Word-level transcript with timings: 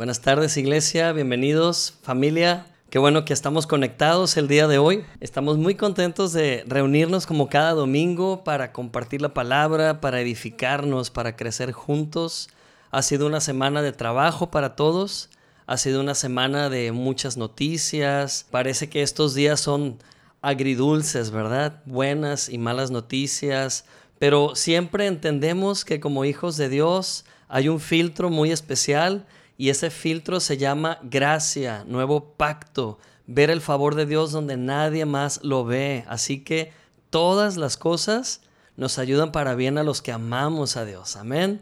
Buenas 0.00 0.22
tardes 0.22 0.56
iglesia, 0.56 1.12
bienvenidos 1.12 1.92
familia. 2.00 2.64
Qué 2.88 2.98
bueno 2.98 3.26
que 3.26 3.34
estamos 3.34 3.66
conectados 3.66 4.38
el 4.38 4.48
día 4.48 4.66
de 4.66 4.78
hoy. 4.78 5.04
Estamos 5.20 5.58
muy 5.58 5.74
contentos 5.74 6.32
de 6.32 6.64
reunirnos 6.66 7.26
como 7.26 7.50
cada 7.50 7.72
domingo 7.72 8.42
para 8.42 8.72
compartir 8.72 9.20
la 9.20 9.34
palabra, 9.34 10.00
para 10.00 10.22
edificarnos, 10.22 11.10
para 11.10 11.36
crecer 11.36 11.72
juntos. 11.72 12.48
Ha 12.90 13.02
sido 13.02 13.26
una 13.26 13.42
semana 13.42 13.82
de 13.82 13.92
trabajo 13.92 14.50
para 14.50 14.74
todos. 14.74 15.28
Ha 15.66 15.76
sido 15.76 16.00
una 16.00 16.14
semana 16.14 16.70
de 16.70 16.92
muchas 16.92 17.36
noticias. 17.36 18.46
Parece 18.50 18.88
que 18.88 19.02
estos 19.02 19.34
días 19.34 19.60
son 19.60 19.98
agridulces, 20.40 21.30
¿verdad? 21.30 21.82
Buenas 21.84 22.48
y 22.48 22.56
malas 22.56 22.90
noticias. 22.90 23.84
Pero 24.18 24.56
siempre 24.56 25.06
entendemos 25.08 25.84
que 25.84 26.00
como 26.00 26.24
hijos 26.24 26.56
de 26.56 26.70
Dios 26.70 27.26
hay 27.48 27.68
un 27.68 27.80
filtro 27.80 28.30
muy 28.30 28.50
especial 28.50 29.26
y 29.60 29.68
ese 29.68 29.90
filtro 29.90 30.40
se 30.40 30.56
llama 30.56 30.98
gracia, 31.02 31.84
nuevo 31.86 32.32
pacto, 32.32 32.98
ver 33.26 33.50
el 33.50 33.60
favor 33.60 33.94
de 33.94 34.06
Dios 34.06 34.32
donde 34.32 34.56
nadie 34.56 35.04
más 35.04 35.40
lo 35.42 35.66
ve. 35.66 36.02
Así 36.08 36.42
que 36.42 36.72
todas 37.10 37.58
las 37.58 37.76
cosas 37.76 38.40
nos 38.78 38.98
ayudan 38.98 39.32
para 39.32 39.54
bien 39.54 39.76
a 39.76 39.82
los 39.82 40.00
que 40.00 40.12
amamos 40.12 40.78
a 40.78 40.86
Dios. 40.86 41.14
Amén. 41.16 41.60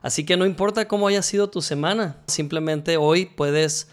Así 0.00 0.24
que 0.24 0.38
no 0.38 0.46
importa 0.46 0.88
cómo 0.88 1.06
haya 1.06 1.20
sido 1.20 1.50
tu 1.50 1.60
semana, 1.60 2.16
simplemente 2.28 2.96
hoy 2.96 3.26
puedes 3.26 3.88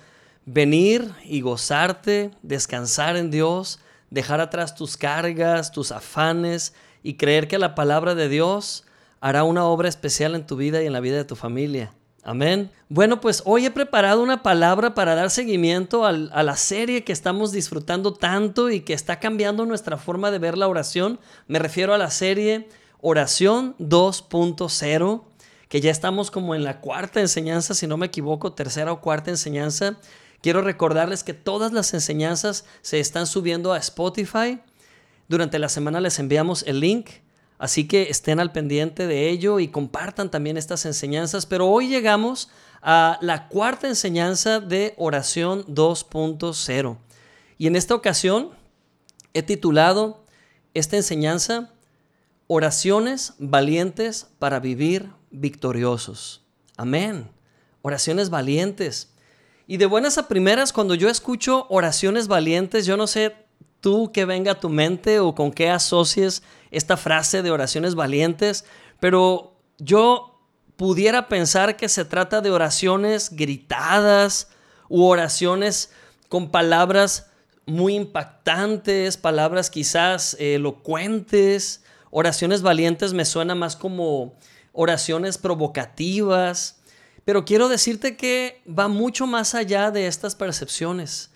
venir 0.45 1.11
y 1.25 1.41
gozarte, 1.41 2.31
descansar 2.43 3.17
en 3.17 3.31
Dios, 3.31 3.81
dejar 4.11 4.39
atrás 4.39 4.75
tus 4.75 4.95
cargas, 4.95 5.73
tus 5.73 5.91
afanes 5.91 6.73
y 7.03 7.15
creer 7.15 7.49
que 7.49 7.59
la 7.59 7.75
palabra 7.75 8.15
de 8.15 8.29
Dios 8.29 8.85
hará 9.19 9.43
una 9.43 9.65
obra 9.65 9.89
especial 9.89 10.35
en 10.35 10.47
tu 10.47 10.55
vida 10.55 10.81
y 10.81 10.85
en 10.85 10.93
la 10.93 11.01
vida 11.01 11.17
de 11.17 11.25
tu 11.25 11.35
familia. 11.35 11.91
Amén. 12.23 12.69
Bueno, 12.87 13.19
pues 13.19 13.41
hoy 13.45 13.65
he 13.65 13.71
preparado 13.71 14.21
una 14.21 14.43
palabra 14.43 14.93
para 14.93 15.15
dar 15.15 15.31
seguimiento 15.31 16.05
a 16.05 16.11
la 16.11 16.55
serie 16.55 17.03
que 17.03 17.13
estamos 17.13 17.51
disfrutando 17.51 18.13
tanto 18.13 18.69
y 18.69 18.81
que 18.81 18.93
está 18.93 19.19
cambiando 19.19 19.65
nuestra 19.65 19.97
forma 19.97 20.29
de 20.29 20.37
ver 20.37 20.55
la 20.55 20.67
oración. 20.67 21.19
Me 21.47 21.57
refiero 21.57 21.95
a 21.95 21.97
la 21.97 22.11
serie 22.11 22.67
Oración 23.01 23.75
2.0, 23.79 25.23
que 25.67 25.81
ya 25.81 25.89
estamos 25.89 26.29
como 26.29 26.53
en 26.53 26.63
la 26.63 26.79
cuarta 26.79 27.21
enseñanza, 27.21 27.73
si 27.73 27.87
no 27.87 27.97
me 27.97 28.05
equivoco, 28.05 28.53
tercera 28.53 28.91
o 28.91 29.01
cuarta 29.01 29.31
enseñanza. 29.31 29.97
Quiero 30.41 30.61
recordarles 30.61 31.23
que 31.23 31.33
todas 31.33 31.71
las 31.71 31.91
enseñanzas 31.95 32.65
se 32.83 32.99
están 32.99 33.25
subiendo 33.25 33.73
a 33.73 33.79
Spotify. 33.79 34.59
Durante 35.27 35.57
la 35.57 35.69
semana 35.69 35.99
les 35.99 36.19
enviamos 36.19 36.63
el 36.67 36.81
link 36.81 37.09
Así 37.61 37.87
que 37.87 38.09
estén 38.09 38.39
al 38.39 38.51
pendiente 38.51 39.05
de 39.05 39.29
ello 39.29 39.59
y 39.59 39.67
compartan 39.67 40.31
también 40.31 40.57
estas 40.57 40.83
enseñanzas. 40.87 41.45
Pero 41.45 41.67
hoy 41.67 41.89
llegamos 41.89 42.49
a 42.81 43.19
la 43.21 43.49
cuarta 43.49 43.87
enseñanza 43.87 44.59
de 44.59 44.95
oración 44.97 45.63
2.0. 45.67 46.97
Y 47.59 47.67
en 47.67 47.75
esta 47.75 47.93
ocasión 47.93 48.49
he 49.35 49.43
titulado 49.43 50.25
esta 50.73 50.97
enseñanza 50.97 51.69
Oraciones 52.47 53.35
valientes 53.37 54.27
para 54.39 54.59
vivir 54.59 55.11
victoriosos. 55.29 56.41
Amén. 56.77 57.29
Oraciones 57.83 58.31
valientes. 58.31 59.13
Y 59.67 59.77
de 59.77 59.85
buenas 59.85 60.17
a 60.17 60.27
primeras, 60.27 60.73
cuando 60.73 60.95
yo 60.95 61.09
escucho 61.09 61.67
oraciones 61.69 62.27
valientes, 62.27 62.87
yo 62.87 62.97
no 62.97 63.05
sé 63.05 63.35
tú 63.81 64.11
que 64.11 64.25
venga 64.25 64.53
a 64.53 64.59
tu 64.59 64.69
mente 64.69 65.19
o 65.19 65.35
con 65.35 65.51
qué 65.51 65.69
asocies 65.69 66.43
esta 66.69 66.95
frase 66.95 67.41
de 67.41 67.51
oraciones 67.51 67.95
valientes, 67.95 68.63
pero 68.99 69.57
yo 69.77 70.39
pudiera 70.77 71.27
pensar 71.27 71.75
que 71.75 71.89
se 71.89 72.05
trata 72.05 72.41
de 72.41 72.51
oraciones 72.51 73.29
gritadas 73.31 74.47
u 74.87 75.03
oraciones 75.03 75.91
con 76.29 76.49
palabras 76.49 77.27
muy 77.65 77.95
impactantes, 77.95 79.17
palabras 79.17 79.69
quizás 79.69 80.35
elocuentes. 80.39 81.83
Oraciones 82.09 82.61
valientes 82.61 83.13
me 83.13 83.25
suena 83.25 83.55
más 83.55 83.75
como 83.75 84.35
oraciones 84.73 85.37
provocativas, 85.37 86.81
pero 87.25 87.45
quiero 87.45 87.69
decirte 87.69 88.17
que 88.17 88.61
va 88.67 88.87
mucho 88.87 89.27
más 89.27 89.55
allá 89.55 89.91
de 89.91 90.07
estas 90.07 90.35
percepciones. 90.35 91.30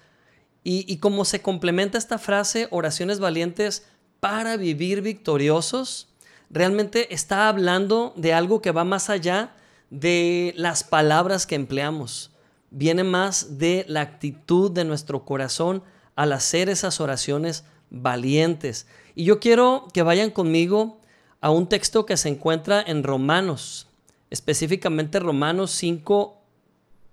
Y, 0.67 0.97
como 0.97 1.25
se 1.25 1.43
complementa 1.43 1.99
esta 1.99 2.17
frase, 2.17 2.67
oraciones 2.71 3.19
valientes 3.19 3.85
para 4.19 4.57
vivir 4.57 5.03
victoriosos, 5.03 6.07
realmente 6.49 7.13
está 7.13 7.47
hablando 7.47 8.13
de 8.15 8.33
algo 8.33 8.63
que 8.63 8.71
va 8.71 8.83
más 8.83 9.11
allá 9.11 9.53
de 9.91 10.55
las 10.57 10.83
palabras 10.83 11.45
que 11.45 11.53
empleamos. 11.53 12.31
Viene 12.71 13.03
más 13.03 13.59
de 13.59 13.85
la 13.87 14.01
actitud 14.01 14.71
de 14.71 14.85
nuestro 14.85 15.23
corazón 15.23 15.83
al 16.15 16.33
hacer 16.33 16.67
esas 16.67 16.99
oraciones 16.99 17.63
valientes. 17.91 18.87
Y 19.13 19.25
yo 19.25 19.39
quiero 19.39 19.87
que 19.93 20.01
vayan 20.01 20.31
conmigo 20.31 20.99
a 21.41 21.51
un 21.51 21.69
texto 21.69 22.07
que 22.07 22.17
se 22.17 22.29
encuentra 22.29 22.81
en 22.81 23.03
Romanos, 23.03 23.87
específicamente 24.31 25.19
Romanos 25.19 25.69
5, 25.73 26.41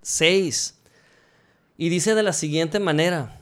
6. 0.00 0.78
Y 1.76 1.90
dice 1.90 2.14
de 2.14 2.22
la 2.22 2.32
siguiente 2.32 2.80
manera, 2.80 3.41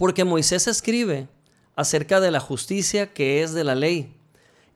porque 0.00 0.24
Moisés 0.24 0.66
escribe 0.66 1.28
acerca 1.76 2.20
de 2.20 2.30
la 2.30 2.40
justicia 2.40 3.12
que 3.12 3.42
es 3.42 3.52
de 3.52 3.64
la 3.64 3.74
ley. 3.74 4.16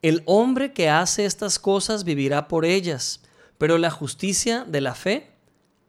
El 0.03 0.23
hombre 0.27 0.75
que 0.75 0.91
hace 0.91 1.25
estas 1.25 1.59
cosas 1.59 2.05
vivirá 2.05 2.47
por 2.47 2.67
ellas, 2.67 3.23
pero 3.57 3.79
la 3.79 3.91
justicia 3.91 4.67
de 4.69 4.83
la 4.83 4.95
fe 4.95 5.33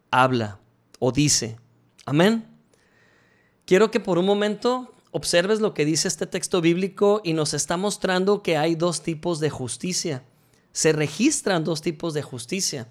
habla 0.10 0.62
o 1.00 1.12
dice. 1.12 1.58
Amén. 2.06 2.48
Quiero 3.66 3.92
que 3.92 4.00
por 4.00 4.18
un 4.18 4.26
momento 4.26 4.96
observes 5.12 5.60
lo 5.60 5.74
que 5.74 5.84
dice 5.84 6.08
este 6.08 6.28
texto 6.28 6.62
bíblico 6.62 7.20
y 7.26 7.34
nos 7.34 7.54
está 7.54 7.76
mostrando 7.76 8.42
que 8.42 8.56
hay 8.56 8.76
dos 8.76 9.04
tipos 9.04 9.42
de 9.42 9.50
justicia. 9.50 10.24
Se 10.72 10.94
registran 10.94 11.66
dos 11.66 11.82
tipos 11.82 12.14
de 12.14 12.22
justicia. 12.22 12.88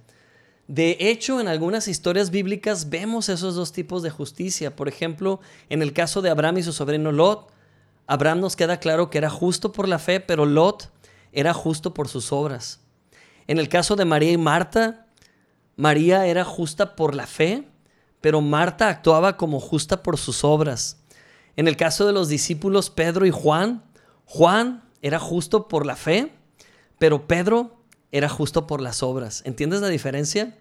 De 0.67 0.97
hecho, 0.99 1.41
en 1.41 1.49
algunas 1.49 1.89
historias 1.89 2.31
bíblicas 2.31 2.89
vemos 2.89 3.29
esos 3.29 3.55
dos 3.55 3.73
tipos 3.73 4.03
de 4.03 4.11
justicia. 4.11 4.75
Por 4.75 4.89
ejemplo, 4.89 5.41
en 5.69 5.83
el 5.83 5.93
caso 5.93 6.23
de 6.23 6.31
Abraham 6.31 6.59
y 6.59 6.63
su 6.63 6.73
sobrino 6.73 7.13
Lot, 7.13 7.51
Abraham 8.07 8.41
nos 8.41 8.57
queda 8.57 8.81
claro 8.81 9.11
que 9.11 9.19
era 9.19 9.31
justo 9.31 9.73
por 9.73 9.89
la 9.89 9.99
fe, 9.99 10.21
pero 10.21 10.47
Lot 10.47 10.91
era 11.33 11.53
justo 11.53 11.93
por 11.93 12.09
sus 12.09 12.33
obras. 12.33 12.81
En 13.47 13.59
el 13.59 13.69
caso 13.69 13.97
de 13.97 14.07
María 14.07 14.33
y 14.33 14.39
Marta, 14.39 15.07
María 15.77 16.27
era 16.27 16.45
justa 16.45 16.97
por 16.97 17.15
la 17.15 17.27
fe, 17.27 17.69
pero 18.21 18.41
Marta 18.41 18.89
actuaba 18.89 19.37
como 19.37 19.61
justa 19.61 20.03
por 20.03 20.17
sus 20.17 20.45
obras. 20.45 20.99
En 21.57 21.69
el 21.69 21.77
caso 21.77 22.07
de 22.07 22.13
los 22.13 22.29
discípulos 22.29 22.89
Pedro 22.89 23.27
y 23.27 23.31
Juan, 23.31 23.83
Juan 24.25 24.83
era 25.03 25.19
justo 25.19 25.69
por 25.69 25.85
la 25.85 25.97
fe, 25.97 26.33
pero 26.99 27.27
Pedro 27.27 27.84
era 28.15 28.29
justo 28.29 28.69
por 28.69 28.81
las 28.81 29.03
obras. 29.03 29.43
¿Entiendes 29.45 29.81
la 29.81 29.89
diferencia? 29.89 30.57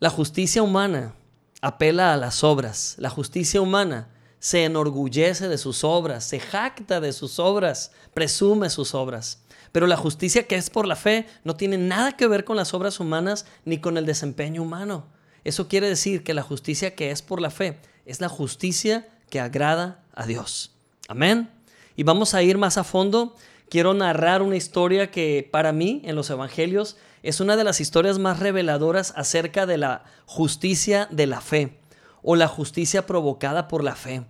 La 0.00 0.08
justicia 0.08 0.62
humana 0.62 1.14
apela 1.60 2.14
a 2.14 2.16
las 2.16 2.42
obras. 2.42 2.94
La 2.96 3.10
justicia 3.10 3.60
humana 3.60 4.08
se 4.38 4.64
enorgullece 4.64 5.46
de 5.46 5.58
sus 5.58 5.84
obras, 5.84 6.24
se 6.24 6.40
jacta 6.40 7.02
de 7.02 7.12
sus 7.12 7.38
obras, 7.38 7.92
presume 8.14 8.70
sus 8.70 8.94
obras. 8.94 9.42
Pero 9.72 9.86
la 9.86 9.98
justicia 9.98 10.46
que 10.46 10.54
es 10.54 10.70
por 10.70 10.86
la 10.86 10.96
fe 10.96 11.26
no 11.44 11.54
tiene 11.54 11.76
nada 11.76 12.16
que 12.16 12.26
ver 12.26 12.44
con 12.44 12.56
las 12.56 12.72
obras 12.72 12.98
humanas 12.98 13.44
ni 13.66 13.78
con 13.78 13.98
el 13.98 14.06
desempeño 14.06 14.62
humano. 14.62 15.04
Eso 15.44 15.68
quiere 15.68 15.90
decir 15.90 16.24
que 16.24 16.32
la 16.32 16.42
justicia 16.42 16.94
que 16.94 17.10
es 17.10 17.20
por 17.20 17.42
la 17.42 17.50
fe 17.50 17.78
es 18.06 18.22
la 18.22 18.30
justicia 18.30 19.06
que 19.28 19.38
agrada 19.38 20.02
a 20.14 20.24
Dios. 20.24 20.74
Amén. 21.08 21.50
Y 21.94 22.04
vamos 22.04 22.32
a 22.32 22.42
ir 22.42 22.56
más 22.56 22.78
a 22.78 22.84
fondo 22.84 23.36
quiero 23.70 23.94
narrar 23.94 24.42
una 24.42 24.56
historia 24.56 25.10
que 25.10 25.48
para 25.50 25.72
mí 25.72 26.02
en 26.04 26.16
los 26.16 26.30
evangelios 26.30 26.96
es 27.22 27.40
una 27.40 27.56
de 27.56 27.64
las 27.64 27.80
historias 27.80 28.18
más 28.18 28.38
reveladoras 28.40 29.12
acerca 29.16 29.66
de 29.66 29.78
la 29.78 30.04
justicia 30.26 31.08
de 31.10 31.26
la 31.26 31.40
fe 31.40 31.78
o 32.22 32.36
la 32.36 32.48
justicia 32.48 33.06
provocada 33.06 33.68
por 33.68 33.84
la 33.84 33.94
fe. 33.94 34.24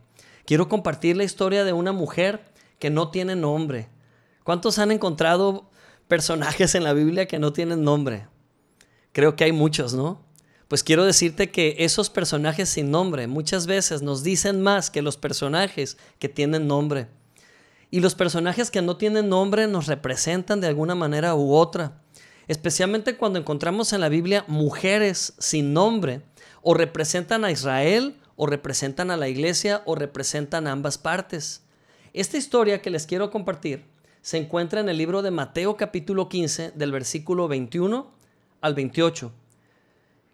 Quiero 0.45 0.69
compartir 0.69 1.17
la 1.17 1.25
historia 1.25 1.65
de 1.65 1.73
una 1.73 1.93
mujer 1.93 2.53
que 2.79 2.91
no 2.91 3.11
tiene 3.11 3.37
nombre. 3.37 3.89
¿Cuántos 4.45 4.79
han 4.79 4.91
encontrado 4.91 5.71
personajes 6.07 6.75
en 6.75 6.85
la 6.85 6.95
Biblia 6.95 7.27
que 7.27 7.39
no 7.39 7.53
tienen 7.53 7.85
nombre? 7.85 8.29
Creo 9.13 9.37
que 9.37 9.45
hay 9.45 9.53
muchos, 9.53 9.95
¿no? 9.95 10.25
Pues 10.69 10.83
quiero 10.83 11.05
decirte 11.05 11.51
que 11.51 11.77
esos 11.79 12.11
personajes 12.11 12.69
sin 12.69 12.91
nombre 12.91 13.27
muchas 13.27 13.67
veces 13.67 14.03
nos 14.03 14.23
dicen 14.23 14.63
más 14.63 14.91
que 14.91 15.03
los 15.03 15.17
personajes 15.17 15.97
que 16.19 16.29
tienen 16.29 16.67
nombre. 16.67 17.09
Y 17.91 18.01
los 18.01 18.15
personajes 18.15 18.71
que 18.71 18.83
no 18.83 18.97
tienen 18.97 19.29
nombre 19.29 19.67
nos 19.67 19.87
representan 19.87 20.61
de 20.61 20.67
alguna 20.67 20.95
manera 20.95 21.35
u 21.35 21.55
otra. 21.55 22.03
Especialmente 22.47 23.17
cuando 23.17 23.39
encontramos 23.39 23.93
en 23.93 24.01
la 24.01 24.09
Biblia 24.09 24.45
mujeres 24.47 25.35
sin 25.39 25.73
nombre, 25.73 26.23
o 26.63 26.75
representan 26.75 27.45
a 27.45 27.51
Israel, 27.51 28.17
o 28.37 28.47
representan 28.47 29.11
a 29.11 29.17
la 29.17 29.29
iglesia, 29.29 29.83
o 29.87 29.95
representan 29.95 30.67
ambas 30.67 30.99
partes. 30.99 31.63
Esta 32.13 32.37
historia 32.37 32.83
que 32.83 32.91
les 32.91 33.07
quiero 33.07 33.31
compartir 33.31 33.85
se 34.23 34.39
encuentra 34.39 34.81
en 34.81 34.89
el 34.89 34.99
libro 34.99 35.23
de 35.23 35.31
Mateo 35.31 35.77
capítulo 35.77 36.29
15 36.29 36.73
del 36.73 36.93
versículo 36.93 37.49
21 37.49 38.11
al 38.61 38.75
28. 38.75 39.33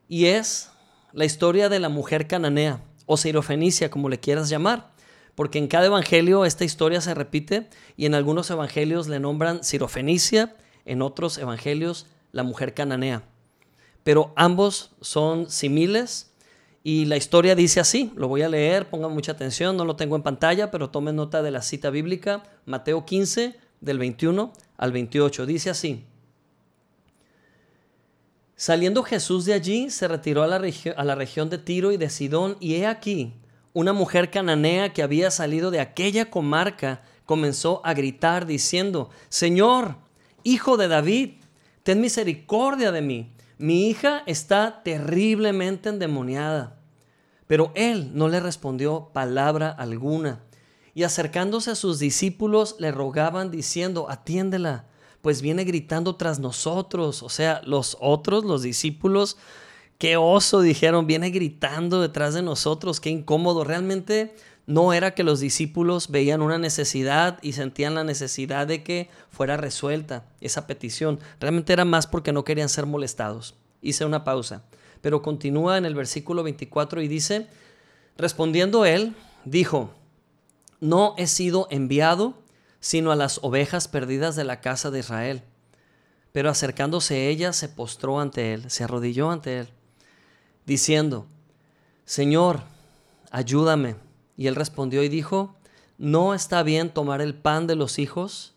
Y 0.09 0.27
es 0.27 0.71
la 1.12 1.25
historia 1.25 1.69
de 1.69 1.81
la 1.81 1.89
mujer 1.89 2.27
cananea 2.27 2.83
o 3.07 3.17
sirofenicia, 3.17 3.91
como 3.91 4.09
le 4.09 4.19
quieras 4.19 4.49
llamar, 4.49 4.94
porque 5.35 5.59
en 5.59 5.69
cada 5.69 5.87
evangelio 5.87 6.45
esta 6.45 6.65
historia 6.65 7.01
se 7.01 7.15
repite 7.15 7.69
y 7.97 8.07
en 8.07 8.15
algunos 8.15 8.51
evangelios 8.51 9.09
le 9.09 9.21
nombran 9.21 9.65
sirofenicia, 9.65 10.57
en 10.85 11.03
otros 11.03 11.39
evangelios 11.39 12.07
la 12.33 12.43
mujer 12.43 12.75
cananea. 12.75 13.23
Pero 14.03 14.33
ambos 14.37 14.91
son 15.01 15.49
similes 15.51 16.33
y 16.83 17.07
la 17.07 17.17
historia 17.17 17.55
dice 17.55 17.81
así, 17.81 18.13
lo 18.15 18.29
voy 18.29 18.43
a 18.43 18.49
leer, 18.49 18.91
pongan 18.91 19.13
mucha 19.13 19.33
atención, 19.33 19.77
no 19.77 19.87
lo 19.87 19.97
tengo 19.97 20.17
en 20.17 20.23
pantalla, 20.23 20.71
pero 20.71 20.91
tomen 20.91 21.17
nota 21.17 21.43
de 21.43 21.51
la 21.51 21.63
cita 21.63 21.89
bíblica, 21.89 22.43
Mateo 22.67 23.07
15, 23.07 23.57
del 23.81 23.99
21 23.99 24.53
al 24.77 24.93
28, 24.93 25.47
dice 25.47 25.71
así. 25.71 26.05
Saliendo 28.57 29.03
Jesús 29.03 29.47
de 29.47 29.55
allí, 29.55 29.91
se 29.91 30.07
retiró 30.09 30.43
a 30.43 30.47
la, 30.47 30.57
a 30.97 31.05
la 31.05 31.15
región 31.15 31.51
de 31.51 31.59
Tiro 31.59 31.91
y 31.91 31.97
de 31.97 32.11
Sidón, 32.11 32.57
y 32.61 32.75
he 32.75 32.87
aquí, 32.87 33.33
una 33.75 33.93
mujer 33.93 34.31
cananea 34.31 34.94
que 34.94 35.03
había 35.03 35.31
salido 35.31 35.71
de 35.71 35.81
aquella 35.81 36.31
comarca 36.31 37.03
comenzó 37.26 37.82
a 37.85 37.93
gritar 37.93 38.47
diciendo, 38.47 39.11
Señor, 39.29 39.97
hijo 40.43 40.79
de 40.79 40.88
David, 40.88 41.32
ten 41.82 42.00
misericordia 42.00 42.91
de 42.91 43.03
mí 43.03 43.35
mi 43.59 43.88
hija 43.88 44.23
está 44.26 44.82
terriblemente 44.82 45.88
endemoniada. 45.88 46.81
Pero 47.47 47.73
él 47.75 48.11
no 48.15 48.29
le 48.29 48.41
respondió 48.41 49.11
palabra 49.12 49.71
alguna. 49.71 50.41
Y 50.94 51.05
acercándose 51.05 51.71
a 51.71 51.75
sus 51.75 51.99
discípulos 51.99 52.76
le 52.79 52.91
rogaban 52.91 53.50
diciendo, 53.50 54.11
atiéndela, 54.11 54.87
pues 55.23 55.41
viene 55.41 55.65
gritando 55.65 56.17
tras 56.17 56.41
nosotros. 56.41 57.23
O 57.23 57.29
sea, 57.29 57.62
los 57.65 57.97
otros, 58.00 58.44
los 58.44 58.62
discípulos, 58.62 59.37
qué 59.99 60.17
oso, 60.17 60.61
dijeron, 60.61 61.06
viene 61.06 61.31
gritando 61.31 62.00
detrás 62.00 62.35
de 62.35 62.43
nosotros, 62.43 63.00
qué 63.00 63.11
incómodo. 63.11 63.64
Realmente 63.64 64.35
no 64.67 64.93
era 64.93 65.14
que 65.14 65.25
los 65.25 65.41
discípulos 65.41 66.08
veían 66.08 66.43
una 66.43 66.58
necesidad 66.58 67.38
y 67.43 67.52
sentían 67.52 67.94
la 67.94 68.05
necesidad 68.05 68.67
de 68.67 68.82
que 68.82 69.11
fuera 69.31 69.56
resuelta 69.56 70.26
esa 70.41 70.67
petición. 70.67 71.20
Realmente 71.41 71.73
era 71.73 71.85
más 71.85 72.06
porque 72.06 72.32
no 72.32 72.44
querían 72.44 72.69
ser 72.69 72.87
molestados. 72.87 73.55
Hice 73.82 74.05
una 74.05 74.25
pausa. 74.25 74.64
Pero 75.00 75.20
continúa 75.23 75.76
en 75.76 75.85
el 75.85 75.94
versículo 75.94 76.43
24 76.43 77.02
y 77.02 77.08
dice, 77.08 77.47
respondiendo 78.17 78.87
él, 78.87 79.14
dijo, 79.44 79.90
no 80.81 81.14
he 81.19 81.26
sido 81.26 81.67
enviado 81.70 82.43
sino 82.85 83.12
a 83.12 83.17
las 83.17 83.40
ovejas 83.43 83.88
perdidas 83.88 84.37
de 84.37 84.44
la 84.44 84.61
casa 84.61 84.90
de 84.90 84.99
Israel. 84.99 85.43
Pero 86.32 86.50
acercándose 86.50 87.29
ella, 87.31 87.55
se 87.55 87.70
postró 87.70 88.20
ante 88.20 88.52
él, 88.52 88.70
se 88.70 88.85
arrodilló 88.85 89.31
ante 89.31 89.61
él, 89.61 89.69
diciendo, 90.66 91.26
Señor, 92.05 92.61
ayúdame. 93.31 93.96
Y 94.37 94.46
él 94.46 94.55
respondió 94.55 95.02
y 95.02 95.08
dijo, 95.08 95.55
no 95.99 96.34
está 96.34 96.62
bien 96.62 96.90
tomar 96.90 97.20
el 97.20 97.34
pan 97.34 97.66
de 97.66 97.76
los 97.76 97.99
hijos 97.99 98.55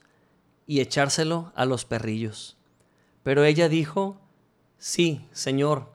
y 0.65 0.81
echárselo 0.81 1.51
a 1.55 1.65
los 1.65 1.85
perrillos. 1.85 2.57
Pero 3.23 3.43
ella 3.43 3.69
dijo, 3.69 4.19
sí, 4.77 5.25
Señor, 5.31 5.91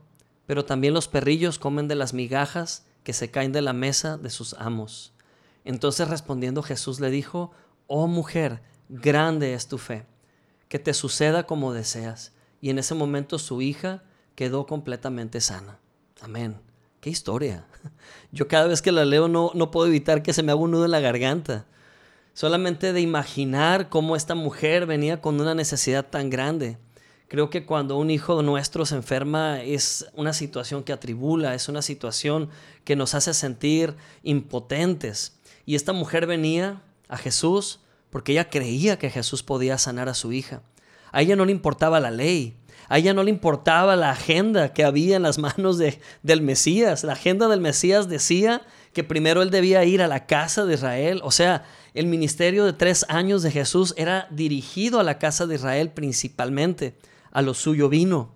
pero 0.47 0.65
también 0.65 0.95
los 0.95 1.09
perrillos 1.09 1.59
comen 1.59 1.89
de 1.89 1.95
las 1.95 2.15
migajas 2.15 2.85
que 3.05 3.13
se 3.13 3.31
caen 3.31 3.53
de 3.53 3.63
la 3.63 3.73
mesa 3.73 4.19
de 4.19 4.31
sus 4.31 4.55
amos. 4.55 5.13
Entonces 5.65 6.09
respondiendo 6.09 6.63
Jesús 6.63 7.01
le 7.01 7.11
dijo, 7.11 7.53
oh 7.87 8.07
mujer, 8.07 8.63
grande 8.89 9.55
es 9.55 9.69
tu 9.69 9.79
fe, 9.79 10.07
que 10.69 10.79
te 10.79 10.95
suceda 10.95 11.47
como 11.47 11.73
deseas. 11.73 12.33
Y 12.61 12.71
en 12.71 12.79
ese 12.79 12.95
momento 12.95 13.39
su 13.39 13.63
hija 13.63 14.03
quedó 14.35 14.67
completamente 14.67 15.41
sana. 15.41 15.79
Amén. 16.23 16.57
Qué 17.01 17.11
historia. 17.11 17.67
Yo 18.33 18.47
cada 18.47 18.69
vez 18.69 18.81
que 18.81 18.93
la 18.93 19.05
leo 19.05 19.27
no, 19.27 19.51
no 19.55 19.73
puedo 19.73 19.89
evitar 19.89 20.23
que 20.23 20.33
se 20.33 20.45
me 20.45 20.53
haga 20.53 20.61
un 20.61 20.71
nudo 20.71 20.85
en 20.85 20.93
la 20.93 21.01
garganta. 21.01 21.67
Solamente 22.33 22.93
de 22.93 23.01
imaginar 23.01 23.89
cómo 23.89 24.15
esta 24.15 24.37
mujer 24.37 24.87
venía 24.87 25.21
con 25.21 25.41
una 25.41 25.57
necesidad 25.57 26.07
tan 26.07 26.31
grande. 26.31 26.79
Creo 27.27 27.51
que 27.51 27.67
cuando 27.67 27.99
un 27.99 28.11
hijo 28.11 28.41
nuestro 28.43 28.87
se 28.87 28.95
enferma 28.95 29.63
es 29.63 30.07
una 30.15 30.33
situación 30.33 30.85
que 30.85 30.93
atribula, 30.93 31.57
es 31.57 31.69
una 31.69 31.83
situación 31.83 32.51
que 32.85 32.95
nos 32.95 33.17
hace 33.17 33.35
sentir 33.35 33.97
impotentes. 34.23 35.41
Y 35.67 35.75
esta 35.75 35.93
mujer 35.93 36.27
venía 36.27 36.83
a 37.09 37.17
Jesús 37.19 37.81
porque 38.11 38.33
ella 38.33 38.49
creía 38.49 38.97
que 38.97 39.11
Jesús 39.11 39.43
podía 39.43 39.77
sanar 39.77 40.09
a 40.09 40.15
su 40.15 40.33
hija. 40.33 40.63
A 41.11 41.21
ella 41.21 41.35
no 41.35 41.45
le 41.45 41.53
importaba 41.53 41.99
la 41.99 42.13
ley, 42.13 42.57
a 42.93 42.99
ella 42.99 43.15
no 43.15 43.23
le 43.23 43.31
importaba 43.31 43.97
la 43.97 44.11
agenda 44.11 44.75
que 44.75 44.85
había 44.85 45.17
en 45.17 45.23
las 45.23 45.39
manos 45.39 45.79
de, 45.79 45.99
del 46.23 46.43
Mesías. 46.43 47.05
La 47.05 47.15
agenda 47.15 47.49
del 47.49 47.63
Mesías 47.63 48.07
decía 48.07 48.61
que 48.93 49.03
primero 49.03 49.41
él 49.41 49.49
debía 49.49 49.83
ir 49.87 50.03
a 50.03 50.09
la 50.09 50.27
casa 50.27 50.67
de 50.67 50.75
Israel. 50.75 51.23
O 51.25 51.31
sea, 51.31 51.65
el 51.95 52.07
ministerio 52.07 52.67
de 52.67 52.75
tres 52.75 53.07
años 53.09 53.43
de 53.43 53.51
Jesús 53.51 53.95
era 53.97 54.29
dirigido 54.31 55.01
a 55.01 55.05
la 55.05 55.19
casa 55.19 55.47
de 55.47 55.55
Israel 55.55 55.89
principalmente. 55.89 56.95
A 57.31 57.41
lo 57.41 57.55
suyo 57.55 57.89
vino. 57.89 58.35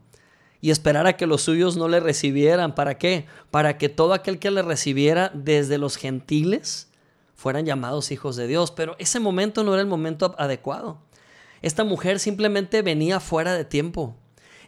Y 0.62 0.70
esperar 0.70 1.06
a 1.06 1.19
que 1.19 1.26
los 1.26 1.43
suyos 1.43 1.76
no 1.76 1.87
le 1.88 2.00
recibieran. 2.00 2.75
¿Para 2.75 2.97
qué? 2.97 3.26
Para 3.50 3.76
que 3.76 3.91
todo 3.91 4.14
aquel 4.14 4.38
que 4.38 4.50
le 4.50 4.62
recibiera 4.62 5.31
desde 5.35 5.76
los 5.76 5.97
gentiles 5.97 6.88
fueran 7.35 7.67
llamados 7.67 8.11
hijos 8.11 8.37
de 8.37 8.47
Dios. 8.47 8.70
Pero 8.70 8.97
ese 8.99 9.20
momento 9.20 9.64
no 9.64 9.75
era 9.75 9.82
el 9.82 9.87
momento 9.87 10.35
adecuado. 10.38 11.02
Esta 11.61 11.85
mujer 11.85 12.20
simplemente 12.20 12.81
venía 12.81 13.20
fuera 13.20 13.52
de 13.52 13.67
tiempo. 13.67 14.17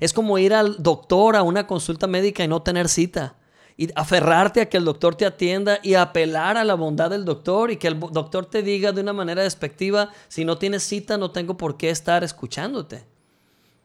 Es 0.00 0.12
como 0.12 0.38
ir 0.38 0.54
al 0.54 0.82
doctor 0.82 1.36
a 1.36 1.42
una 1.42 1.66
consulta 1.66 2.06
médica 2.06 2.44
y 2.44 2.48
no 2.48 2.62
tener 2.62 2.88
cita. 2.88 3.36
Y 3.76 3.90
aferrarte 3.94 4.60
a 4.60 4.68
que 4.68 4.76
el 4.76 4.84
doctor 4.84 5.14
te 5.14 5.24
atienda 5.24 5.78
y 5.82 5.94
apelar 5.94 6.56
a 6.56 6.64
la 6.64 6.74
bondad 6.74 7.10
del 7.10 7.24
doctor 7.24 7.70
y 7.70 7.76
que 7.76 7.86
el 7.86 8.00
doctor 8.00 8.46
te 8.46 8.62
diga 8.62 8.90
de 8.90 9.00
una 9.02 9.12
manera 9.12 9.42
despectiva, 9.42 10.10
si 10.26 10.44
no 10.44 10.58
tienes 10.58 10.82
cita 10.82 11.16
no 11.16 11.30
tengo 11.30 11.56
por 11.56 11.76
qué 11.76 11.90
estar 11.90 12.24
escuchándote. 12.24 13.04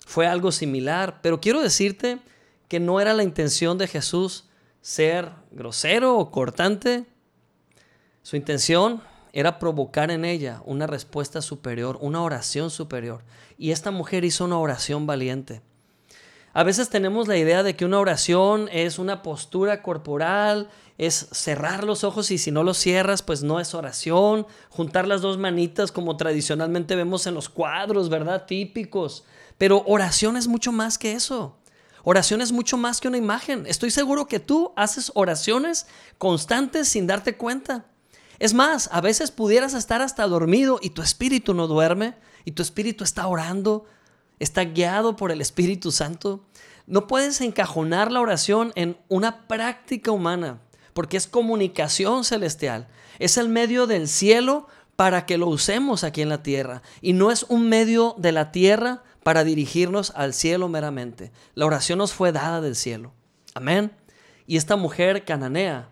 Fue 0.05 0.27
algo 0.27 0.51
similar, 0.51 1.19
pero 1.21 1.39
quiero 1.39 1.61
decirte 1.61 2.19
que 2.67 2.79
no 2.79 2.99
era 2.99 3.13
la 3.13 3.23
intención 3.23 3.77
de 3.77 3.87
Jesús 3.87 4.45
ser 4.81 5.31
grosero 5.51 6.17
o 6.17 6.31
cortante. 6.31 7.05
Su 8.23 8.35
intención 8.35 9.01
era 9.31 9.59
provocar 9.59 10.11
en 10.11 10.25
ella 10.25 10.61
una 10.65 10.87
respuesta 10.87 11.41
superior, 11.41 11.97
una 12.01 12.21
oración 12.21 12.69
superior. 12.69 13.23
Y 13.57 13.71
esta 13.71 13.91
mujer 13.91 14.25
hizo 14.25 14.45
una 14.45 14.59
oración 14.59 15.07
valiente. 15.07 15.61
A 16.55 16.61
veces 16.61 16.89
tenemos 16.89 17.27
la 17.27 17.35
idea 17.35 17.63
de 17.63 17.75
que 17.75 17.83
una 17.83 17.99
oración 17.99 18.69
es 18.71 18.99
una 18.99 19.23
postura 19.23 19.81
corporal, 19.81 20.69
es 20.99 21.27
cerrar 21.31 21.83
los 21.83 22.03
ojos 22.03 22.29
y 22.29 22.37
si 22.37 22.51
no 22.51 22.63
los 22.63 22.77
cierras, 22.77 23.23
pues 23.23 23.41
no 23.41 23.59
es 23.59 23.73
oración, 23.73 24.45
juntar 24.69 25.07
las 25.07 25.21
dos 25.21 25.39
manitas 25.39 25.91
como 25.91 26.15
tradicionalmente 26.15 26.95
vemos 26.95 27.25
en 27.25 27.33
los 27.33 27.49
cuadros, 27.49 28.09
¿verdad? 28.09 28.45
Típicos. 28.45 29.25
Pero 29.57 29.83
oración 29.87 30.37
es 30.37 30.47
mucho 30.47 30.71
más 30.71 30.99
que 30.99 31.13
eso. 31.13 31.57
Oración 32.03 32.39
es 32.39 32.51
mucho 32.51 32.77
más 32.77 33.01
que 33.01 33.07
una 33.07 33.17
imagen. 33.17 33.65
Estoy 33.65 33.89
seguro 33.89 34.27
que 34.27 34.39
tú 34.39 34.73
haces 34.75 35.11
oraciones 35.15 35.87
constantes 36.19 36.87
sin 36.87 37.07
darte 37.07 37.35
cuenta. 37.35 37.85
Es 38.37 38.53
más, 38.53 38.89
a 38.91 39.01
veces 39.01 39.31
pudieras 39.31 39.73
estar 39.73 40.03
hasta 40.03 40.27
dormido 40.27 40.79
y 40.83 40.91
tu 40.91 41.01
espíritu 41.01 41.55
no 41.55 41.65
duerme 41.65 42.13
y 42.45 42.51
tu 42.51 42.61
espíritu 42.61 43.03
está 43.03 43.25
orando 43.25 43.85
está 44.39 44.63
guiado 44.65 45.15
por 45.15 45.31
el 45.31 45.41
Espíritu 45.41 45.91
Santo. 45.91 46.43
No 46.85 47.07
puedes 47.07 47.41
encajonar 47.41 48.11
la 48.11 48.21
oración 48.21 48.71
en 48.75 48.97
una 49.07 49.47
práctica 49.47 50.11
humana, 50.11 50.61
porque 50.93 51.17
es 51.17 51.27
comunicación 51.27 52.23
celestial. 52.23 52.87
Es 53.19 53.37
el 53.37 53.49
medio 53.49 53.87
del 53.87 54.07
cielo 54.07 54.67
para 54.95 55.25
que 55.25 55.37
lo 55.37 55.47
usemos 55.47 56.03
aquí 56.03 56.21
en 56.21 56.29
la 56.29 56.43
tierra. 56.43 56.81
Y 57.01 57.13
no 57.13 57.31
es 57.31 57.43
un 57.43 57.69
medio 57.69 58.15
de 58.17 58.31
la 58.31 58.51
tierra 58.51 59.03
para 59.23 59.43
dirigirnos 59.43 60.11
al 60.15 60.33
cielo 60.33 60.67
meramente. 60.67 61.31
La 61.55 61.65
oración 61.65 61.99
nos 61.99 62.13
fue 62.13 62.31
dada 62.31 62.61
del 62.61 62.75
cielo. 62.75 63.13
Amén. 63.53 63.91
Y 64.45 64.57
esta 64.57 64.75
mujer 64.75 65.23
cananea, 65.25 65.89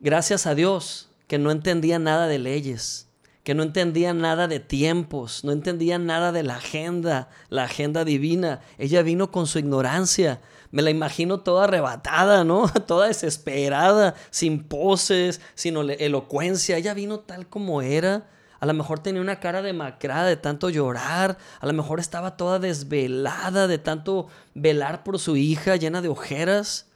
gracias 0.00 0.46
a 0.46 0.54
Dios, 0.54 1.10
que 1.26 1.38
no 1.38 1.50
entendía 1.50 1.98
nada 1.98 2.26
de 2.26 2.38
leyes, 2.38 3.08
que 3.44 3.54
no 3.54 3.62
entendía 3.62 4.14
nada 4.14 4.48
de 4.48 4.58
tiempos, 4.58 5.44
no 5.44 5.52
entendía 5.52 5.98
nada 5.98 6.32
de 6.32 6.42
la 6.42 6.56
agenda, 6.56 7.28
la 7.50 7.64
agenda 7.64 8.04
divina. 8.04 8.60
Ella 8.78 9.02
vino 9.02 9.30
con 9.30 9.46
su 9.46 9.58
ignorancia. 9.58 10.40
Me 10.70 10.80
la 10.80 10.90
imagino 10.90 11.40
toda 11.40 11.64
arrebatada, 11.64 12.42
¿no? 12.42 12.68
Toda 12.86 13.06
desesperada, 13.06 14.14
sin 14.30 14.64
poses, 14.64 15.42
sin 15.54 15.76
elocuencia. 15.76 16.78
Ella 16.78 16.94
vino 16.94 17.20
tal 17.20 17.46
como 17.46 17.82
era. 17.82 18.30
A 18.60 18.66
lo 18.66 18.72
mejor 18.72 19.00
tenía 19.00 19.20
una 19.20 19.40
cara 19.40 19.60
demacrada 19.60 20.24
de 20.24 20.38
tanto 20.38 20.70
llorar. 20.70 21.36
A 21.60 21.66
lo 21.66 21.74
mejor 21.74 22.00
estaba 22.00 22.38
toda 22.38 22.58
desvelada 22.58 23.68
de 23.68 23.76
tanto 23.76 24.28
velar 24.54 25.04
por 25.04 25.18
su 25.18 25.36
hija 25.36 25.76
llena 25.76 26.00
de 26.00 26.08
ojeras. 26.08 26.88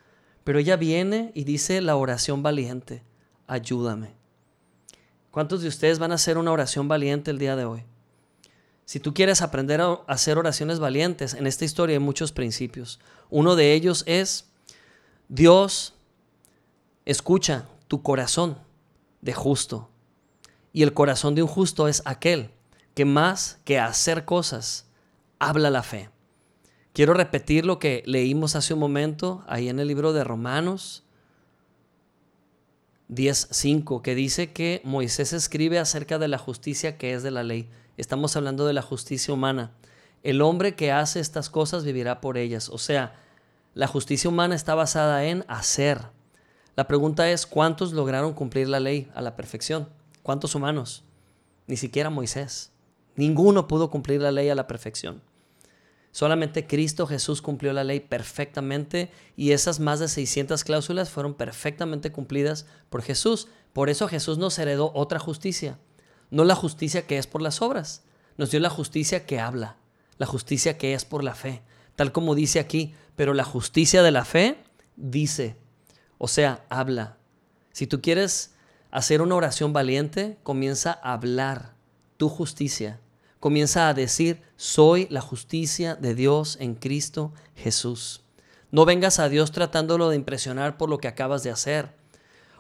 Pero 0.45 0.59
ella 0.59 0.76
viene 0.76 1.31
y 1.35 1.45
dice 1.45 1.83
la 1.83 1.97
oración 1.97 2.43
valiente. 2.43 3.05
Ayúdame. 3.47 4.17
¿Cuántos 5.38 5.62
de 5.62 5.68
ustedes 5.68 6.00
van 6.00 6.11
a 6.11 6.16
hacer 6.16 6.37
una 6.37 6.50
oración 6.50 6.88
valiente 6.88 7.30
el 7.30 7.38
día 7.38 7.54
de 7.54 7.64
hoy? 7.64 7.85
Si 8.85 8.99
tú 8.99 9.14
quieres 9.14 9.40
aprender 9.40 9.80
a 9.80 10.00
hacer 10.09 10.37
oraciones 10.37 10.80
valientes, 10.80 11.33
en 11.33 11.47
esta 11.47 11.64
historia 11.64 11.95
hay 11.95 12.00
muchos 12.00 12.33
principios. 12.33 12.99
Uno 13.30 13.54
de 13.54 13.73
ellos 13.73 14.02
es, 14.09 14.50
Dios 15.28 15.95
escucha 17.04 17.68
tu 17.87 18.02
corazón 18.02 18.59
de 19.21 19.33
justo. 19.33 19.88
Y 20.73 20.83
el 20.83 20.92
corazón 20.92 21.37
de 21.37 21.42
un 21.45 21.49
justo 21.49 21.87
es 21.87 22.02
aquel 22.04 22.50
que 22.97 23.04
más 23.04 23.61
que 23.64 23.78
hacer 23.78 24.25
cosas, 24.25 24.87
habla 25.38 25.71
la 25.71 25.85
fe. 25.85 26.11
Quiero 26.92 27.14
repetir 27.14 27.64
lo 27.64 27.78
que 27.78 28.02
leímos 28.07 28.57
hace 28.57 28.75
un 28.75 28.80
momento 28.80 29.45
ahí 29.47 29.68
en 29.68 29.78
el 29.78 29.87
libro 29.87 30.12
de 30.12 30.25
Romanos 30.25 31.04
10.5, 33.09 34.03
que 34.03 34.15
dice 34.15 34.53
que 34.53 34.83
Moisés 34.85 35.33
escribe 35.33 35.79
acerca 35.79 36.19
de 36.19 36.29
la 36.29 36.38
justicia 36.38 36.99
que 36.99 37.15
es 37.15 37.23
de 37.23 37.31
la 37.31 37.43
ley. 37.43 37.69
Estamos 37.97 38.37
hablando 38.37 38.67
de 38.67 38.75
la 38.75 38.83
justicia 38.83 39.33
humana. 39.33 39.73
El 40.23 40.43
hombre 40.43 40.75
que 40.75 40.93
hace 40.93 41.21
estas 41.21 41.49
cosas 41.49 41.85
vivirá 41.85 42.21
por 42.21 42.37
ellas. 42.37 42.69
O 42.69 42.79
sea, 42.79 43.15
la 43.75 43.87
justicia 43.87 44.29
humana 44.29 44.55
está 44.55 44.75
basada 44.75 45.25
en 45.25 45.45
hacer. 45.49 46.00
La 46.77 46.87
pregunta 46.87 47.31
es, 47.31 47.47
¿cuántos 47.47 47.93
lograron 47.93 48.35
cumplir 48.35 48.69
la 48.69 48.81
ley 48.81 49.11
a 49.15 49.23
la 49.23 49.37
perfección? 49.37 49.88
¿Cuántos 50.23 50.55
humanos? 50.55 51.05
Ni 51.67 51.77
siquiera 51.77 52.11
Moisés. 52.11 52.73
Ninguno 53.17 53.67
pudo 53.67 53.91
cumplir 53.91 54.21
la 54.21 54.33
ley 54.33 54.49
a 54.49 54.55
la 54.55 54.67
perfección. 54.67 55.23
Solamente 56.11 56.67
Cristo 56.67 57.07
Jesús 57.07 57.43
cumplió 57.43 57.73
la 57.73 57.85
ley 57.85 58.00
perfectamente 58.00 59.11
y 59.37 59.53
esas 59.53 59.79
más 59.79 60.00
de 60.00 60.09
600 60.09 60.65
cláusulas 60.65 61.11
fueron 61.11 61.35
perfectamente 61.35 62.11
cumplidas 62.11 62.67
por 62.88 63.03
Jesús. 63.03 63.49
Por 63.73 63.91
eso 63.91 64.09
Jesús 64.09 64.38
nos 64.38 64.59
heredó 64.59 64.91
otra 64.95 65.19
justicia, 65.19 65.79
no 66.31 66.45
la 66.45 66.55
justicia 66.55 67.07
que 67.07 67.19
es 67.19 67.27
por 67.27 67.43
las 67.43 67.62
obras, 67.62 68.03
nos 68.37 68.50
dio 68.50 68.61
la 68.61 68.71
justicia 68.71 69.27
que 69.27 69.38
habla, 69.38 69.77
la 70.17 70.27
justicia 70.27 70.79
que 70.79 70.95
es 70.95 71.05
por 71.05 71.23
la 71.23 71.35
fe, 71.35 71.62
tal 71.95 72.12
como 72.12 72.35
dice 72.35 72.59
aquí, 72.59 72.95
pero 73.15 73.35
la 73.35 73.45
justicia 73.45 74.03
de 74.03 74.11
la 74.11 74.25
fe 74.25 74.65
dice, 74.97 75.57
o 76.17 76.29
sea, 76.29 76.65
habla. 76.69 77.19
Si 77.73 77.87
tú 77.87 78.00
quieres 78.00 78.55
hacer 78.91 79.23
una 79.23 79.37
oración 79.37 79.73
valiente, 79.73 80.38
comienza 80.43 80.99
a 81.03 81.12
hablar 81.12 81.75
tu 82.17 82.29
justicia 82.29 83.00
comienza 83.40 83.88
a 83.88 83.95
decir, 83.95 84.42
soy 84.57 85.07
la 85.11 85.21
justicia 85.21 85.95
de 85.95 86.14
Dios 86.14 86.57
en 86.61 86.75
Cristo 86.75 87.33
Jesús. 87.54 88.23
No 88.71 88.85
vengas 88.85 89.18
a 89.18 89.28
Dios 89.28 89.52
tratándolo 89.52 90.09
de 90.11 90.16
impresionar 90.16 90.76
por 90.76 90.88
lo 90.90 90.99
que 90.99 91.09
acabas 91.09 91.42
de 91.42 91.50
hacer. 91.50 91.97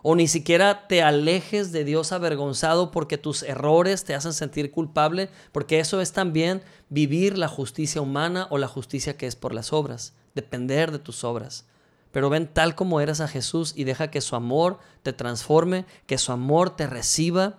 O 0.02 0.14
ni 0.14 0.28
siquiera 0.28 0.86
te 0.86 1.02
alejes 1.02 1.72
de 1.72 1.84
Dios 1.84 2.12
avergonzado 2.12 2.90
porque 2.90 3.18
tus 3.18 3.42
errores 3.42 4.04
te 4.04 4.14
hacen 4.14 4.32
sentir 4.32 4.70
culpable, 4.70 5.28
porque 5.52 5.80
eso 5.80 6.00
es 6.00 6.12
también 6.12 6.62
vivir 6.88 7.36
la 7.36 7.48
justicia 7.48 8.00
humana 8.00 8.46
o 8.50 8.58
la 8.58 8.68
justicia 8.68 9.16
que 9.16 9.26
es 9.26 9.36
por 9.36 9.52
las 9.52 9.72
obras, 9.72 10.14
depender 10.34 10.92
de 10.92 10.98
tus 10.98 11.24
obras. 11.24 11.66
Pero 12.12 12.30
ven 12.30 12.46
tal 12.46 12.74
como 12.74 13.00
eres 13.00 13.20
a 13.20 13.28
Jesús 13.28 13.74
y 13.76 13.84
deja 13.84 14.10
que 14.10 14.20
su 14.20 14.36
amor 14.36 14.78
te 15.02 15.12
transforme, 15.12 15.84
que 16.06 16.16
su 16.16 16.32
amor 16.32 16.74
te 16.74 16.86
reciba. 16.86 17.58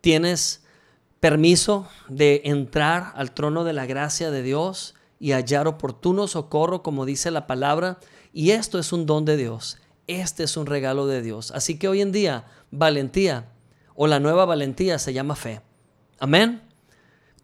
Tienes 0.00 0.62
permiso 1.20 1.88
de 2.08 2.42
entrar 2.44 3.12
al 3.16 3.32
trono 3.32 3.64
de 3.64 3.72
la 3.72 3.86
gracia 3.86 4.30
de 4.30 4.42
Dios 4.42 4.94
y 5.18 5.32
hallar 5.32 5.66
oportuno 5.66 6.28
socorro, 6.28 6.82
como 6.82 7.04
dice 7.04 7.30
la 7.30 7.46
palabra. 7.46 7.98
Y 8.32 8.50
esto 8.50 8.78
es 8.78 8.92
un 8.92 9.06
don 9.06 9.24
de 9.24 9.36
Dios. 9.36 9.78
Este 10.06 10.44
es 10.44 10.56
un 10.56 10.66
regalo 10.66 11.06
de 11.06 11.22
Dios. 11.22 11.50
Así 11.50 11.78
que 11.78 11.88
hoy 11.88 12.00
en 12.00 12.12
día, 12.12 12.46
valentía 12.70 13.50
o 13.94 14.06
la 14.06 14.20
nueva 14.20 14.44
valentía 14.44 14.98
se 14.98 15.12
llama 15.12 15.34
fe. 15.34 15.60
Amén. 16.20 16.62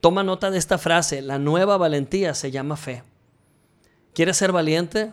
Toma 0.00 0.22
nota 0.22 0.50
de 0.50 0.58
esta 0.58 0.78
frase. 0.78 1.20
La 1.20 1.38
nueva 1.38 1.76
valentía 1.76 2.34
se 2.34 2.50
llama 2.50 2.76
fe. 2.76 3.02
¿Quieres 4.12 4.36
ser 4.36 4.52
valiente? 4.52 5.12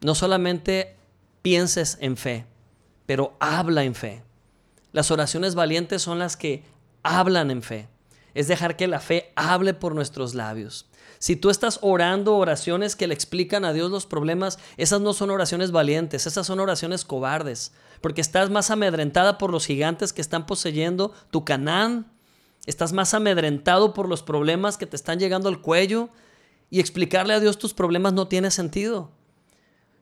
No 0.00 0.14
solamente 0.14 0.96
pienses 1.42 1.98
en 2.00 2.16
fe, 2.16 2.46
pero 3.04 3.36
habla 3.38 3.84
en 3.84 3.94
fe. 3.94 4.22
Las 4.92 5.10
oraciones 5.10 5.54
valientes 5.54 6.00
son 6.00 6.18
las 6.18 6.36
que 6.36 6.64
hablan 7.06 7.50
en 7.50 7.62
fe. 7.62 7.88
Es 8.34 8.48
dejar 8.48 8.76
que 8.76 8.86
la 8.86 9.00
fe 9.00 9.32
hable 9.34 9.72
por 9.72 9.94
nuestros 9.94 10.34
labios. 10.34 10.86
Si 11.18 11.36
tú 11.36 11.48
estás 11.48 11.78
orando 11.82 12.36
oraciones 12.36 12.96
que 12.96 13.06
le 13.06 13.14
explican 13.14 13.64
a 13.64 13.72
Dios 13.72 13.90
los 13.90 14.06
problemas, 14.06 14.58
esas 14.76 15.00
no 15.00 15.14
son 15.14 15.30
oraciones 15.30 15.70
valientes, 15.70 16.26
esas 16.26 16.46
son 16.46 16.60
oraciones 16.60 17.04
cobardes, 17.04 17.72
porque 18.02 18.20
estás 18.20 18.50
más 18.50 18.70
amedrentada 18.70 19.38
por 19.38 19.50
los 19.50 19.64
gigantes 19.66 20.12
que 20.12 20.20
están 20.20 20.44
poseyendo 20.44 21.12
tu 21.30 21.44
Canaán, 21.44 22.12
estás 22.66 22.92
más 22.92 23.14
amedrentado 23.14 23.94
por 23.94 24.08
los 24.08 24.22
problemas 24.22 24.76
que 24.76 24.86
te 24.86 24.96
están 24.96 25.18
llegando 25.18 25.48
al 25.48 25.62
cuello 25.62 26.10
y 26.68 26.80
explicarle 26.80 27.32
a 27.32 27.40
Dios 27.40 27.58
tus 27.58 27.72
problemas 27.72 28.12
no 28.12 28.28
tiene 28.28 28.50
sentido. 28.50 29.10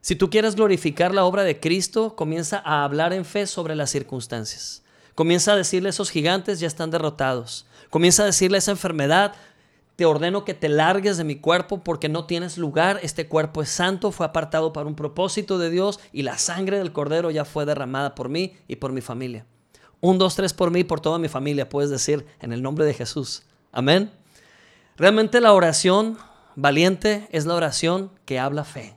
Si 0.00 0.16
tú 0.16 0.28
quieres 0.28 0.56
glorificar 0.56 1.14
la 1.14 1.24
obra 1.24 1.44
de 1.44 1.60
Cristo, 1.60 2.16
comienza 2.16 2.60
a 2.64 2.84
hablar 2.84 3.12
en 3.12 3.24
fe 3.24 3.46
sobre 3.46 3.76
las 3.76 3.90
circunstancias. 3.90 4.83
Comienza 5.14 5.52
a 5.52 5.56
decirle 5.56 5.90
esos 5.90 6.10
gigantes, 6.10 6.60
ya 6.60 6.66
están 6.66 6.90
derrotados. 6.90 7.66
Comienza 7.90 8.24
a 8.24 8.26
decirle 8.26 8.56
a 8.56 8.58
esa 8.58 8.72
enfermedad, 8.72 9.34
te 9.96 10.06
ordeno 10.06 10.44
que 10.44 10.54
te 10.54 10.68
largues 10.68 11.16
de 11.16 11.24
mi 11.24 11.36
cuerpo 11.36 11.84
porque 11.84 12.08
no 12.08 12.26
tienes 12.26 12.58
lugar. 12.58 12.98
Este 13.02 13.28
cuerpo 13.28 13.62
es 13.62 13.68
santo, 13.68 14.10
fue 14.10 14.26
apartado 14.26 14.72
para 14.72 14.88
un 14.88 14.96
propósito 14.96 15.58
de 15.58 15.70
Dios 15.70 16.00
y 16.12 16.22
la 16.22 16.36
sangre 16.38 16.78
del 16.78 16.92
cordero 16.92 17.30
ya 17.30 17.44
fue 17.44 17.64
derramada 17.64 18.16
por 18.16 18.28
mí 18.28 18.56
y 18.66 18.76
por 18.76 18.92
mi 18.92 19.00
familia. 19.00 19.46
Un, 20.00 20.18
dos, 20.18 20.34
tres 20.34 20.52
por 20.52 20.70
mí 20.70 20.80
y 20.80 20.84
por 20.84 21.00
toda 21.00 21.18
mi 21.18 21.28
familia, 21.28 21.68
puedes 21.68 21.90
decir 21.90 22.26
en 22.40 22.52
el 22.52 22.60
nombre 22.60 22.84
de 22.84 22.94
Jesús. 22.94 23.44
Amén. 23.70 24.10
Realmente 24.96 25.40
la 25.40 25.52
oración 25.52 26.18
valiente 26.56 27.28
es 27.30 27.46
la 27.46 27.54
oración 27.54 28.10
que 28.24 28.40
habla 28.40 28.64
fe. 28.64 28.96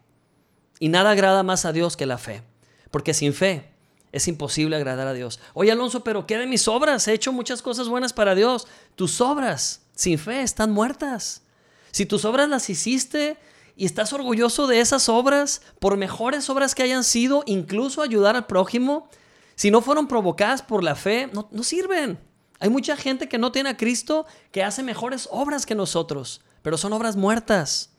Y 0.79 0.89
nada 0.89 1.11
agrada 1.11 1.43
más 1.43 1.65
a 1.65 1.71
Dios 1.71 1.95
que 1.95 2.05
la 2.07 2.17
fe. 2.17 2.43
Porque 2.91 3.13
sin 3.13 3.33
fe 3.33 3.76
es 4.11 4.27
imposible 4.27 4.75
agradar 4.75 5.07
a 5.07 5.13
Dios. 5.13 5.39
Oye 5.53 5.71
Alonso, 5.71 6.03
pero 6.03 6.25
¿qué 6.25 6.37
de 6.37 6.47
mis 6.47 6.67
obras? 6.67 7.07
He 7.07 7.13
hecho 7.13 7.33
muchas 7.33 7.61
cosas 7.61 7.87
buenas 7.89 8.13
para 8.13 8.35
Dios. 8.35 8.67
Tus 8.95 9.21
obras 9.21 9.81
sin 9.95 10.17
fe 10.17 10.41
están 10.41 10.71
muertas. 10.71 11.43
Si 11.91 12.05
tus 12.05 12.25
obras 12.25 12.49
las 12.49 12.69
hiciste 12.69 13.37
y 13.75 13.85
estás 13.85 14.13
orgulloso 14.13 14.67
de 14.67 14.79
esas 14.79 15.09
obras, 15.09 15.61
por 15.79 15.97
mejores 15.97 16.49
obras 16.49 16.75
que 16.75 16.83
hayan 16.83 17.03
sido, 17.03 17.43
incluso 17.45 18.01
ayudar 18.01 18.35
al 18.35 18.47
prójimo, 18.47 19.09
si 19.55 19.71
no 19.71 19.81
fueron 19.81 20.07
provocadas 20.07 20.61
por 20.61 20.83
la 20.83 20.95
fe, 20.95 21.29
no, 21.33 21.47
no 21.51 21.63
sirven. 21.63 22.19
Hay 22.59 22.69
mucha 22.69 22.95
gente 22.97 23.29
que 23.29 23.37
no 23.37 23.51
tiene 23.51 23.69
a 23.69 23.77
Cristo 23.77 24.25
que 24.51 24.63
hace 24.63 24.83
mejores 24.83 25.27
obras 25.31 25.65
que 25.65 25.75
nosotros, 25.75 26.41
pero 26.61 26.77
son 26.77 26.93
obras 26.93 27.15
muertas. 27.15 27.91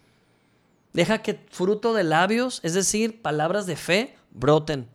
Deja 0.93 1.23
que 1.23 1.47
fruto 1.51 1.95
de 1.95 2.05
labios, 2.05 2.61
es 2.63 2.75
decir, 2.75 3.23
palabras 3.23 3.67
de 3.67 3.77
fe, 3.77 4.17
broten. 4.31 4.89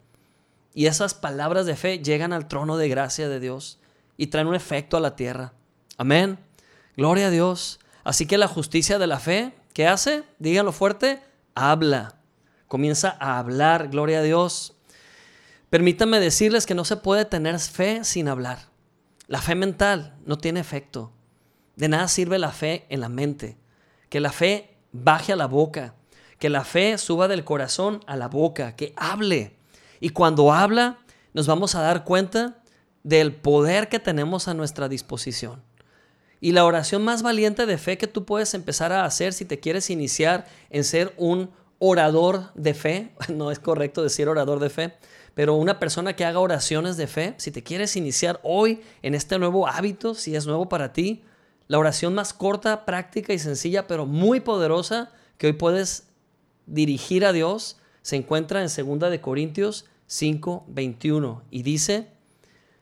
Y 0.74 0.88
esas 0.88 1.13
palabras 1.13 1.65
de 1.65 1.75
fe 1.75 2.00
llegan 2.00 2.34
al 2.34 2.48
trono 2.48 2.77
de 2.77 2.89
gracia 2.89 3.30
de 3.30 3.39
Dios 3.39 3.80
y 4.18 4.27
traen 4.27 4.48
un 4.48 4.56
efecto 4.56 4.98
a 4.98 5.00
la 5.00 5.15
tierra. 5.15 5.53
Amén. 5.98 6.39
Gloria 6.98 7.27
a 7.27 7.32
Dios. 7.32 7.80
Así 8.03 8.25
que 8.25 8.38
la 8.38 8.48
justicia 8.48 9.00
de 9.00 9.08
la 9.08 9.20
fe, 9.20 9.53
¿qué 9.74 9.88
hace? 9.88 10.24
Díganlo 10.39 10.72
fuerte, 10.72 11.22
habla. 11.56 12.15
Comienza 12.68 13.15
a 13.20 13.39
hablar, 13.39 13.89
gloria 13.89 14.20
a 14.20 14.24
Dios. 14.24 14.75
Permítanme 15.70 16.20
decirles 16.20 16.65
que 16.65 16.75
no 16.75 16.86
se 16.86 16.98
puede 16.98 17.25
tener 17.25 17.60
fe 17.60 18.03
sin 18.03 18.27
hablar. 18.27 18.68
La 19.27 19.42
fe 19.42 19.56
mental 19.56 20.15
no 20.25 20.38
tiene 20.38 20.60
efecto. 20.60 21.12
De 21.75 21.88
nada 21.88 22.08
sirve 22.08 22.38
la 22.38 22.51
fe 22.51 22.86
en 22.89 23.00
la 23.00 23.10
mente. 23.10 23.58
Que 24.10 24.20
la 24.20 24.32
fe 24.32 24.75
baje 24.92 25.34
a 25.34 25.36
la 25.36 25.48
boca. 25.48 25.96
Que 26.38 26.50
la 26.50 26.63
fe 26.63 26.98
suba 26.98 27.27
del 27.27 27.44
corazón 27.44 28.01
a 28.06 28.15
la 28.15 28.27
boca. 28.27 28.75
Que 28.75 28.94
hable. 28.96 29.56
Y 30.03 30.10
cuando 30.10 30.51
habla, 30.51 30.98
nos 31.31 31.48
vamos 31.48 31.75
a 31.75 31.81
dar 31.81 32.03
cuenta 32.03 32.62
del 33.03 33.33
poder 33.33 33.88
que 33.88 34.00
tenemos 34.00 34.50
a 34.50 34.53
nuestra 34.53 34.89
disposición. 34.89 35.63
Y 36.41 36.51
la 36.51 36.65
oración 36.65 37.05
más 37.05 37.24
valiente 37.24 37.65
de 37.65 37.77
fe 37.77 37.98
que 37.98 38.07
tú 38.07 38.25
puedes 38.25 38.53
empezar 38.53 38.91
a 38.91 39.05
hacer 39.05 39.31
si 39.31 39.45
te 39.45 39.62
quieres 39.62 39.89
iniciar 39.89 40.45
en 40.69 40.83
ser 40.83 41.13
un 41.15 41.51
orador 41.79 42.53
de 42.53 42.74
fe, 42.74 43.15
no 43.29 43.50
es 43.50 43.60
correcto 43.60 44.03
decir 44.03 44.27
orador 44.27 44.60
de 44.60 44.69
fe, 44.69 44.93
pero 45.36 45.53
una 45.53 45.79
persona 45.79 46.17
que 46.17 46.25
haga 46.25 46.41
oraciones 46.41 46.98
de 46.98 47.07
fe, 47.07 47.36
si 47.38 47.51
te 47.51 47.63
quieres 47.63 47.95
iniciar 47.95 48.41
hoy 48.43 48.81
en 49.03 49.15
este 49.15 49.39
nuevo 49.39 49.69
hábito, 49.69 50.15
si 50.15 50.36
es 50.36 50.45
nuevo 50.45 50.67
para 50.67 50.91
ti, 50.91 51.24
la 51.69 51.79
oración 51.79 52.13
más 52.13 52.33
corta, 52.33 52.83
práctica 52.83 53.31
y 53.31 53.39
sencilla, 53.39 53.88
pero 53.88 54.05
muy 54.05 54.41
poderosa 54.41 55.13
que 55.38 55.48
hoy 55.48 55.53
puedes 55.53 56.10
dirigir 56.65 57.25
a 57.25 57.31
Dios, 57.31 57.77
se 58.01 58.17
encuentra 58.17 58.62
en 58.62 58.67
2 58.67 59.10
de 59.10 59.22
Corintios 59.22 59.86
5:21 60.07 61.41
y 61.50 61.63
dice, 61.63 62.10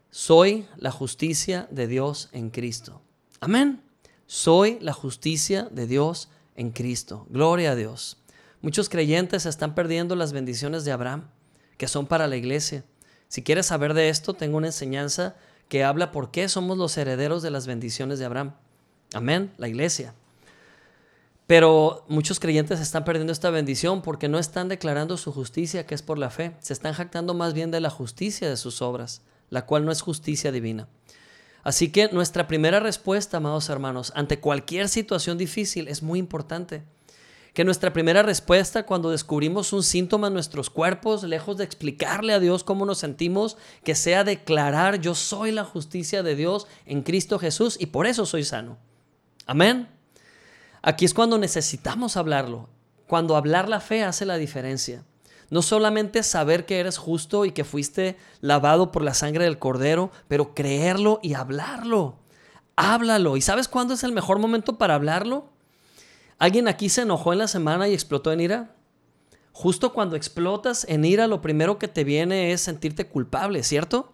soy 0.09 0.67
la 0.77 0.91
justicia 0.91 1.67
de 1.71 1.87
Dios 1.87 2.29
en 2.33 2.49
Cristo. 2.49 3.01
Amén. 3.39 3.81
Soy 4.25 4.77
la 4.81 4.93
justicia 4.93 5.69
de 5.71 5.87
Dios 5.87 6.29
en 6.55 6.71
Cristo. 6.71 7.25
Gloria 7.29 7.71
a 7.71 7.75
Dios. 7.75 8.17
Muchos 8.61 8.89
creyentes 8.89 9.45
están 9.45 9.73
perdiendo 9.73 10.15
las 10.15 10.33
bendiciones 10.33 10.85
de 10.85 10.91
Abraham, 10.91 11.29
que 11.77 11.87
son 11.87 12.05
para 12.05 12.27
la 12.27 12.35
iglesia. 12.35 12.83
Si 13.27 13.41
quieres 13.41 13.65
saber 13.67 13.93
de 13.93 14.09
esto, 14.09 14.33
tengo 14.33 14.57
una 14.57 14.67
enseñanza 14.67 15.35
que 15.69 15.83
habla 15.83 16.11
por 16.11 16.31
qué 16.31 16.49
somos 16.49 16.77
los 16.77 16.97
herederos 16.97 17.41
de 17.41 17.49
las 17.49 17.65
bendiciones 17.65 18.19
de 18.19 18.25
Abraham. 18.25 18.53
Amén, 19.13 19.53
la 19.57 19.69
iglesia. 19.69 20.13
Pero 21.51 22.05
muchos 22.07 22.39
creyentes 22.39 22.79
están 22.79 23.03
perdiendo 23.03 23.33
esta 23.33 23.49
bendición 23.49 24.01
porque 24.01 24.29
no 24.29 24.39
están 24.39 24.69
declarando 24.69 25.17
su 25.17 25.33
justicia, 25.33 25.85
que 25.85 25.93
es 25.93 26.01
por 26.01 26.17
la 26.17 26.29
fe. 26.29 26.55
Se 26.61 26.71
están 26.71 26.93
jactando 26.93 27.33
más 27.33 27.53
bien 27.53 27.71
de 27.71 27.81
la 27.81 27.89
justicia 27.89 28.49
de 28.49 28.55
sus 28.55 28.81
obras, 28.81 29.21
la 29.49 29.65
cual 29.65 29.83
no 29.83 29.91
es 29.91 30.01
justicia 30.01 30.53
divina. 30.53 30.87
Así 31.61 31.91
que 31.91 32.07
nuestra 32.13 32.47
primera 32.47 32.79
respuesta, 32.79 33.35
amados 33.35 33.67
hermanos, 33.67 34.13
ante 34.15 34.39
cualquier 34.39 34.87
situación 34.87 35.37
difícil 35.37 35.89
es 35.89 36.01
muy 36.01 36.19
importante. 36.19 36.83
Que 37.53 37.65
nuestra 37.65 37.91
primera 37.91 38.23
respuesta 38.23 38.85
cuando 38.85 39.11
descubrimos 39.11 39.73
un 39.73 39.83
síntoma 39.83 40.27
en 40.27 40.33
nuestros 40.33 40.69
cuerpos, 40.69 41.23
lejos 41.23 41.57
de 41.57 41.65
explicarle 41.65 42.31
a 42.31 42.39
Dios 42.39 42.63
cómo 42.63 42.85
nos 42.85 42.99
sentimos, 42.99 43.57
que 43.83 43.95
sea 43.95 44.23
declarar 44.23 45.01
yo 45.01 45.15
soy 45.15 45.51
la 45.51 45.65
justicia 45.65 46.23
de 46.23 46.33
Dios 46.33 46.67
en 46.85 47.01
Cristo 47.01 47.39
Jesús 47.39 47.75
y 47.77 47.87
por 47.87 48.07
eso 48.07 48.25
soy 48.25 48.45
sano. 48.45 48.77
Amén. 49.45 50.00
Aquí 50.81 51.05
es 51.05 51.13
cuando 51.13 51.37
necesitamos 51.37 52.17
hablarlo, 52.17 52.69
cuando 53.07 53.35
hablar 53.35 53.69
la 53.69 53.79
fe 53.79 54.03
hace 54.03 54.25
la 54.25 54.37
diferencia. 54.37 55.03
No 55.49 55.61
solamente 55.61 56.23
saber 56.23 56.65
que 56.65 56.79
eres 56.79 56.97
justo 56.97 57.45
y 57.45 57.51
que 57.51 57.65
fuiste 57.65 58.17
lavado 58.39 58.91
por 58.91 59.03
la 59.03 59.13
sangre 59.13 59.43
del 59.43 59.59
cordero, 59.59 60.11
pero 60.27 60.55
creerlo 60.55 61.19
y 61.21 61.33
hablarlo. 61.33 62.15
Háblalo. 62.77 63.35
¿Y 63.37 63.41
sabes 63.41 63.67
cuándo 63.67 63.93
es 63.93 64.03
el 64.03 64.13
mejor 64.13 64.39
momento 64.39 64.77
para 64.77 64.95
hablarlo? 64.95 65.49
¿Alguien 66.39 66.67
aquí 66.67 66.89
se 66.89 67.01
enojó 67.01 67.33
en 67.33 67.39
la 67.39 67.47
semana 67.47 67.87
y 67.87 67.93
explotó 67.93 68.31
en 68.31 68.39
ira? 68.39 68.75
Justo 69.51 69.93
cuando 69.93 70.15
explotas 70.15 70.85
en 70.89 71.03
ira, 71.03 71.27
lo 71.27 71.41
primero 71.41 71.77
que 71.77 71.89
te 71.89 72.03
viene 72.03 72.53
es 72.53 72.61
sentirte 72.61 73.07
culpable, 73.07 73.61
¿cierto? 73.63 74.13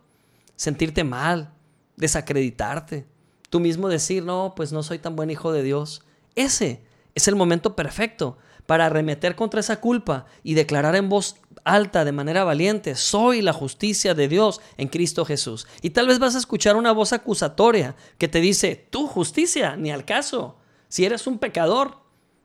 Sentirte 0.56 1.04
mal, 1.04 1.54
desacreditarte. 1.96 3.06
Tú 3.50 3.60
mismo 3.60 3.88
decir, 3.88 4.24
no, 4.24 4.54
pues 4.56 4.74
no 4.74 4.82
soy 4.84 5.00
tan 5.00 5.16
buen 5.16 5.30
hijo 5.30 5.52
de 5.52 5.64
Dios. 5.64 6.02
Ese 6.38 6.84
es 7.15 7.27
el 7.27 7.36
momento 7.36 7.75
perfecto 7.75 8.38
para 8.67 8.86
arremeter 8.86 9.36
contra 9.36 9.60
esa 9.60 9.82
culpa 9.82 10.27
y 10.44 10.53
declarar 10.53 10.96
en 10.96 11.10
voz 11.10 11.36
alta, 11.63 12.06
de 12.06 12.12
manera 12.12 12.44
valiente, 12.44 12.96
soy 12.96 13.41
la 13.41 13.53
justicia 13.53 14.13
de 14.13 14.27
Dios 14.27 14.62
en 14.77 14.88
Cristo 14.88 15.25
Jesús. 15.25 15.67
Y 15.82 15.89
tal 15.89 16.08
vez 16.08 16.20
vas 16.20 16.36
a 16.36 16.38
escuchar 16.38 16.75
una 16.75 16.91
voz 16.91 17.12
acusatoria 17.12 17.96
que 18.20 18.27
te 18.27 18.39
dice, 18.39 18.88
tu 18.89 19.08
justicia, 19.08 19.75
ni 19.75 19.91
al 19.91 20.06
caso. 20.06 20.58
Si 20.89 21.06
eres 21.06 21.25
un 21.25 21.39
pecador, 21.39 21.98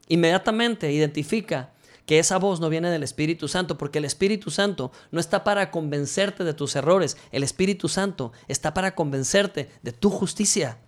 inmediatamente 0.08 0.90
identifica 0.90 1.74
que 2.06 2.18
esa 2.18 2.38
voz 2.38 2.60
no 2.60 2.70
viene 2.70 2.90
del 2.90 3.02
Espíritu 3.02 3.46
Santo, 3.46 3.76
porque 3.76 3.98
el 3.98 4.06
Espíritu 4.06 4.50
Santo 4.50 4.90
no 5.10 5.20
está 5.20 5.44
para 5.44 5.70
convencerte 5.70 6.44
de 6.44 6.54
tus 6.54 6.74
errores, 6.76 7.16
el 7.30 7.42
Espíritu 7.42 7.88
Santo 7.88 8.32
está 8.48 8.72
para 8.74 8.94
convencerte 8.94 9.70
de 9.82 9.92
tu 9.92 10.08
justicia. 10.08 10.78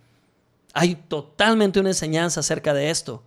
Hay 0.77 0.95
totalmente 0.95 1.79
una 1.79 1.91
enseñanza 1.91 2.41
acerca 2.41 2.73
de 2.73 2.89
esto. 2.89 3.23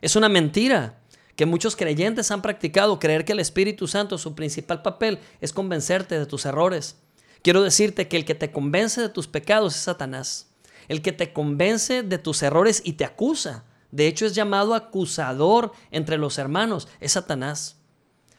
Es 0.00 0.14
una 0.14 0.28
mentira 0.28 1.00
que 1.34 1.44
muchos 1.44 1.74
creyentes 1.74 2.30
han 2.30 2.42
practicado, 2.42 3.00
creer 3.00 3.24
que 3.24 3.32
el 3.32 3.40
Espíritu 3.40 3.88
Santo, 3.88 4.18
su 4.18 4.36
principal 4.36 4.82
papel 4.82 5.18
es 5.40 5.52
convencerte 5.52 6.16
de 6.16 6.26
tus 6.26 6.46
errores. 6.46 6.96
Quiero 7.42 7.64
decirte 7.64 8.06
que 8.06 8.16
el 8.16 8.24
que 8.24 8.36
te 8.36 8.52
convence 8.52 9.00
de 9.00 9.08
tus 9.08 9.26
pecados 9.26 9.74
es 9.74 9.82
Satanás. 9.82 10.52
El 10.86 11.02
que 11.02 11.10
te 11.10 11.32
convence 11.32 12.04
de 12.04 12.18
tus 12.18 12.40
errores 12.44 12.82
y 12.84 12.92
te 12.92 13.04
acusa. 13.04 13.64
De 13.90 14.06
hecho, 14.06 14.24
es 14.24 14.36
llamado 14.36 14.72
acusador 14.72 15.72
entre 15.90 16.18
los 16.18 16.38
hermanos. 16.38 16.86
Es 17.00 17.12
Satanás. 17.12 17.80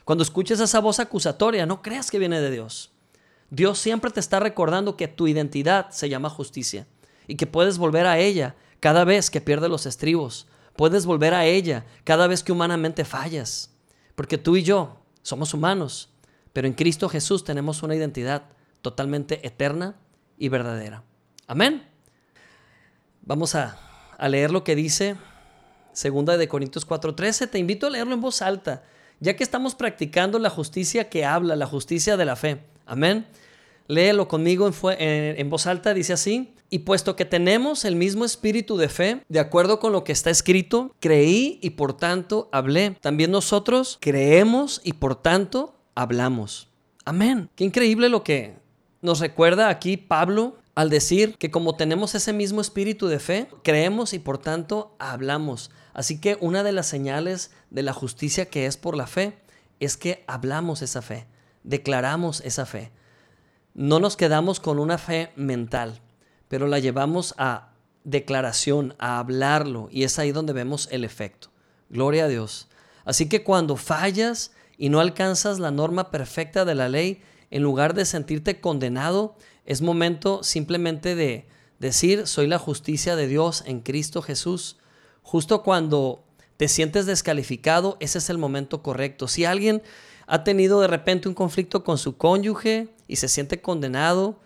Cuando 0.06 0.24
escuches 0.24 0.62
esa 0.62 0.80
voz 0.80 1.02
acusatoria, 1.02 1.66
no 1.66 1.82
creas 1.82 2.10
que 2.10 2.20
viene 2.20 2.40
de 2.40 2.52
Dios. 2.52 2.94
Dios 3.50 3.78
siempre 3.78 4.10
te 4.10 4.22
está 4.22 4.40
recordando 4.40 4.96
que 4.96 5.10
tu 5.10 5.28
identidad 5.28 5.90
se 5.90 6.08
llama 6.08 6.30
justicia 6.30 6.88
y 7.28 7.36
que 7.36 7.48
puedes 7.48 7.78
volver 7.78 8.06
a 8.06 8.18
ella 8.18 8.56
cada 8.80 9.04
vez 9.04 9.30
que 9.30 9.42
pierdes 9.42 9.70
los 9.70 9.86
estribos. 9.86 10.48
Puedes 10.76 11.06
volver 11.06 11.34
a 11.34 11.46
ella 11.46 11.86
cada 12.04 12.28
vez 12.28 12.44
que 12.44 12.52
humanamente 12.52 13.06
fallas. 13.06 13.74
Porque 14.16 14.38
tú 14.38 14.56
y 14.56 14.64
yo 14.64 15.02
somos 15.22 15.54
humanos, 15.54 16.10
pero 16.54 16.68
en 16.68 16.74
Cristo 16.74 17.10
Jesús 17.10 17.44
tenemos 17.44 17.84
una 17.84 17.96
identidad 17.96 18.44
totalmente 18.82 19.46
eterna 19.46 19.96
y 20.38 20.50
verdadera. 20.50 21.04
Amén. 21.48 21.88
Vamos 23.22 23.56
a, 23.56 23.78
a 24.18 24.30
leer 24.30 24.52
lo 24.52 24.64
que 24.64 24.76
dice 24.76 25.18
Segunda 25.98 26.38
de 26.38 26.48
Corintios 26.48 26.88
4:13. 26.88 27.50
Te 27.50 27.58
invito 27.58 27.88
a 27.88 27.90
leerlo 27.90 28.14
en 28.14 28.22
voz 28.22 28.44
alta, 28.44 28.84
ya 29.20 29.36
que 29.36 29.44
estamos 29.44 29.74
practicando 29.74 30.38
la 30.38 30.52
justicia 30.52 31.10
que 31.10 31.26
habla, 31.26 31.56
la 31.56 31.66
justicia 31.66 32.18
de 32.18 32.26
la 32.26 32.36
fe. 32.36 32.62
Amén. 32.86 33.26
Léelo 33.88 34.28
conmigo 34.28 34.70
en, 35.00 35.50
voz 35.50 35.66
alta, 35.66 35.96
dice 35.96 36.14
así. 36.14 36.54
Y 36.70 36.80
puesto 36.80 37.16
que 37.16 37.26
tenemos 37.26 37.86
el 37.86 37.96
mismo 37.96 38.26
espíritu 38.26 38.78
de 38.78 38.90
fe, 38.90 39.24
de 39.30 39.40
acuerdo 39.40 39.80
con 39.80 39.94
lo 39.94 40.04
que 40.04 40.12
está 40.12 40.30
escrito, 40.30 40.96
creí 41.00 41.60
y 41.62 41.72
por 41.72 41.96
tanto 41.96 42.50
hablé. 42.52 42.98
También 43.02 43.32
nosotros 43.32 43.98
creemos 44.02 44.82
y 44.84 44.94
por 44.94 45.16
tanto 45.16 45.76
hablamos. 45.96 46.70
Amén. 47.06 47.50
Qué 47.56 47.64
increíble 47.64 48.10
lo 48.10 48.24
que 48.24 48.58
nos 49.02 49.20
recuerda 49.20 49.70
aquí 49.70 49.96
Pablo 49.96 50.58
al 50.76 50.90
decir 50.90 51.36
que 51.38 51.50
como 51.50 51.76
tenemos 51.76 52.14
ese 52.16 52.34
mismo 52.34 52.62
espíritu 52.62 53.08
de 53.08 53.20
fe, 53.20 53.48
creemos 53.64 54.14
y 54.14 54.20
por 54.20 54.38
tanto 54.38 54.96
hablamos. 55.00 55.72
Así 55.94 56.20
que 56.20 56.38
una 56.42 56.64
de 56.64 56.74
las 56.74 56.88
señales 56.88 57.52
de 57.70 57.82
la 57.82 57.94
justicia 57.94 58.50
que 58.50 58.66
es 58.66 58.78
por 58.78 58.96
la 58.96 59.08
fe 59.08 59.38
es 59.80 59.96
que 59.96 60.24
hablamos 60.28 60.82
esa 60.82 61.02
fe, 61.02 61.28
declaramos 61.64 62.42
esa 62.42 62.66
fe 62.66 62.92
no 63.78 64.00
nos 64.00 64.18
quedamos 64.18 64.60
con 64.60 64.80
una 64.80 64.98
fe 64.98 65.32
mental, 65.36 66.02
pero 66.48 66.68
la 66.68 66.80
llevamos 66.80 67.34
a 67.38 67.74
declaración, 68.04 68.96
a 69.00 69.20
hablarlo, 69.20 69.90
y 69.92 70.04
es 70.04 70.18
ahí 70.18 70.32
donde 70.32 70.54
vemos 70.54 70.88
el 70.92 71.04
efecto. 71.04 71.50
Gloria 71.90 72.26
a 72.26 72.28
Dios. 72.28 72.68
Así 73.06 73.28
que 73.30 73.44
cuando 73.44 73.76
fallas 73.76 74.52
y 74.78 74.90
no 74.90 75.00
alcanzas 75.00 75.60
la 75.60 75.72
norma 75.72 76.12
perfecta 76.12 76.66
de 76.66 76.76
la 76.76 76.90
ley, 76.90 77.22
en 77.52 77.64
lugar 77.64 77.94
de 77.94 78.06
sentirte 78.06 78.60
condenado, 78.60 79.36
es 79.66 79.82
momento 79.82 80.44
simplemente 80.44 81.16
de 81.16 81.48
decir, 81.80 82.28
soy 82.28 82.48
la 82.48 82.60
justicia 82.60 83.16
de 83.16 83.28
Dios 83.28 83.64
en 83.66 83.82
Cristo 83.82 84.22
Jesús. 84.22 84.78
Justo 85.22 85.64
cuando 85.64 86.24
te 86.58 86.68
sientes 86.68 87.06
descalificado, 87.06 87.98
ese 88.00 88.18
es 88.18 88.30
el 88.30 88.38
momento 88.38 88.82
correcto. 88.82 89.28
Si 89.28 89.46
alguien 89.46 89.82
ha 90.26 90.44
tenido 90.44 90.82
de 90.82 90.88
repente 90.88 91.28
un 91.28 91.36
conflicto 91.36 91.84
con 91.84 91.98
su 91.98 92.18
cónyuge 92.18 92.90
y 93.08 93.18
se 93.18 93.28
siente 93.28 93.62
condenado, 93.62 94.40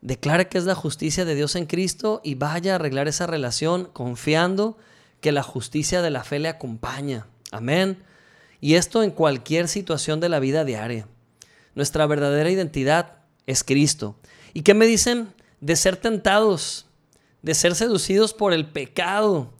declare 0.00 0.48
que 0.48 0.58
es 0.58 0.64
la 0.64 0.74
justicia 0.74 1.24
de 1.24 1.34
Dios 1.34 1.56
en 1.56 1.66
Cristo 1.66 2.20
y 2.22 2.34
vaya 2.34 2.72
a 2.72 2.74
arreglar 2.76 3.08
esa 3.08 3.26
relación 3.26 3.86
confiando 3.92 4.76
que 5.20 5.32
la 5.32 5.42
justicia 5.42 6.02
de 6.02 6.10
la 6.10 6.24
fe 6.24 6.38
le 6.38 6.48
acompaña. 6.48 7.26
Amén. 7.50 8.02
Y 8.60 8.74
esto 8.74 9.02
en 9.02 9.10
cualquier 9.10 9.68
situación 9.68 10.20
de 10.20 10.28
la 10.28 10.38
vida 10.38 10.64
diaria. 10.64 11.08
Nuestra 11.74 12.06
verdadera 12.06 12.50
identidad 12.50 13.18
es 13.46 13.64
Cristo. 13.64 14.16
¿Y 14.54 14.62
qué 14.62 14.74
me 14.74 14.86
dicen 14.86 15.32
de 15.60 15.76
ser 15.76 15.96
tentados, 15.96 16.86
de 17.42 17.54
ser 17.54 17.74
seducidos 17.74 18.34
por 18.34 18.52
el 18.52 18.66
pecado, 18.66 19.52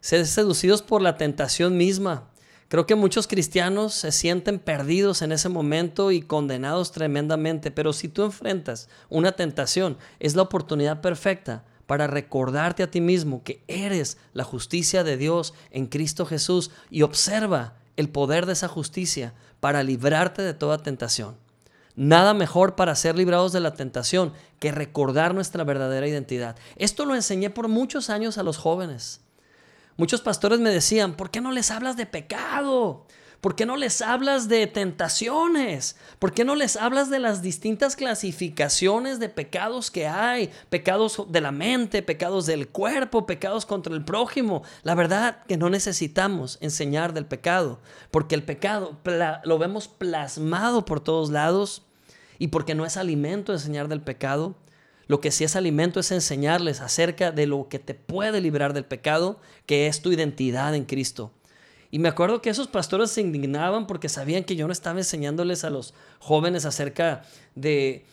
ser 0.00 0.26
seducidos 0.26 0.82
por 0.82 1.02
la 1.02 1.16
tentación 1.16 1.76
misma? 1.76 2.29
Creo 2.70 2.86
que 2.86 2.94
muchos 2.94 3.26
cristianos 3.26 3.94
se 3.94 4.12
sienten 4.12 4.60
perdidos 4.60 5.22
en 5.22 5.32
ese 5.32 5.48
momento 5.48 6.12
y 6.12 6.22
condenados 6.22 6.92
tremendamente, 6.92 7.72
pero 7.72 7.92
si 7.92 8.06
tú 8.06 8.22
enfrentas 8.22 8.88
una 9.08 9.32
tentación, 9.32 9.98
es 10.20 10.36
la 10.36 10.42
oportunidad 10.42 11.00
perfecta 11.00 11.64
para 11.86 12.06
recordarte 12.06 12.84
a 12.84 12.90
ti 12.90 13.00
mismo 13.00 13.42
que 13.42 13.64
eres 13.66 14.18
la 14.34 14.44
justicia 14.44 15.02
de 15.02 15.16
Dios 15.16 15.52
en 15.72 15.88
Cristo 15.88 16.26
Jesús 16.26 16.70
y 16.90 17.02
observa 17.02 17.74
el 17.96 18.08
poder 18.08 18.46
de 18.46 18.52
esa 18.52 18.68
justicia 18.68 19.34
para 19.58 19.82
librarte 19.82 20.42
de 20.42 20.54
toda 20.54 20.78
tentación. 20.78 21.34
Nada 21.96 22.34
mejor 22.34 22.76
para 22.76 22.94
ser 22.94 23.16
librados 23.16 23.50
de 23.50 23.58
la 23.58 23.74
tentación 23.74 24.32
que 24.60 24.70
recordar 24.70 25.34
nuestra 25.34 25.64
verdadera 25.64 26.06
identidad. 26.06 26.54
Esto 26.76 27.04
lo 27.04 27.16
enseñé 27.16 27.50
por 27.50 27.66
muchos 27.66 28.10
años 28.10 28.38
a 28.38 28.44
los 28.44 28.58
jóvenes. 28.58 29.22
Muchos 30.00 30.22
pastores 30.22 30.60
me 30.60 30.70
decían, 30.70 31.12
¿por 31.12 31.30
qué 31.30 31.42
no 31.42 31.52
les 31.52 31.70
hablas 31.70 31.94
de 31.94 32.06
pecado? 32.06 33.04
¿Por 33.42 33.54
qué 33.54 33.66
no 33.66 33.76
les 33.76 34.00
hablas 34.00 34.48
de 34.48 34.66
tentaciones? 34.66 35.94
¿Por 36.18 36.32
qué 36.32 36.42
no 36.42 36.54
les 36.54 36.76
hablas 36.76 37.10
de 37.10 37.18
las 37.18 37.42
distintas 37.42 37.96
clasificaciones 37.96 39.18
de 39.18 39.28
pecados 39.28 39.90
que 39.90 40.06
hay? 40.06 40.48
Pecados 40.70 41.26
de 41.28 41.42
la 41.42 41.52
mente, 41.52 42.02
pecados 42.02 42.46
del 42.46 42.68
cuerpo, 42.68 43.26
pecados 43.26 43.66
contra 43.66 43.92
el 43.92 44.02
prójimo. 44.02 44.62
La 44.84 44.94
verdad 44.94 45.42
que 45.46 45.58
no 45.58 45.68
necesitamos 45.68 46.56
enseñar 46.62 47.12
del 47.12 47.26
pecado, 47.26 47.78
porque 48.10 48.34
el 48.34 48.42
pecado 48.42 48.96
lo 49.44 49.58
vemos 49.58 49.86
plasmado 49.86 50.86
por 50.86 51.00
todos 51.00 51.28
lados 51.28 51.82
y 52.38 52.46
porque 52.46 52.74
no 52.74 52.86
es 52.86 52.96
alimento 52.96 53.52
enseñar 53.52 53.86
del 53.88 54.00
pecado. 54.00 54.54
Lo 55.10 55.20
que 55.20 55.32
sí 55.32 55.42
es 55.42 55.56
alimento 55.56 55.98
es 55.98 56.12
enseñarles 56.12 56.80
acerca 56.80 57.32
de 57.32 57.48
lo 57.48 57.66
que 57.68 57.80
te 57.80 57.94
puede 57.94 58.40
librar 58.40 58.74
del 58.74 58.84
pecado, 58.84 59.40
que 59.66 59.88
es 59.88 60.02
tu 60.02 60.12
identidad 60.12 60.72
en 60.76 60.84
Cristo. 60.84 61.32
Y 61.90 61.98
me 61.98 62.08
acuerdo 62.08 62.40
que 62.40 62.48
esos 62.48 62.68
pastores 62.68 63.10
se 63.10 63.20
indignaban 63.20 63.88
porque 63.88 64.08
sabían 64.08 64.44
que 64.44 64.54
yo 64.54 64.68
no 64.68 64.72
estaba 64.72 65.00
enseñándoles 65.00 65.64
a 65.64 65.70
los 65.70 65.94
jóvenes 66.20 66.64
acerca 66.64 67.24
de, 67.56 68.06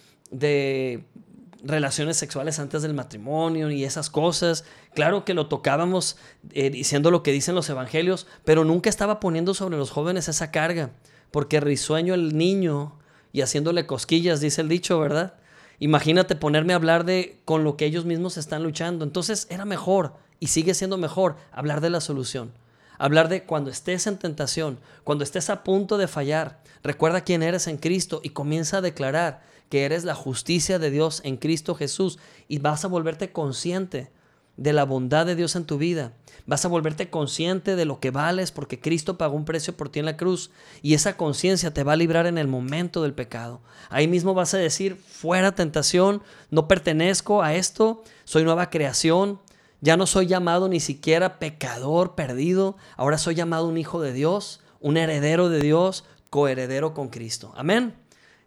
relaciones 1.61 2.17
sexuales 2.17 2.57
antes 2.57 2.81
del 2.81 2.95
matrimonio 2.95 3.69
y 3.69 3.83
esas 3.83 4.09
cosas. 4.09 4.65
Claro 4.95 5.23
que 5.23 5.35
lo 5.35 5.45
tocábamos 5.49 6.17
eh, 6.51 6.71
diciendo 6.71 7.11
lo 7.11 7.21
que 7.21 7.31
dicen 7.31 7.53
los 7.53 7.69
evangelios, 7.69 8.25
pero 8.43 8.65
nunca 8.65 8.89
estaba 8.89 9.19
poniendo 9.19 9.53
sobre 9.53 9.77
los 9.77 9.91
jóvenes 9.91 10.29
esa 10.29 10.49
carga, 10.49 10.89
porque 11.29 11.59
risueño 11.59 12.15
el 12.15 12.35
niño 12.35 12.97
y 13.33 13.41
haciéndole 13.41 13.85
cosquillas, 13.85 14.41
dice 14.41 14.61
el 14.61 14.69
dicho, 14.69 14.99
¿verdad? 14.99 15.35
Imagínate 15.79 16.35
ponerme 16.35 16.73
a 16.73 16.77
hablar 16.77 17.05
de 17.05 17.39
con 17.45 17.63
lo 17.63 17.77
que 17.77 17.85
ellos 17.85 18.05
mismos 18.05 18.37
están 18.37 18.63
luchando. 18.63 19.05
Entonces 19.05 19.47
era 19.49 19.65
mejor 19.65 20.13
y 20.39 20.47
sigue 20.47 20.73
siendo 20.73 20.97
mejor 20.97 21.35
hablar 21.51 21.81
de 21.81 21.89
la 21.89 22.01
solución. 22.01 22.51
Hablar 22.97 23.29
de 23.29 23.43
cuando 23.43 23.69
estés 23.69 24.07
en 24.07 24.17
tentación, 24.17 24.79
cuando 25.03 25.23
estés 25.23 25.51
a 25.51 25.63
punto 25.63 25.99
de 25.99 26.07
fallar, 26.07 26.61
recuerda 26.81 27.21
quién 27.21 27.43
eres 27.43 27.67
en 27.67 27.77
Cristo 27.77 28.21
y 28.23 28.29
comienza 28.29 28.77
a 28.77 28.81
declarar 28.81 29.43
que 29.69 29.85
eres 29.85 30.03
la 30.03 30.15
justicia 30.15 30.79
de 30.79 30.89
Dios 30.89 31.21
en 31.23 31.37
Cristo 31.37 31.75
Jesús 31.75 32.17
y 32.47 32.57
vas 32.57 32.85
a 32.85 32.87
volverte 32.87 33.31
consciente 33.31 34.09
de 34.57 34.73
la 34.73 34.83
bondad 34.83 35.25
de 35.25 35.35
Dios 35.35 35.55
en 35.55 35.65
tu 35.65 35.77
vida. 35.77 36.13
Vas 36.45 36.65
a 36.65 36.69
volverte 36.69 37.09
consciente 37.09 37.75
de 37.75 37.85
lo 37.85 37.99
que 37.99 38.11
vales 38.11 38.51
porque 38.51 38.79
Cristo 38.79 39.17
pagó 39.17 39.35
un 39.35 39.45
precio 39.45 39.75
por 39.77 39.89
ti 39.89 39.99
en 39.99 40.05
la 40.05 40.17
cruz 40.17 40.51
y 40.81 40.93
esa 40.93 41.15
conciencia 41.17 41.73
te 41.73 41.83
va 41.83 41.93
a 41.93 41.97
librar 41.97 42.25
en 42.25 42.37
el 42.37 42.47
momento 42.47 43.03
del 43.03 43.13
pecado. 43.13 43.61
Ahí 43.89 44.07
mismo 44.07 44.33
vas 44.33 44.53
a 44.53 44.57
decir, 44.57 44.95
fuera 44.95 45.53
tentación, 45.53 46.21
no 46.49 46.67
pertenezco 46.67 47.43
a 47.43 47.53
esto, 47.55 48.03
soy 48.23 48.43
nueva 48.43 48.69
creación, 48.69 49.39
ya 49.81 49.95
no 49.97 50.07
soy 50.07 50.27
llamado 50.27 50.69
ni 50.69 50.79
siquiera 50.79 51.37
pecador 51.37 52.15
perdido, 52.15 52.77
ahora 52.95 53.17
soy 53.17 53.35
llamado 53.35 53.67
un 53.67 53.77
hijo 53.77 54.01
de 54.01 54.13
Dios, 54.13 54.61
un 54.79 54.97
heredero 54.97 55.49
de 55.49 55.59
Dios, 55.59 56.05
coheredero 56.29 56.93
con 56.93 57.09
Cristo. 57.09 57.53
Amén. 57.55 57.93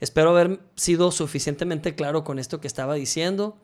Espero 0.01 0.31
haber 0.31 0.61
sido 0.75 1.13
suficientemente 1.13 1.95
claro 1.95 2.25
con 2.25 2.39
esto 2.39 2.61
que 2.61 2.67
estaba 2.67 2.95
diciendo, 2.95 3.59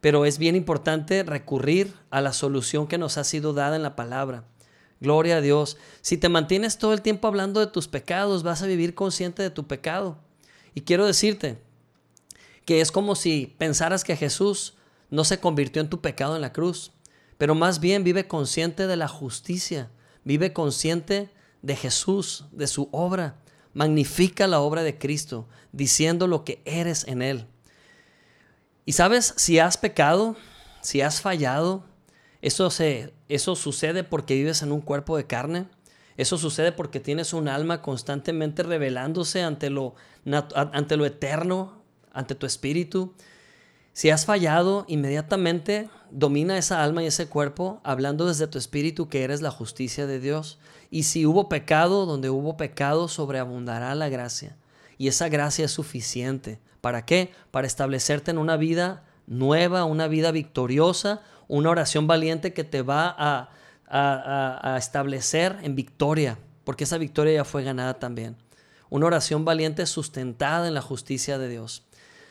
pero 0.00 0.24
es 0.24 0.38
bien 0.38 0.56
importante 0.56 1.22
recurrir 1.22 1.94
a 2.10 2.20
la 2.20 2.32
solución 2.32 2.86
que 2.86 2.98
nos 2.98 3.18
ha 3.18 3.24
sido 3.24 3.52
dada 3.52 3.76
en 3.76 3.82
la 3.82 3.96
palabra. 3.96 4.44
Gloria 5.00 5.36
a 5.36 5.40
Dios. 5.40 5.76
Si 6.00 6.16
te 6.16 6.28
mantienes 6.28 6.78
todo 6.78 6.92
el 6.92 7.02
tiempo 7.02 7.28
hablando 7.28 7.60
de 7.60 7.66
tus 7.66 7.88
pecados, 7.88 8.42
vas 8.42 8.62
a 8.62 8.66
vivir 8.66 8.94
consciente 8.94 9.42
de 9.42 9.50
tu 9.50 9.66
pecado. 9.66 10.18
Y 10.74 10.82
quiero 10.82 11.06
decirte 11.06 11.58
que 12.64 12.80
es 12.80 12.90
como 12.90 13.14
si 13.14 13.54
pensaras 13.58 14.04
que 14.04 14.16
Jesús 14.16 14.74
no 15.10 15.24
se 15.24 15.38
convirtió 15.38 15.82
en 15.82 15.90
tu 15.90 16.00
pecado 16.00 16.36
en 16.36 16.42
la 16.42 16.52
cruz, 16.52 16.92
pero 17.38 17.54
más 17.54 17.80
bien 17.80 18.04
vive 18.04 18.26
consciente 18.26 18.86
de 18.86 18.96
la 18.96 19.08
justicia, 19.08 19.90
vive 20.24 20.52
consciente 20.52 21.30
de 21.62 21.76
Jesús, 21.76 22.46
de 22.52 22.66
su 22.66 22.88
obra. 22.92 23.36
Magnifica 23.74 24.46
la 24.46 24.60
obra 24.60 24.82
de 24.82 24.98
Cristo, 24.98 25.48
diciendo 25.72 26.26
lo 26.26 26.44
que 26.44 26.62
eres 26.64 27.06
en 27.08 27.22
Él. 27.22 27.46
Y 28.84 28.92
sabes, 28.92 29.34
si 29.36 29.58
has 29.58 29.76
pecado, 29.76 30.36
si 30.80 31.00
has 31.00 31.20
fallado, 31.20 31.84
eso, 32.42 32.70
se, 32.70 33.14
eso 33.28 33.56
sucede 33.56 34.04
porque 34.04 34.34
vives 34.34 34.62
en 34.62 34.72
un 34.72 34.80
cuerpo 34.80 35.16
de 35.16 35.26
carne. 35.26 35.66
Eso 36.16 36.38
sucede 36.38 36.72
porque 36.72 37.00
tienes 37.00 37.32
un 37.32 37.48
alma 37.48 37.82
constantemente 37.82 38.62
revelándose 38.62 39.42
ante 39.42 39.70
lo, 39.70 39.94
ante 40.54 40.96
lo 40.96 41.06
eterno, 41.06 41.82
ante 42.12 42.34
tu 42.34 42.46
espíritu. 42.46 43.14
Si 43.94 44.10
has 44.10 44.26
fallado, 44.26 44.84
inmediatamente 44.88 45.88
domina 46.10 46.58
esa 46.58 46.82
alma 46.82 47.02
y 47.02 47.06
ese 47.06 47.28
cuerpo 47.28 47.80
hablando 47.84 48.26
desde 48.26 48.46
tu 48.46 48.58
espíritu 48.58 49.08
que 49.08 49.24
eres 49.24 49.40
la 49.40 49.50
justicia 49.50 50.06
de 50.06 50.20
Dios. 50.20 50.58
Y 50.90 51.04
si 51.04 51.26
hubo 51.26 51.48
pecado, 51.48 52.04
donde 52.04 52.30
hubo 52.30 52.56
pecado, 52.56 53.08
sobreabundará 53.08 53.94
la 53.94 54.08
gracia. 54.08 54.56
Y 54.98 55.08
esa 55.08 55.28
gracia 55.28 55.64
es 55.64 55.72
suficiente. 55.72 56.60
¿Para 56.84 57.06
qué? 57.06 57.32
Para 57.50 57.66
establecerte 57.66 58.30
en 58.30 58.36
una 58.36 58.58
vida 58.58 59.04
nueva, 59.26 59.86
una 59.86 60.06
vida 60.06 60.32
victoriosa, 60.32 61.22
una 61.48 61.70
oración 61.70 62.06
valiente 62.06 62.52
que 62.52 62.62
te 62.62 62.82
va 62.82 63.06
a, 63.08 63.48
a, 63.88 64.76
establecer 64.76 65.56
en 65.62 65.76
victoria, 65.76 66.38
porque 66.62 66.84
esa 66.84 66.98
victoria 66.98 67.32
ya 67.32 67.44
fue 67.46 67.64
ganada 67.64 67.94
también. 67.94 68.36
Una 68.90 69.06
oración 69.06 69.46
valiente 69.46 69.86
sustentada 69.86 70.68
en 70.68 70.74
la 70.74 70.82
justicia 70.82 71.38
de 71.38 71.48
Dios. 71.48 71.84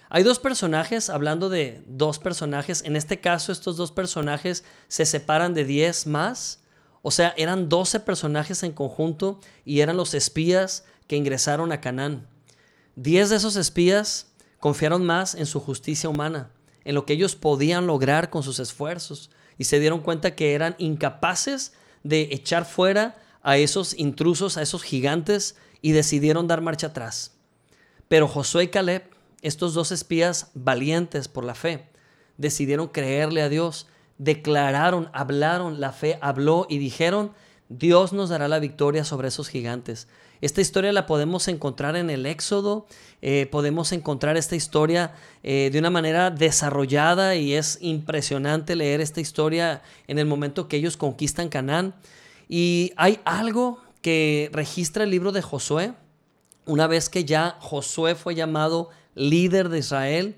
Hay 0.09 0.21
dos 0.21 0.37
personajes, 0.37 1.09
hablando 1.09 1.49
de 1.49 1.83
dos 1.87 2.19
personajes, 2.19 2.83
en 2.83 2.95
este 2.95 3.19
caso 3.19 3.51
estos 3.51 3.75
dos 3.75 3.91
personajes 3.91 4.65
se 4.87 5.07
separan 5.07 5.55
de 5.55 5.65
diez 5.65 6.05
más, 6.05 6.61
o 7.01 7.09
sea, 7.09 7.33
eran 7.37 7.69
doce 7.69 7.99
personajes 7.99 8.61
en 8.61 8.73
conjunto 8.73 9.39
y 9.65 9.79
eran 9.79 9.97
los 9.97 10.13
espías 10.13 10.85
que 11.07 11.15
ingresaron 11.15 11.71
a 11.71 11.81
Canaán. 11.81 12.27
Diez 12.95 13.31
de 13.31 13.37
esos 13.37 13.55
espías 13.55 14.27
confiaron 14.63 15.06
más 15.06 15.36
en 15.36 15.45
su 15.45 15.60
justicia 15.60 16.08
humana, 16.08 16.49
en 16.86 16.95
lo 16.95 17.06
que 17.06 17.12
ellos 17.12 17.36
podían 17.36 17.86
lograr 17.86 18.30
con 18.30 18.43
sus 18.43 18.60
esfuerzos, 18.60 19.30
y 19.58 19.65
se 19.65 19.78
dieron 19.78 19.99
cuenta 19.99 20.36
que 20.36 20.54
eran 20.54 20.76
incapaces 20.78 21.73
de 22.04 22.30
echar 22.32 22.63
fuera 22.63 23.21
a 23.41 23.58
esos 23.58 23.93
intrusos, 23.93 24.56
a 24.56 24.62
esos 24.62 24.82
gigantes, 24.82 25.58
y 25.82 25.91
decidieron 25.91 26.47
dar 26.47 26.62
marcha 26.62 26.88
atrás. 26.88 27.34
Pero 28.08 28.30
Josué 28.30 28.63
y 28.63 28.67
Caleb, 28.69 29.04
estos 29.41 29.73
dos 29.73 29.91
espías 29.91 30.49
valientes 30.54 31.28
por 31.28 31.43
la 31.43 31.56
fe, 31.56 31.89
decidieron 32.38 32.88
creerle 32.88 33.41
a 33.41 33.49
Dios, 33.49 33.88
declararon, 34.17 35.10
hablaron, 35.12 35.82
la 35.82 35.91
fe 35.91 36.17
habló 36.21 36.67
y 36.69 36.78
dijeron, 36.78 37.34
Dios 37.67 38.13
nos 38.13 38.30
dará 38.30 38.47
la 38.47 38.60
victoria 38.60 39.04
sobre 39.04 39.28
esos 39.28 39.49
gigantes. 39.49 40.08
Esta 40.43 40.60
historia 40.60 40.91
la 40.91 41.06
podemos 41.06 41.47
encontrar 41.47 41.95
en 41.95 42.10
el 42.10 42.25
Éxodo, 42.25 42.86
eh, 43.21 43.47
podemos 43.49 43.93
encontrar 43.93 44.36
esta 44.36 44.58
historia 44.58 45.13
eh, 45.41 45.69
de 45.71 45.79
una 45.79 45.89
manera 45.89 46.32
desarrollada 46.32 47.38
y 47.38 47.53
es 47.53 47.77
impresionante 47.79 48.75
leer 48.75 48.99
esta 48.99 49.21
historia 49.21 49.84
en 50.06 50.19
el 50.19 50.25
momento 50.25 50.67
que 50.67 50.75
ellos 50.75 50.97
conquistan 50.97 51.47
Canaán. 51.47 51.95
Y 52.49 52.91
hay 52.97 53.21
algo 53.23 53.82
que 54.01 54.49
registra 54.51 55.06
el 55.06 55.12
libro 55.12 55.32
de 55.32 55.41
Josué, 55.41 55.93
una 56.65 56.88
vez 56.88 57.08
que 57.08 57.23
ya 57.23 57.56
Josué 57.62 58.13
fue 58.13 58.36
llamado 58.36 58.89
líder 59.15 59.69
de 59.69 59.79
Israel 59.79 60.36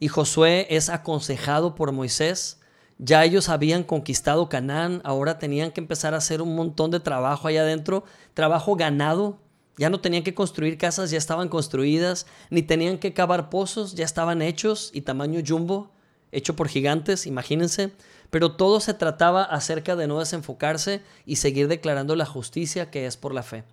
y 0.00 0.08
Josué 0.08 0.66
es 0.70 0.88
aconsejado 0.88 1.76
por 1.76 1.92
Moisés. 1.92 2.58
Ya 2.98 3.24
ellos 3.24 3.50
habían 3.50 3.84
conquistado 3.84 4.48
Canaán, 4.48 5.02
ahora 5.04 5.38
tenían 5.38 5.70
que 5.70 5.80
empezar 5.80 6.14
a 6.14 6.18
hacer 6.18 6.40
un 6.40 6.54
montón 6.54 6.90
de 6.90 7.00
trabajo 7.00 7.46
allá 7.46 7.62
adentro, 7.62 8.04
trabajo 8.32 8.74
ganado. 8.74 9.38
Ya 9.76 9.90
no 9.90 10.00
tenían 10.00 10.22
que 10.22 10.34
construir 10.34 10.78
casas, 10.78 11.10
ya 11.10 11.18
estaban 11.18 11.50
construidas, 11.50 12.26
ni 12.48 12.62
tenían 12.62 12.96
que 12.96 13.12
cavar 13.12 13.50
pozos, 13.50 13.94
ya 13.94 14.06
estaban 14.06 14.40
hechos 14.40 14.90
y 14.94 15.02
tamaño 15.02 15.42
jumbo, 15.46 15.92
hecho 16.32 16.56
por 16.56 16.68
gigantes, 16.68 17.26
imagínense. 17.26 17.92
Pero 18.30 18.56
todo 18.56 18.80
se 18.80 18.94
trataba 18.94 19.42
acerca 19.42 19.94
de 19.94 20.06
no 20.06 20.18
desenfocarse 20.18 21.02
y 21.26 21.36
seguir 21.36 21.68
declarando 21.68 22.16
la 22.16 22.24
justicia 22.24 22.90
que 22.90 23.04
es 23.04 23.18
por 23.18 23.34
la 23.34 23.42
fe. 23.42 23.64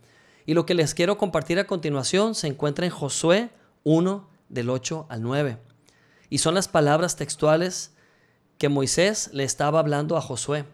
Y 0.45 0.53
lo 0.53 0.65
que 0.65 0.73
les 0.73 0.93
quiero 0.93 1.17
compartir 1.17 1.57
a 1.59 1.67
continuación 1.67 2.35
se 2.35 2.47
encuentra 2.47 2.85
en 2.85 2.91
Josué 2.91 3.49
1 3.83 4.29
del 4.49 4.69
8 4.69 5.05
al 5.07 5.21
9. 5.21 5.57
Y 6.29 6.39
son 6.39 6.55
las 6.55 6.67
palabras 6.67 7.15
textuales 7.15 7.92
que 8.57 8.69
Moisés 8.69 9.29
le 9.33 9.43
estaba 9.43 9.79
hablando 9.79 10.17
a 10.17 10.21
Josué. 10.21 10.65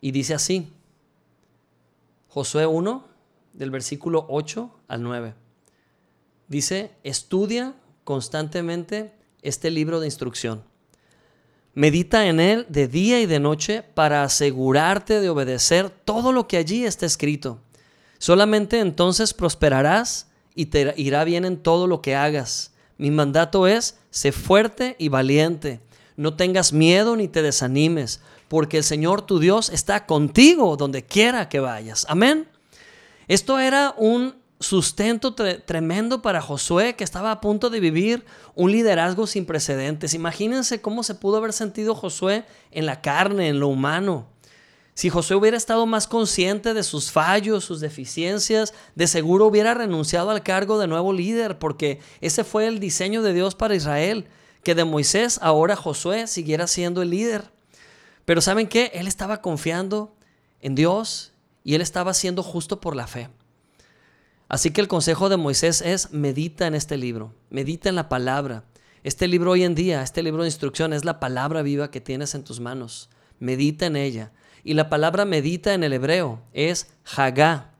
Y 0.00 0.10
dice 0.12 0.34
así, 0.34 0.72
Josué 2.28 2.66
1, 2.66 3.04
del 3.54 3.70
versículo 3.70 4.26
8 4.28 4.70
al 4.88 5.02
9. 5.02 5.34
Dice, 6.48 6.92
estudia 7.02 7.74
constantemente 8.04 9.12
este 9.42 9.70
libro 9.70 10.00
de 10.00 10.06
instrucción. 10.06 10.62
Medita 11.74 12.26
en 12.26 12.40
él 12.40 12.66
de 12.68 12.88
día 12.88 13.20
y 13.20 13.26
de 13.26 13.40
noche 13.40 13.82
para 13.82 14.22
asegurarte 14.22 15.20
de 15.20 15.28
obedecer 15.28 15.90
todo 15.90 16.32
lo 16.32 16.46
que 16.48 16.56
allí 16.56 16.84
está 16.84 17.04
escrito. 17.04 17.58
Solamente 18.18 18.80
entonces 18.80 19.34
prosperarás 19.34 20.28
y 20.54 20.66
te 20.66 20.94
irá 20.96 21.24
bien 21.24 21.44
en 21.44 21.58
todo 21.58 21.86
lo 21.86 22.00
que 22.00 22.14
hagas. 22.14 22.72
Mi 22.96 23.10
mandato 23.10 23.66
es, 23.66 23.98
sé 24.10 24.32
fuerte 24.32 24.96
y 24.98 25.08
valiente 25.08 25.80
no 26.16 26.34
tengas 26.34 26.72
miedo 26.72 27.16
ni 27.16 27.28
te 27.28 27.42
desanimes, 27.42 28.20
porque 28.48 28.78
el 28.78 28.84
Señor 28.84 29.22
tu 29.22 29.38
Dios 29.38 29.70
está 29.70 30.06
contigo 30.06 30.76
donde 30.76 31.04
quiera 31.04 31.48
que 31.48 31.60
vayas. 31.60 32.06
Amén. 32.08 32.48
Esto 33.28 33.58
era 33.58 33.94
un 33.96 34.34
sustento 34.58 35.34
tremendo 35.34 36.22
para 36.22 36.40
Josué 36.40 36.96
que 36.96 37.04
estaba 37.04 37.30
a 37.30 37.40
punto 37.40 37.68
de 37.68 37.80
vivir 37.80 38.24
un 38.54 38.70
liderazgo 38.72 39.26
sin 39.26 39.44
precedentes. 39.44 40.14
Imagínense 40.14 40.80
cómo 40.80 41.02
se 41.02 41.14
pudo 41.14 41.36
haber 41.36 41.52
sentido 41.52 41.94
Josué 41.94 42.44
en 42.70 42.86
la 42.86 43.02
carne, 43.02 43.48
en 43.48 43.60
lo 43.60 43.68
humano. 43.68 44.28
Si 44.94 45.10
Josué 45.10 45.36
hubiera 45.36 45.58
estado 45.58 45.84
más 45.84 46.06
consciente 46.06 46.72
de 46.72 46.82
sus 46.82 47.12
fallos, 47.12 47.64
sus 47.64 47.80
deficiencias, 47.80 48.72
de 48.94 49.06
seguro 49.06 49.44
hubiera 49.44 49.74
renunciado 49.74 50.30
al 50.30 50.42
cargo 50.42 50.78
de 50.78 50.86
nuevo 50.86 51.12
líder, 51.12 51.58
porque 51.58 52.00
ese 52.22 52.44
fue 52.44 52.66
el 52.66 52.80
diseño 52.80 53.20
de 53.20 53.34
Dios 53.34 53.54
para 53.54 53.74
Israel 53.74 54.26
que 54.66 54.74
de 54.74 54.84
Moisés 54.84 55.38
ahora 55.42 55.76
Josué 55.76 56.26
siguiera 56.26 56.66
siendo 56.66 57.00
el 57.00 57.10
líder. 57.10 57.52
Pero 58.24 58.40
¿saben 58.40 58.66
qué? 58.66 58.90
Él 58.94 59.06
estaba 59.06 59.40
confiando 59.40 60.16
en 60.60 60.74
Dios 60.74 61.32
y 61.62 61.76
él 61.76 61.82
estaba 61.82 62.12
siendo 62.14 62.42
justo 62.42 62.80
por 62.80 62.96
la 62.96 63.06
fe. 63.06 63.28
Así 64.48 64.72
que 64.72 64.80
el 64.80 64.88
consejo 64.88 65.28
de 65.28 65.36
Moisés 65.36 65.82
es 65.82 66.10
medita 66.10 66.66
en 66.66 66.74
este 66.74 66.96
libro, 66.96 67.32
medita 67.48 67.88
en 67.88 67.94
la 67.94 68.08
palabra. 68.08 68.64
Este 69.04 69.28
libro 69.28 69.52
hoy 69.52 69.62
en 69.62 69.76
día, 69.76 70.02
este 70.02 70.24
libro 70.24 70.42
de 70.42 70.48
instrucción 70.48 70.92
es 70.92 71.04
la 71.04 71.20
palabra 71.20 71.62
viva 71.62 71.92
que 71.92 72.00
tienes 72.00 72.34
en 72.34 72.42
tus 72.42 72.58
manos. 72.58 73.08
Medita 73.38 73.86
en 73.86 73.94
ella. 73.94 74.32
Y 74.64 74.74
la 74.74 74.88
palabra 74.88 75.24
medita 75.26 75.74
en 75.74 75.84
el 75.84 75.92
hebreo 75.92 76.42
es 76.52 76.88
hagá. 77.14 77.70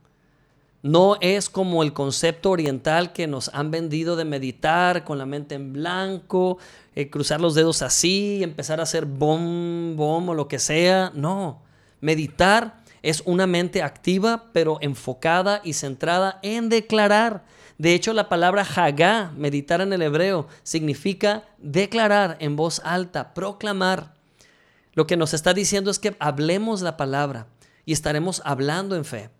No 0.82 1.16
es 1.20 1.50
como 1.50 1.82
el 1.82 1.92
concepto 1.92 2.50
oriental 2.50 3.12
que 3.12 3.26
nos 3.26 3.50
han 3.54 3.70
vendido 3.70 4.14
de 4.14 4.24
meditar 4.24 5.04
con 5.04 5.18
la 5.18 5.26
mente 5.26 5.54
en 5.54 5.72
blanco, 5.72 6.58
eh, 6.94 7.10
cruzar 7.10 7.40
los 7.40 7.54
dedos 7.54 7.82
así, 7.82 8.42
empezar 8.42 8.80
a 8.80 8.84
hacer 8.84 9.04
bom, 9.04 9.96
bom 9.96 10.28
o 10.28 10.34
lo 10.34 10.48
que 10.48 10.58
sea. 10.58 11.10
No, 11.14 11.62
meditar 12.00 12.82
es 13.02 13.22
una 13.24 13.46
mente 13.46 13.82
activa 13.82 14.50
pero 14.52 14.78
enfocada 14.80 15.60
y 15.64 15.72
centrada 15.72 16.38
en 16.42 16.68
declarar. 16.68 17.44
De 17.78 17.94
hecho, 17.94 18.12
la 18.12 18.28
palabra 18.28 18.66
hagá, 18.76 19.32
meditar 19.36 19.80
en 19.80 19.92
el 19.92 20.02
hebreo, 20.02 20.46
significa 20.62 21.44
declarar 21.58 22.36
en 22.40 22.56
voz 22.56 22.80
alta, 22.84 23.34
proclamar. 23.34 24.14
Lo 24.94 25.06
que 25.06 25.16
nos 25.16 25.34
está 25.34 25.52
diciendo 25.52 25.90
es 25.90 25.98
que 25.98 26.16
hablemos 26.18 26.80
la 26.80 26.96
palabra 26.96 27.48
y 27.84 27.92
estaremos 27.92 28.40
hablando 28.44 28.96
en 28.96 29.04
fe. 29.04 29.30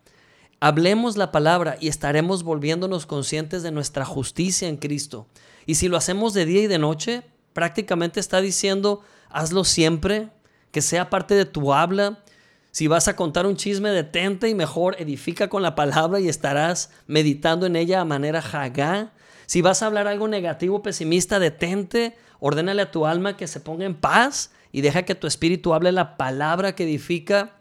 Hablemos 0.58 1.16
la 1.16 1.32
palabra 1.32 1.76
y 1.80 1.88
estaremos 1.88 2.42
volviéndonos 2.42 3.04
conscientes 3.04 3.62
de 3.62 3.72
nuestra 3.72 4.04
justicia 4.06 4.68
en 4.68 4.78
Cristo. 4.78 5.26
Y 5.66 5.74
si 5.74 5.88
lo 5.88 5.98
hacemos 5.98 6.32
de 6.32 6.46
día 6.46 6.62
y 6.62 6.66
de 6.66 6.78
noche, 6.78 7.22
prácticamente 7.52 8.20
está 8.20 8.40
diciendo, 8.40 9.02
hazlo 9.28 9.64
siempre, 9.64 10.30
que 10.70 10.80
sea 10.80 11.10
parte 11.10 11.34
de 11.34 11.44
tu 11.44 11.74
habla. 11.74 12.22
Si 12.70 12.86
vas 12.86 13.08
a 13.08 13.16
contar 13.16 13.46
un 13.46 13.56
chisme, 13.56 13.90
detente 13.90 14.48
y 14.48 14.54
mejor 14.54 14.96
edifica 14.98 15.48
con 15.48 15.62
la 15.62 15.74
palabra 15.74 16.20
y 16.20 16.28
estarás 16.28 16.90
meditando 17.06 17.66
en 17.66 17.76
ella 17.76 18.00
a 18.00 18.04
manera 18.04 18.40
jagá. 18.40 19.12
Si 19.46 19.60
vas 19.62 19.82
a 19.82 19.86
hablar 19.86 20.08
algo 20.08 20.26
negativo, 20.26 20.82
pesimista, 20.82 21.38
detente, 21.38 22.16
ordénale 22.40 22.82
a 22.82 22.90
tu 22.90 23.06
alma 23.06 23.36
que 23.36 23.46
se 23.46 23.60
ponga 23.60 23.84
en 23.84 23.94
paz 23.94 24.52
y 24.72 24.80
deja 24.80 25.04
que 25.04 25.14
tu 25.14 25.26
espíritu 25.26 25.74
hable 25.74 25.92
la 25.92 26.16
palabra 26.16 26.74
que 26.74 26.84
edifica. 26.84 27.55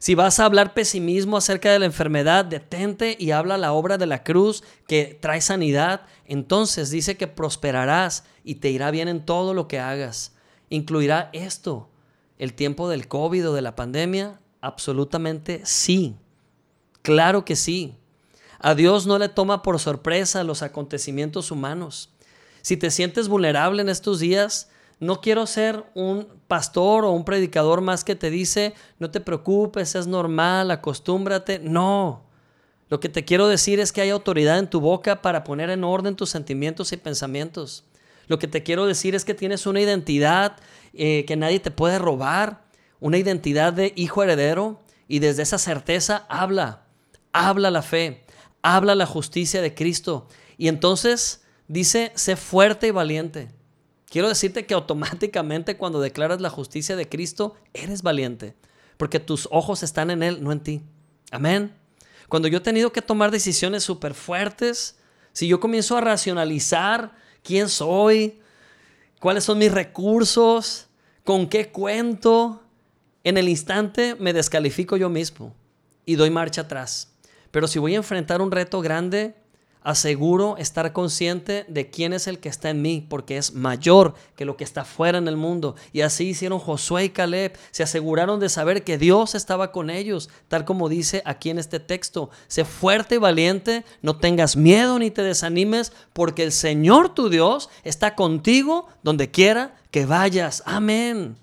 Si 0.00 0.14
vas 0.14 0.40
a 0.40 0.46
hablar 0.46 0.72
pesimismo 0.72 1.36
acerca 1.36 1.70
de 1.70 1.78
la 1.78 1.84
enfermedad, 1.84 2.46
detente 2.46 3.18
y 3.20 3.32
habla 3.32 3.58
la 3.58 3.74
obra 3.74 3.98
de 3.98 4.06
la 4.06 4.24
cruz 4.24 4.64
que 4.86 5.18
trae 5.20 5.42
sanidad. 5.42 6.06
Entonces 6.24 6.88
dice 6.88 7.18
que 7.18 7.26
prosperarás 7.26 8.24
y 8.42 8.54
te 8.56 8.70
irá 8.70 8.90
bien 8.90 9.08
en 9.08 9.26
todo 9.26 9.52
lo 9.52 9.68
que 9.68 9.78
hagas. 9.78 10.32
¿Incluirá 10.70 11.28
esto 11.34 11.90
el 12.38 12.54
tiempo 12.54 12.88
del 12.88 13.08
COVID 13.08 13.50
o 13.50 13.52
de 13.52 13.60
la 13.60 13.76
pandemia? 13.76 14.40
Absolutamente 14.62 15.60
sí. 15.64 16.16
Claro 17.02 17.44
que 17.44 17.54
sí. 17.54 17.94
A 18.58 18.74
Dios 18.74 19.06
no 19.06 19.18
le 19.18 19.28
toma 19.28 19.60
por 19.60 19.78
sorpresa 19.78 20.44
los 20.44 20.62
acontecimientos 20.62 21.50
humanos. 21.50 22.08
Si 22.62 22.78
te 22.78 22.90
sientes 22.90 23.28
vulnerable 23.28 23.82
en 23.82 23.90
estos 23.90 24.18
días, 24.18 24.69
no 25.00 25.22
quiero 25.22 25.46
ser 25.46 25.84
un 25.94 26.28
pastor 26.46 27.06
o 27.06 27.12
un 27.12 27.24
predicador 27.24 27.80
más 27.80 28.04
que 28.04 28.14
te 28.14 28.30
dice, 28.30 28.74
no 28.98 29.10
te 29.10 29.20
preocupes, 29.20 29.94
es 29.94 30.06
normal, 30.06 30.70
acostúmbrate. 30.70 31.58
No. 31.58 32.26
Lo 32.90 33.00
que 33.00 33.08
te 33.08 33.24
quiero 33.24 33.48
decir 33.48 33.80
es 33.80 33.92
que 33.92 34.02
hay 34.02 34.10
autoridad 34.10 34.58
en 34.58 34.68
tu 34.68 34.80
boca 34.80 35.22
para 35.22 35.42
poner 35.42 35.70
en 35.70 35.84
orden 35.84 36.16
tus 36.16 36.28
sentimientos 36.28 36.92
y 36.92 36.98
pensamientos. 36.98 37.84
Lo 38.26 38.38
que 38.38 38.46
te 38.46 38.62
quiero 38.62 38.84
decir 38.84 39.14
es 39.14 39.24
que 39.24 39.32
tienes 39.32 39.66
una 39.66 39.80
identidad 39.80 40.56
eh, 40.92 41.24
que 41.26 41.36
nadie 41.36 41.60
te 41.60 41.70
puede 41.70 41.98
robar, 41.98 42.64
una 43.00 43.16
identidad 43.16 43.72
de 43.72 43.94
hijo 43.96 44.22
heredero 44.22 44.80
y 45.08 45.20
desde 45.20 45.44
esa 45.44 45.56
certeza 45.56 46.26
habla, 46.28 46.84
habla 47.32 47.70
la 47.70 47.82
fe, 47.82 48.24
habla 48.60 48.94
la 48.94 49.06
justicia 49.06 49.62
de 49.62 49.74
Cristo. 49.74 50.28
Y 50.58 50.68
entonces 50.68 51.42
dice, 51.68 52.12
sé 52.16 52.36
fuerte 52.36 52.88
y 52.88 52.90
valiente. 52.90 53.48
Quiero 54.10 54.28
decirte 54.28 54.66
que 54.66 54.74
automáticamente 54.74 55.76
cuando 55.76 56.00
declaras 56.00 56.40
la 56.40 56.50
justicia 56.50 56.96
de 56.96 57.08
Cristo, 57.08 57.54
eres 57.72 58.02
valiente, 58.02 58.56
porque 58.96 59.20
tus 59.20 59.48
ojos 59.52 59.84
están 59.84 60.10
en 60.10 60.24
Él, 60.24 60.42
no 60.42 60.50
en 60.50 60.58
ti. 60.58 60.82
Amén. 61.30 61.72
Cuando 62.28 62.48
yo 62.48 62.58
he 62.58 62.60
tenido 62.60 62.92
que 62.92 63.02
tomar 63.02 63.30
decisiones 63.30 63.84
súper 63.84 64.14
fuertes, 64.14 64.98
si 65.32 65.46
yo 65.46 65.60
comienzo 65.60 65.96
a 65.96 66.00
racionalizar 66.00 67.12
quién 67.44 67.68
soy, 67.68 68.40
cuáles 69.20 69.44
son 69.44 69.58
mis 69.58 69.70
recursos, 69.70 70.88
con 71.22 71.48
qué 71.48 71.70
cuento, 71.70 72.64
en 73.22 73.36
el 73.36 73.48
instante 73.48 74.16
me 74.18 74.32
descalifico 74.32 74.96
yo 74.96 75.08
mismo 75.08 75.54
y 76.04 76.16
doy 76.16 76.30
marcha 76.30 76.62
atrás. 76.62 77.12
Pero 77.52 77.68
si 77.68 77.78
voy 77.78 77.94
a 77.94 77.98
enfrentar 77.98 78.42
un 78.42 78.50
reto 78.50 78.80
grande, 78.80 79.36
aseguro 79.82 80.56
estar 80.58 80.92
consciente 80.92 81.64
de 81.68 81.90
quién 81.90 82.12
es 82.12 82.26
el 82.26 82.38
que 82.38 82.48
está 82.48 82.70
en 82.70 82.82
mí, 82.82 83.06
porque 83.08 83.36
es 83.36 83.54
mayor 83.54 84.14
que 84.36 84.44
lo 84.44 84.56
que 84.56 84.64
está 84.64 84.84
fuera 84.84 85.18
en 85.18 85.28
el 85.28 85.36
mundo. 85.36 85.76
Y 85.92 86.02
así 86.02 86.28
hicieron 86.28 86.58
Josué 86.58 87.04
y 87.04 87.08
Caleb, 87.10 87.56
se 87.70 87.82
aseguraron 87.82 88.40
de 88.40 88.48
saber 88.48 88.84
que 88.84 88.98
Dios 88.98 89.34
estaba 89.34 89.72
con 89.72 89.90
ellos, 89.90 90.28
tal 90.48 90.64
como 90.64 90.88
dice 90.88 91.22
aquí 91.24 91.50
en 91.50 91.58
este 91.58 91.80
texto. 91.80 92.30
Sé 92.48 92.64
fuerte 92.64 93.16
y 93.16 93.18
valiente, 93.18 93.84
no 94.02 94.16
tengas 94.16 94.56
miedo 94.56 94.98
ni 94.98 95.10
te 95.10 95.22
desanimes, 95.22 95.92
porque 96.12 96.42
el 96.42 96.52
Señor 96.52 97.14
tu 97.14 97.28
Dios 97.28 97.70
está 97.84 98.14
contigo 98.14 98.86
donde 99.02 99.30
quiera 99.30 99.76
que 99.90 100.06
vayas. 100.06 100.62
Amén. 100.66 101.36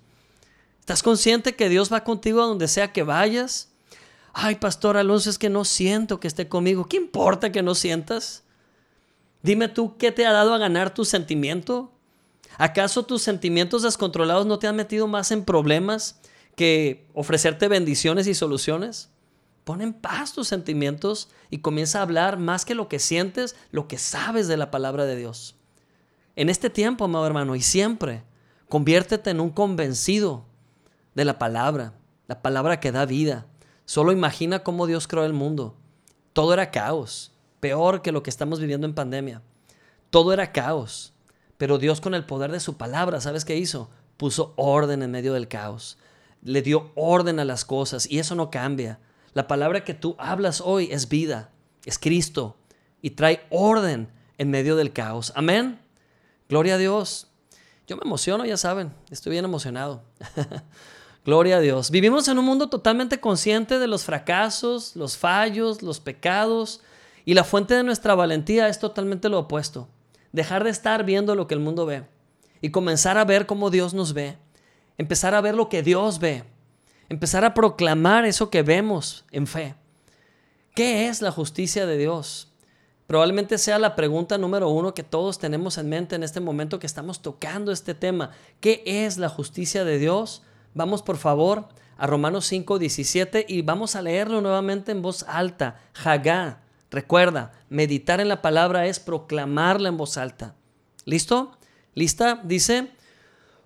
¿Estás 0.79 1.03
consciente 1.03 1.55
que 1.55 1.69
Dios 1.69 1.91
va 1.91 2.03
contigo 2.03 2.41
a 2.41 2.45
donde 2.45 2.67
sea 2.67 2.93
que 2.93 3.03
vayas? 3.03 3.69
Ay, 4.39 4.55
pastor 4.55 4.97
Alonso, 4.97 5.31
es 5.31 5.39
que 5.39 5.49
no 5.49 5.65
siento 5.65 6.19
que 6.19 6.27
esté 6.27 6.47
conmigo. 6.47 6.85
¿Qué 6.85 6.97
importa 6.97 7.51
que 7.51 7.63
no 7.63 7.73
sientas? 7.73 8.43
Dime 9.41 9.67
tú, 9.67 9.97
¿qué 9.97 10.11
te 10.11 10.27
ha 10.27 10.31
dado 10.31 10.53
a 10.53 10.59
ganar 10.59 10.93
tu 10.93 11.05
sentimiento? 11.05 11.91
¿Acaso 12.59 13.03
tus 13.03 13.23
sentimientos 13.23 13.81
descontrolados 13.81 14.45
no 14.45 14.59
te 14.59 14.67
han 14.67 14.75
metido 14.75 15.07
más 15.07 15.31
en 15.31 15.43
problemas 15.43 16.19
que 16.55 17.07
ofrecerte 17.15 17.67
bendiciones 17.67 18.27
y 18.27 18.35
soluciones? 18.35 19.09
Pon 19.63 19.81
en 19.81 19.93
paz 19.93 20.33
tus 20.33 20.47
sentimientos 20.47 21.29
y 21.49 21.57
comienza 21.59 21.97
a 21.97 22.03
hablar 22.03 22.37
más 22.37 22.63
que 22.63 22.75
lo 22.75 22.87
que 22.87 22.99
sientes, 22.99 23.55
lo 23.71 23.87
que 23.87 23.97
sabes 23.97 24.47
de 24.47 24.57
la 24.57 24.69
palabra 24.69 25.05
de 25.05 25.15
Dios. 25.15 25.55
En 26.35 26.49
este 26.49 26.69
tiempo, 26.69 27.05
amado 27.05 27.25
hermano, 27.25 27.55
y 27.55 27.61
siempre, 27.61 28.23
conviértete 28.69 29.31
en 29.31 29.39
un 29.39 29.49
convencido 29.49 30.45
de 31.15 31.25
la 31.25 31.39
palabra, 31.39 31.93
la 32.27 32.43
palabra 32.43 32.79
que 32.79 32.91
da 32.91 33.05
vida, 33.07 33.47
Solo 33.87 34.11
imagina 34.11 34.63
cómo 34.63 34.85
Dios 34.85 35.07
creó 35.07 35.23
el 35.23 35.31
mundo. 35.31 35.77
Todo 36.33 36.53
era 36.53 36.71
caos, 36.71 37.31
peor 37.61 38.01
que 38.01 38.11
lo 38.11 38.21
que 38.21 38.29
estamos 38.29 38.59
viviendo 38.59 38.85
en 38.85 38.93
pandemia. 38.93 39.41
Todo 40.09 40.33
era 40.33 40.51
caos. 40.51 41.13
Pero 41.57 41.77
Dios 41.77 42.01
con 42.01 42.13
el 42.13 42.25
poder 42.25 42.51
de 42.51 42.59
su 42.59 42.75
palabra, 42.75 43.21
¿sabes 43.21 43.45
qué 43.45 43.55
hizo? 43.55 43.89
Puso 44.17 44.53
orden 44.57 45.03
en 45.03 45.11
medio 45.11 45.33
del 45.33 45.47
caos. 45.47 45.97
Le 46.41 46.61
dio 46.61 46.91
orden 46.95 47.39
a 47.39 47.45
las 47.45 47.63
cosas 47.63 48.11
y 48.11 48.19
eso 48.19 48.35
no 48.35 48.51
cambia. 48.51 48.99
La 49.33 49.47
palabra 49.47 49.85
que 49.85 49.93
tú 49.93 50.17
hablas 50.19 50.59
hoy 50.59 50.89
es 50.91 51.07
vida, 51.07 51.51
es 51.85 51.97
Cristo 51.97 52.57
y 53.01 53.11
trae 53.11 53.47
orden 53.49 54.11
en 54.37 54.49
medio 54.49 54.75
del 54.75 54.91
caos. 54.91 55.31
Amén. 55.33 55.79
Gloria 56.49 56.75
a 56.75 56.77
Dios. 56.77 57.27
Yo 57.87 57.95
me 57.95 58.03
emociono, 58.03 58.45
ya 58.45 58.57
saben, 58.57 58.93
estoy 59.09 59.31
bien 59.31 59.45
emocionado. 59.45 60.03
Gloria 61.27 61.57
a 61.57 61.59
Dios. 61.59 61.91
Vivimos 61.91 62.29
en 62.29 62.39
un 62.39 62.45
mundo 62.45 62.69
totalmente 62.69 63.19
consciente 63.19 63.79
de 63.79 63.87
los 63.87 64.05
fracasos, 64.05 64.95
los 64.95 65.17
fallos, 65.17 65.81
los 65.81 65.99
pecados, 65.99 66.79
y 67.25 67.33
la 67.33 67.43
fuente 67.43 67.73
de 67.73 67.83
nuestra 67.83 68.15
valentía 68.15 68.69
es 68.69 68.79
totalmente 68.79 69.27
lo 69.27 69.39
opuesto. 69.39 69.89
Dejar 70.31 70.63
de 70.63 70.69
estar 70.69 71.03
viendo 71.03 71.35
lo 71.35 71.45
que 71.45 71.53
el 71.53 71.59
mundo 71.59 71.85
ve 71.85 72.05
y 72.61 72.69
comenzar 72.69 73.17
a 73.17 73.25
ver 73.25 73.45
cómo 73.45 73.69
Dios 73.69 73.93
nos 73.93 74.13
ve. 74.13 74.37
Empezar 74.97 75.35
a 75.35 75.41
ver 75.41 75.53
lo 75.53 75.67
que 75.67 75.83
Dios 75.83 76.19
ve. 76.19 76.45
Empezar 77.09 77.43
a 77.43 77.53
proclamar 77.53 78.23
eso 78.23 78.49
que 78.49 78.63
vemos 78.63 79.25
en 79.31 79.47
fe. 79.47 79.75
¿Qué 80.75 81.09
es 81.09 81.21
la 81.21 81.31
justicia 81.31 81.85
de 81.85 81.97
Dios? 81.97 82.53
Probablemente 83.05 83.57
sea 83.57 83.79
la 83.79 83.97
pregunta 83.97 84.37
número 84.37 84.69
uno 84.69 84.93
que 84.93 85.03
todos 85.03 85.39
tenemos 85.39 85.77
en 85.77 85.89
mente 85.89 86.15
en 86.15 86.23
este 86.23 86.39
momento 86.39 86.79
que 86.79 86.87
estamos 86.87 87.21
tocando 87.21 87.73
este 87.73 87.93
tema. 87.93 88.31
¿Qué 88.61 88.81
es 88.85 89.17
la 89.17 89.27
justicia 89.27 89.83
de 89.83 89.99
Dios? 89.99 90.43
Vamos 90.77 91.01
por 91.01 91.17
favor 91.17 91.69
a 91.97 92.05
Romanos 92.05 92.45
5, 92.45 92.77
17 92.77 93.47
y 93.49 93.63
vamos 93.63 93.95
a 93.95 94.03
leerlo 94.03 94.41
nuevamente 94.41 94.91
en 94.91 95.01
voz 95.01 95.23
alta. 95.23 95.81
Hagá. 96.05 96.61
Recuerda, 96.91 97.51
meditar 97.67 98.21
en 98.21 98.27
la 98.27 98.43
palabra 98.43 98.85
es 98.85 98.99
proclamarla 98.99 99.89
en 99.89 99.97
voz 99.97 100.17
alta. 100.17 100.53
¿Listo? 101.03 101.57
¿Lista? 101.95 102.41
Dice, 102.43 102.91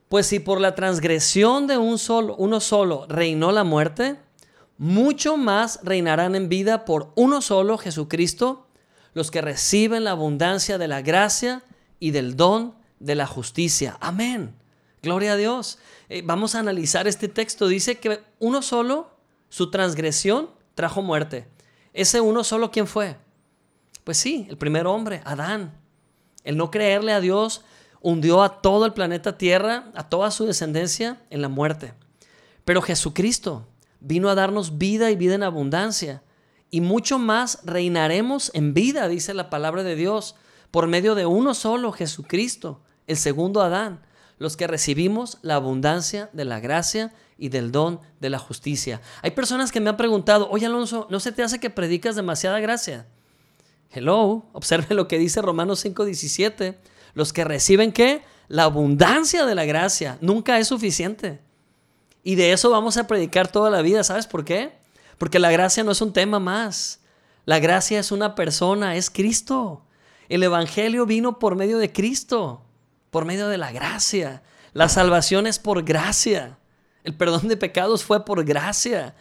pues 0.07 0.27
si 0.27 0.39
por 0.39 0.61
la 0.61 0.73
transgresión 0.73 1.67
de 1.67 1.77
un 1.77 1.99
solo, 1.99 2.33
uno 2.37 2.61
solo 2.61 3.05
reinó 3.09 3.51
la 3.51 3.65
muerte, 3.65 4.17
mucho 4.77 5.35
más 5.35 5.81
reinarán 5.83 6.33
en 6.35 6.47
vida 6.47 6.85
por 6.85 7.11
uno 7.15 7.41
solo, 7.41 7.77
Jesucristo, 7.77 8.67
los 9.13 9.31
que 9.31 9.41
reciben 9.41 10.05
la 10.05 10.11
abundancia 10.11 10.77
de 10.77 10.87
la 10.87 11.01
gracia 11.01 11.61
y 11.99 12.11
del 12.11 12.37
don 12.37 12.73
de 13.01 13.15
la 13.15 13.27
justicia. 13.27 13.97
Amén. 13.99 14.60
Gloria 15.01 15.33
a 15.33 15.37
Dios. 15.37 15.79
Eh, 16.09 16.21
vamos 16.23 16.53
a 16.53 16.59
analizar 16.59 17.07
este 17.07 17.27
texto. 17.27 17.67
Dice 17.67 17.99
que 17.99 18.21
uno 18.39 18.61
solo, 18.61 19.09
su 19.49 19.71
transgresión 19.71 20.49
trajo 20.75 21.01
muerte. 21.01 21.47
Ese 21.93 22.21
uno 22.21 22.43
solo, 22.43 22.71
¿quién 22.71 22.87
fue? 22.87 23.17
Pues 24.03 24.17
sí, 24.17 24.45
el 24.49 24.57
primer 24.57 24.87
hombre, 24.87 25.21
Adán. 25.25 25.77
El 26.43 26.57
no 26.57 26.71
creerle 26.71 27.13
a 27.13 27.19
Dios 27.19 27.63
hundió 28.01 28.43
a 28.43 28.61
todo 28.61 28.85
el 28.85 28.93
planeta 28.93 29.37
Tierra, 29.37 29.91
a 29.95 30.09
toda 30.09 30.31
su 30.31 30.45
descendencia, 30.45 31.21
en 31.29 31.41
la 31.41 31.49
muerte. 31.49 31.93
Pero 32.65 32.81
Jesucristo 32.81 33.67
vino 33.99 34.29
a 34.29 34.35
darnos 34.35 34.77
vida 34.77 35.11
y 35.11 35.15
vida 35.15 35.35
en 35.35 35.43
abundancia. 35.43 36.23
Y 36.69 36.81
mucho 36.81 37.19
más 37.19 37.59
reinaremos 37.63 38.51
en 38.53 38.73
vida, 38.73 39.07
dice 39.07 39.33
la 39.33 39.49
palabra 39.49 39.83
de 39.83 39.95
Dios, 39.95 40.35
por 40.71 40.87
medio 40.87 41.15
de 41.15 41.25
uno 41.25 41.53
solo, 41.53 41.91
Jesucristo, 41.91 42.81
el 43.07 43.17
segundo 43.17 43.61
Adán, 43.61 44.01
los 44.41 44.57
que 44.57 44.65
recibimos 44.65 45.37
la 45.43 45.53
abundancia 45.53 46.31
de 46.33 46.45
la 46.45 46.59
gracia 46.59 47.13
y 47.37 47.49
del 47.49 47.71
don 47.71 47.99
de 48.19 48.31
la 48.31 48.39
justicia. 48.39 48.99
Hay 49.21 49.31
personas 49.31 49.71
que 49.71 49.79
me 49.79 49.91
han 49.91 49.97
preguntado, 49.97 50.49
oye 50.49 50.65
Alonso, 50.65 51.05
¿no 51.11 51.19
se 51.19 51.31
te 51.31 51.43
hace 51.43 51.59
que 51.59 51.69
predicas 51.69 52.15
demasiada 52.15 52.59
gracia? 52.59 53.05
Hello, 53.91 54.43
observe 54.53 54.95
lo 54.95 55.07
que 55.07 55.19
dice 55.19 55.43
Romanos 55.43 55.85
5:17. 55.85 56.75
Los 57.13 57.33
que 57.33 57.43
reciben 57.43 57.91
qué? 57.91 58.23
La 58.47 58.63
abundancia 58.63 59.45
de 59.45 59.53
la 59.53 59.65
gracia. 59.65 60.17
Nunca 60.21 60.57
es 60.57 60.69
suficiente. 60.69 61.39
Y 62.23 62.33
de 62.33 62.51
eso 62.51 62.71
vamos 62.71 62.97
a 62.97 63.05
predicar 63.05 63.47
toda 63.51 63.69
la 63.69 63.83
vida. 63.83 64.03
¿Sabes 64.03 64.25
por 64.25 64.43
qué? 64.43 64.73
Porque 65.19 65.37
la 65.37 65.51
gracia 65.51 65.83
no 65.83 65.91
es 65.91 66.01
un 66.01 66.13
tema 66.13 66.39
más. 66.39 67.01
La 67.45 67.59
gracia 67.59 67.99
es 67.99 68.11
una 68.11 68.33
persona, 68.33 68.95
es 68.95 69.11
Cristo. 69.11 69.85
El 70.29 70.41
Evangelio 70.41 71.05
vino 71.05 71.37
por 71.37 71.55
medio 71.55 71.77
de 71.77 71.91
Cristo, 71.91 72.63
por 73.11 73.25
medio 73.25 73.47
de 73.47 73.59
la 73.59 73.71
gracia. 73.71 74.41
La 74.73 74.89
salvación 74.89 75.45
es 75.45 75.59
por 75.59 75.83
gracia. 75.83 76.57
El 77.03 77.15
perdón 77.15 77.47
de 77.47 77.57
pecados 77.57 78.03
fue 78.03 78.25
por 78.25 78.43
gracia. 78.43 79.13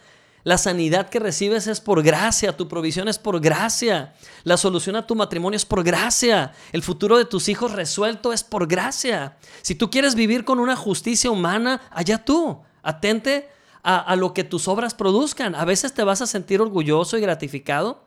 La 0.43 0.57
sanidad 0.57 1.09
que 1.09 1.19
recibes 1.19 1.67
es 1.67 1.79
por 1.79 2.01
gracia, 2.01 2.57
tu 2.57 2.67
provisión 2.67 3.07
es 3.07 3.19
por 3.19 3.39
gracia, 3.39 4.15
la 4.43 4.57
solución 4.57 4.95
a 4.95 5.05
tu 5.05 5.13
matrimonio 5.13 5.55
es 5.55 5.65
por 5.65 5.83
gracia, 5.83 6.53
el 6.71 6.81
futuro 6.81 7.19
de 7.19 7.25
tus 7.25 7.47
hijos 7.47 7.73
resuelto 7.73 8.33
es 8.33 8.43
por 8.43 8.67
gracia. 8.67 9.37
Si 9.61 9.75
tú 9.75 9.91
quieres 9.91 10.15
vivir 10.15 10.43
con 10.43 10.59
una 10.59 10.75
justicia 10.75 11.29
humana, 11.29 11.81
allá 11.91 12.25
tú, 12.25 12.59
atente 12.81 13.49
a, 13.83 14.15
lo 14.15 14.33
que 14.33 14.43
tus 14.43 14.67
obras 14.67 14.93
produzcan. 14.93 15.55
A 15.55 15.65
veces 15.65 15.93
te 15.93 16.03
vas 16.03 16.21
a 16.21 16.27
sentir 16.27 16.61
orgulloso 16.61 17.17
y 17.17 17.21
gratificado, 17.21 18.03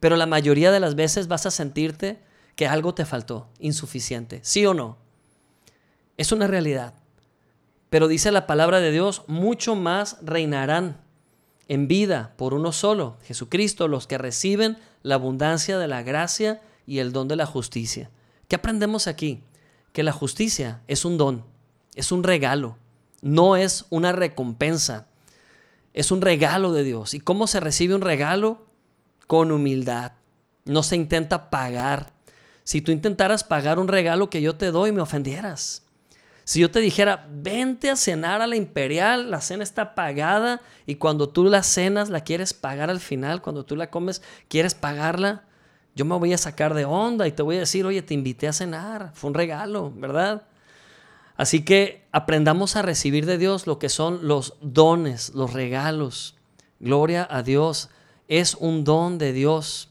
pero 0.00 0.16
la 0.16 0.26
mayoría 0.26 0.70
de 0.70 0.80
las 0.80 0.94
veces 0.94 1.28
vas 1.28 1.46
a 1.46 1.50
sentirte 1.50 2.20
que 2.54 2.66
algo 2.66 2.94
te 2.94 3.04
faltó, 3.04 3.48
insuficiente, 3.58 4.40
¿sí 4.42 4.64
o 4.66 4.74
no? 4.74 4.98
Es 6.16 6.32
una 6.32 6.46
realidad. 6.46 6.94
Pero 7.90 8.08
dice 8.08 8.32
la 8.32 8.46
palabra 8.46 8.80
de 8.80 8.90
Dios, 8.90 9.22
mucho 9.26 9.74
más 9.76 10.18
reinarán 10.22 11.00
en 11.68 11.88
vida 11.88 12.34
por 12.36 12.54
uno 12.54 12.72
solo, 12.72 13.16
Jesucristo, 13.24 13.88
los 13.88 14.06
que 14.06 14.18
reciben 14.18 14.78
la 15.02 15.16
abundancia 15.16 15.78
de 15.78 15.88
la 15.88 16.02
gracia 16.02 16.60
y 16.86 16.98
el 16.98 17.12
don 17.12 17.28
de 17.28 17.36
la 17.36 17.46
justicia. 17.46 18.10
¿Qué 18.48 18.56
aprendemos 18.56 19.06
aquí? 19.06 19.42
Que 19.92 20.02
la 20.02 20.12
justicia 20.12 20.82
es 20.88 21.04
un 21.04 21.18
don, 21.18 21.44
es 21.94 22.12
un 22.12 22.22
regalo, 22.22 22.76
no 23.22 23.56
es 23.56 23.86
una 23.90 24.12
recompensa, 24.12 25.06
es 25.94 26.10
un 26.10 26.20
regalo 26.20 26.72
de 26.72 26.84
Dios. 26.84 27.14
¿Y 27.14 27.20
cómo 27.20 27.46
se 27.46 27.60
recibe 27.60 27.94
un 27.94 28.02
regalo? 28.02 28.66
Con 29.26 29.50
humildad. 29.50 30.12
No 30.64 30.82
se 30.82 30.94
intenta 30.94 31.50
pagar. 31.50 32.12
Si 32.64 32.82
tú 32.82 32.92
intentaras 32.92 33.44
pagar 33.44 33.78
un 33.78 33.88
regalo 33.88 34.28
que 34.28 34.42
yo 34.42 34.56
te 34.56 34.70
doy, 34.70 34.92
me 34.92 35.00
ofendieras. 35.00 35.85
Si 36.46 36.60
yo 36.60 36.70
te 36.70 36.78
dijera, 36.78 37.26
vente 37.28 37.90
a 37.90 37.96
cenar 37.96 38.40
a 38.40 38.46
la 38.46 38.54
imperial, 38.54 39.32
la 39.32 39.40
cena 39.40 39.64
está 39.64 39.96
pagada 39.96 40.60
y 40.86 40.94
cuando 40.94 41.28
tú 41.28 41.42
la 41.42 41.64
cenas 41.64 42.08
la 42.08 42.20
quieres 42.20 42.54
pagar 42.54 42.88
al 42.88 43.00
final, 43.00 43.42
cuando 43.42 43.64
tú 43.64 43.74
la 43.74 43.90
comes 43.90 44.22
quieres 44.46 44.72
pagarla, 44.72 45.42
yo 45.96 46.04
me 46.04 46.16
voy 46.16 46.32
a 46.32 46.38
sacar 46.38 46.74
de 46.74 46.84
onda 46.84 47.26
y 47.26 47.32
te 47.32 47.42
voy 47.42 47.56
a 47.56 47.60
decir, 47.60 47.84
oye, 47.84 48.00
te 48.00 48.14
invité 48.14 48.46
a 48.46 48.52
cenar, 48.52 49.10
fue 49.12 49.26
un 49.26 49.34
regalo, 49.34 49.92
¿verdad? 49.96 50.44
Así 51.36 51.64
que 51.64 52.04
aprendamos 52.12 52.76
a 52.76 52.82
recibir 52.82 53.26
de 53.26 53.38
Dios 53.38 53.66
lo 53.66 53.80
que 53.80 53.88
son 53.88 54.28
los 54.28 54.54
dones, 54.60 55.34
los 55.34 55.52
regalos. 55.52 56.36
Gloria 56.78 57.26
a 57.28 57.42
Dios, 57.42 57.90
es 58.28 58.54
un 58.54 58.84
don 58.84 59.18
de 59.18 59.32
Dios. 59.32 59.88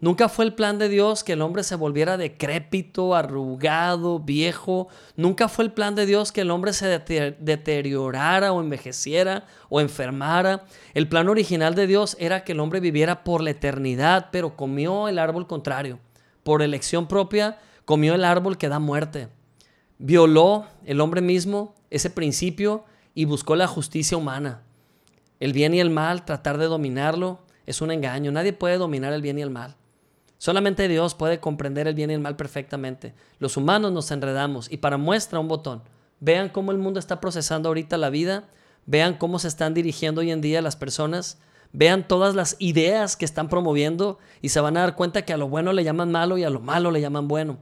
Nunca 0.00 0.28
fue 0.28 0.44
el 0.44 0.54
plan 0.54 0.78
de 0.78 0.88
Dios 0.88 1.24
que 1.24 1.32
el 1.32 1.42
hombre 1.42 1.64
se 1.64 1.74
volviera 1.74 2.16
decrépito, 2.16 3.16
arrugado, 3.16 4.20
viejo. 4.20 4.86
Nunca 5.16 5.48
fue 5.48 5.64
el 5.64 5.72
plan 5.72 5.96
de 5.96 6.06
Dios 6.06 6.30
que 6.30 6.42
el 6.42 6.52
hombre 6.52 6.72
se 6.72 6.86
deteriorara 6.86 8.52
o 8.52 8.60
envejeciera 8.60 9.46
o 9.68 9.80
enfermara. 9.80 10.64
El 10.94 11.08
plan 11.08 11.28
original 11.28 11.74
de 11.74 11.88
Dios 11.88 12.16
era 12.20 12.44
que 12.44 12.52
el 12.52 12.60
hombre 12.60 12.78
viviera 12.78 13.24
por 13.24 13.42
la 13.42 13.50
eternidad, 13.50 14.28
pero 14.30 14.54
comió 14.54 15.08
el 15.08 15.18
árbol 15.18 15.48
contrario. 15.48 15.98
Por 16.44 16.62
elección 16.62 17.08
propia, 17.08 17.58
comió 17.84 18.14
el 18.14 18.24
árbol 18.24 18.56
que 18.56 18.68
da 18.68 18.78
muerte. 18.78 19.28
Violó 19.98 20.66
el 20.84 21.00
hombre 21.00 21.22
mismo 21.22 21.74
ese 21.90 22.08
principio 22.08 22.84
y 23.14 23.24
buscó 23.24 23.56
la 23.56 23.66
justicia 23.66 24.16
humana. 24.16 24.62
El 25.40 25.52
bien 25.52 25.74
y 25.74 25.80
el 25.80 25.90
mal, 25.90 26.24
tratar 26.24 26.56
de 26.56 26.66
dominarlo, 26.66 27.40
es 27.66 27.80
un 27.80 27.90
engaño. 27.90 28.30
Nadie 28.30 28.52
puede 28.52 28.78
dominar 28.78 29.12
el 29.12 29.22
bien 29.22 29.40
y 29.40 29.42
el 29.42 29.50
mal. 29.50 29.76
Solamente 30.38 30.86
Dios 30.86 31.14
puede 31.14 31.40
comprender 31.40 31.88
el 31.88 31.94
bien 31.94 32.10
y 32.10 32.14
el 32.14 32.20
mal 32.20 32.36
perfectamente. 32.36 33.14
Los 33.40 33.56
humanos 33.56 33.92
nos 33.92 34.10
enredamos 34.12 34.70
y 34.70 34.78
para 34.78 34.96
muestra 34.96 35.40
un 35.40 35.48
botón. 35.48 35.82
Vean 36.20 36.48
cómo 36.48 36.70
el 36.70 36.78
mundo 36.78 37.00
está 37.00 37.20
procesando 37.20 37.68
ahorita 37.68 37.98
la 37.98 38.08
vida, 38.08 38.48
vean 38.86 39.14
cómo 39.14 39.38
se 39.38 39.48
están 39.48 39.74
dirigiendo 39.74 40.20
hoy 40.20 40.30
en 40.30 40.40
día 40.40 40.62
las 40.62 40.76
personas, 40.76 41.38
vean 41.72 42.06
todas 42.06 42.34
las 42.34 42.56
ideas 42.60 43.16
que 43.16 43.24
están 43.24 43.48
promoviendo 43.48 44.18
y 44.40 44.50
se 44.50 44.60
van 44.60 44.76
a 44.76 44.80
dar 44.80 44.94
cuenta 44.94 45.22
que 45.22 45.32
a 45.32 45.36
lo 45.36 45.48
bueno 45.48 45.72
le 45.72 45.84
llaman 45.84 46.12
malo 46.12 46.38
y 46.38 46.44
a 46.44 46.50
lo 46.50 46.60
malo 46.60 46.90
le 46.92 47.00
llaman 47.00 47.28
bueno. 47.28 47.58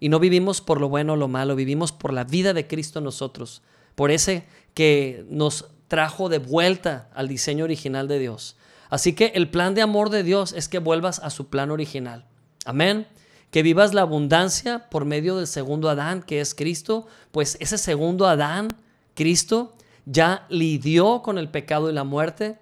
Y 0.00 0.08
no 0.08 0.18
vivimos 0.18 0.60
por 0.60 0.80
lo 0.80 0.88
bueno 0.88 1.12
o 1.12 1.16
lo 1.16 1.28
malo, 1.28 1.54
vivimos 1.56 1.92
por 1.92 2.12
la 2.12 2.24
vida 2.24 2.52
de 2.52 2.66
Cristo 2.66 3.00
nosotros, 3.00 3.62
por 3.94 4.10
ese 4.10 4.44
que 4.72 5.24
nos 5.28 5.70
trajo 5.88 6.28
de 6.28 6.38
vuelta 6.38 7.10
al 7.14 7.28
diseño 7.28 7.64
original 7.64 8.08
de 8.08 8.18
Dios. 8.18 8.56
Así 8.94 9.12
que 9.12 9.32
el 9.34 9.50
plan 9.50 9.74
de 9.74 9.82
amor 9.82 10.08
de 10.08 10.22
Dios 10.22 10.52
es 10.52 10.68
que 10.68 10.78
vuelvas 10.78 11.18
a 11.18 11.30
su 11.30 11.48
plan 11.48 11.72
original. 11.72 12.26
Amén. 12.64 13.08
Que 13.50 13.64
vivas 13.64 13.92
la 13.92 14.02
abundancia 14.02 14.88
por 14.88 15.04
medio 15.04 15.36
del 15.36 15.48
segundo 15.48 15.88
Adán, 15.88 16.22
que 16.22 16.40
es 16.40 16.54
Cristo, 16.54 17.08
pues 17.32 17.56
ese 17.58 17.76
segundo 17.76 18.28
Adán, 18.28 18.68
Cristo, 19.14 19.74
ya 20.06 20.46
lidió 20.48 21.22
con 21.22 21.38
el 21.38 21.48
pecado 21.48 21.90
y 21.90 21.92
la 21.92 22.04
muerte, 22.04 22.56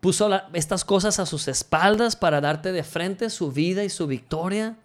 puso 0.00 0.30
estas 0.54 0.86
cosas 0.86 1.18
a 1.18 1.26
sus 1.26 1.48
espaldas 1.48 2.16
para 2.16 2.40
darte 2.40 2.72
de 2.72 2.82
frente 2.82 3.28
su 3.28 3.52
vida 3.52 3.84
y 3.84 3.90
su 3.90 4.06
victoria. 4.06 4.78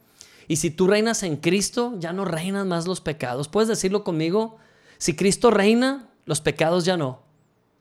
Y 0.49 0.57
si 0.57 0.69
tú 0.69 0.87
reinas 0.87 1.23
en 1.23 1.37
Cristo, 1.37 1.93
ya 1.97 2.11
no 2.11 2.25
reinan 2.25 2.67
más 2.67 2.87
los 2.87 2.99
pecados. 2.99 3.47
¿Puedes 3.47 3.69
decirlo 3.69 4.03
conmigo? 4.03 4.57
Si 4.97 5.15
Cristo 5.15 5.49
reina, 5.49 6.09
los 6.25 6.41
pecados 6.41 6.83
ya 6.83 6.97
no. 6.97 7.21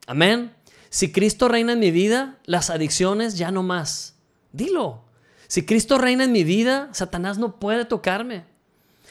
Amén. 0.07 0.53
Si 0.91 1.13
Cristo 1.13 1.49
reina 1.49 1.73
en 1.73 1.79
mi 1.79 1.93
vida, 1.93 2.39
las 2.45 2.69
adicciones 2.69 3.39
ya 3.39 3.51
no 3.53 3.63
más. 3.63 4.17
Dilo. 4.53 5.05
Si 5.47 5.65
Cristo 5.65 5.99
reina 5.99 6.25
en 6.25 6.33
mi 6.33 6.45
vida, 6.45 6.91
Satanás 6.93 7.39
no 7.39 7.59
puede 7.59 7.85
tocarme. 7.85 8.45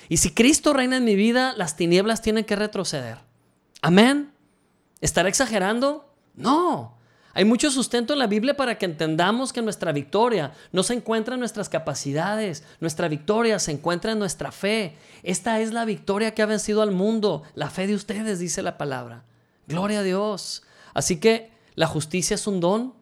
Y 0.09 0.17
si 0.17 0.31
Cristo 0.31 0.73
reina 0.73 0.97
en 0.97 1.05
mi 1.05 1.15
vida, 1.15 1.53
las 1.55 1.77
tinieblas 1.77 2.21
tienen 2.21 2.43
que 2.43 2.55
retroceder. 2.55 3.19
Amén. 3.81 4.31
¿Estará 4.99 5.29
exagerando? 5.29 6.13
No. 6.35 6.97
Hay 7.33 7.45
mucho 7.45 7.71
sustento 7.71 8.11
en 8.11 8.19
la 8.19 8.27
Biblia 8.27 8.57
para 8.57 8.77
que 8.77 8.85
entendamos 8.85 9.53
que 9.53 9.61
nuestra 9.61 9.93
victoria 9.93 10.51
no 10.73 10.83
se 10.83 10.95
encuentra 10.95 11.35
en 11.35 11.39
nuestras 11.39 11.69
capacidades, 11.69 12.63
nuestra 12.81 13.07
victoria 13.07 13.59
se 13.59 13.71
encuentra 13.71 14.11
en 14.11 14.19
nuestra 14.19 14.51
fe. 14.51 14.97
Esta 15.23 15.59
es 15.61 15.71
la 15.71 15.85
victoria 15.85 16.33
que 16.33 16.41
ha 16.41 16.47
vencido 16.47 16.81
al 16.81 16.91
mundo, 16.91 17.43
la 17.53 17.69
fe 17.69 17.87
de 17.87 17.95
ustedes, 17.95 18.39
dice 18.39 18.61
la 18.61 18.77
palabra. 18.77 19.23
Gloria 19.67 19.99
a 19.99 20.03
Dios. 20.03 20.63
Así 20.93 21.17
que 21.17 21.51
la 21.75 21.88
justicia 21.88 22.36
es 22.36 22.47
un 22.47 22.60
don, 22.60 22.93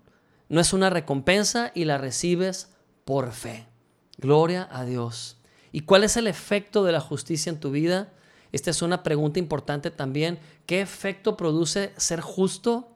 no 0.49 0.61
es 0.61 0.73
una 0.73 0.89
recompensa 0.89 1.71
y 1.73 1.85
la 1.85 1.97
recibes 1.97 2.69
por 3.05 3.31
fe. 3.31 3.67
Gloria 4.17 4.67
a 4.71 4.85
Dios. 4.85 5.37
¿Y 5.71 5.81
cuál 5.81 6.03
es 6.03 6.17
el 6.17 6.27
efecto 6.27 6.83
de 6.83 6.91
la 6.91 7.01
justicia 7.01 7.49
en 7.49 7.59
tu 7.59 7.71
vida? 7.71 8.13
Esta 8.51 8.71
es 8.71 8.81
una 8.81 9.03
pregunta 9.03 9.39
importante 9.39 9.91
también. 9.91 10.39
¿Qué 10.65 10.81
efecto 10.81 11.37
produce 11.37 11.93
ser 11.97 12.21
justo? 12.21 12.95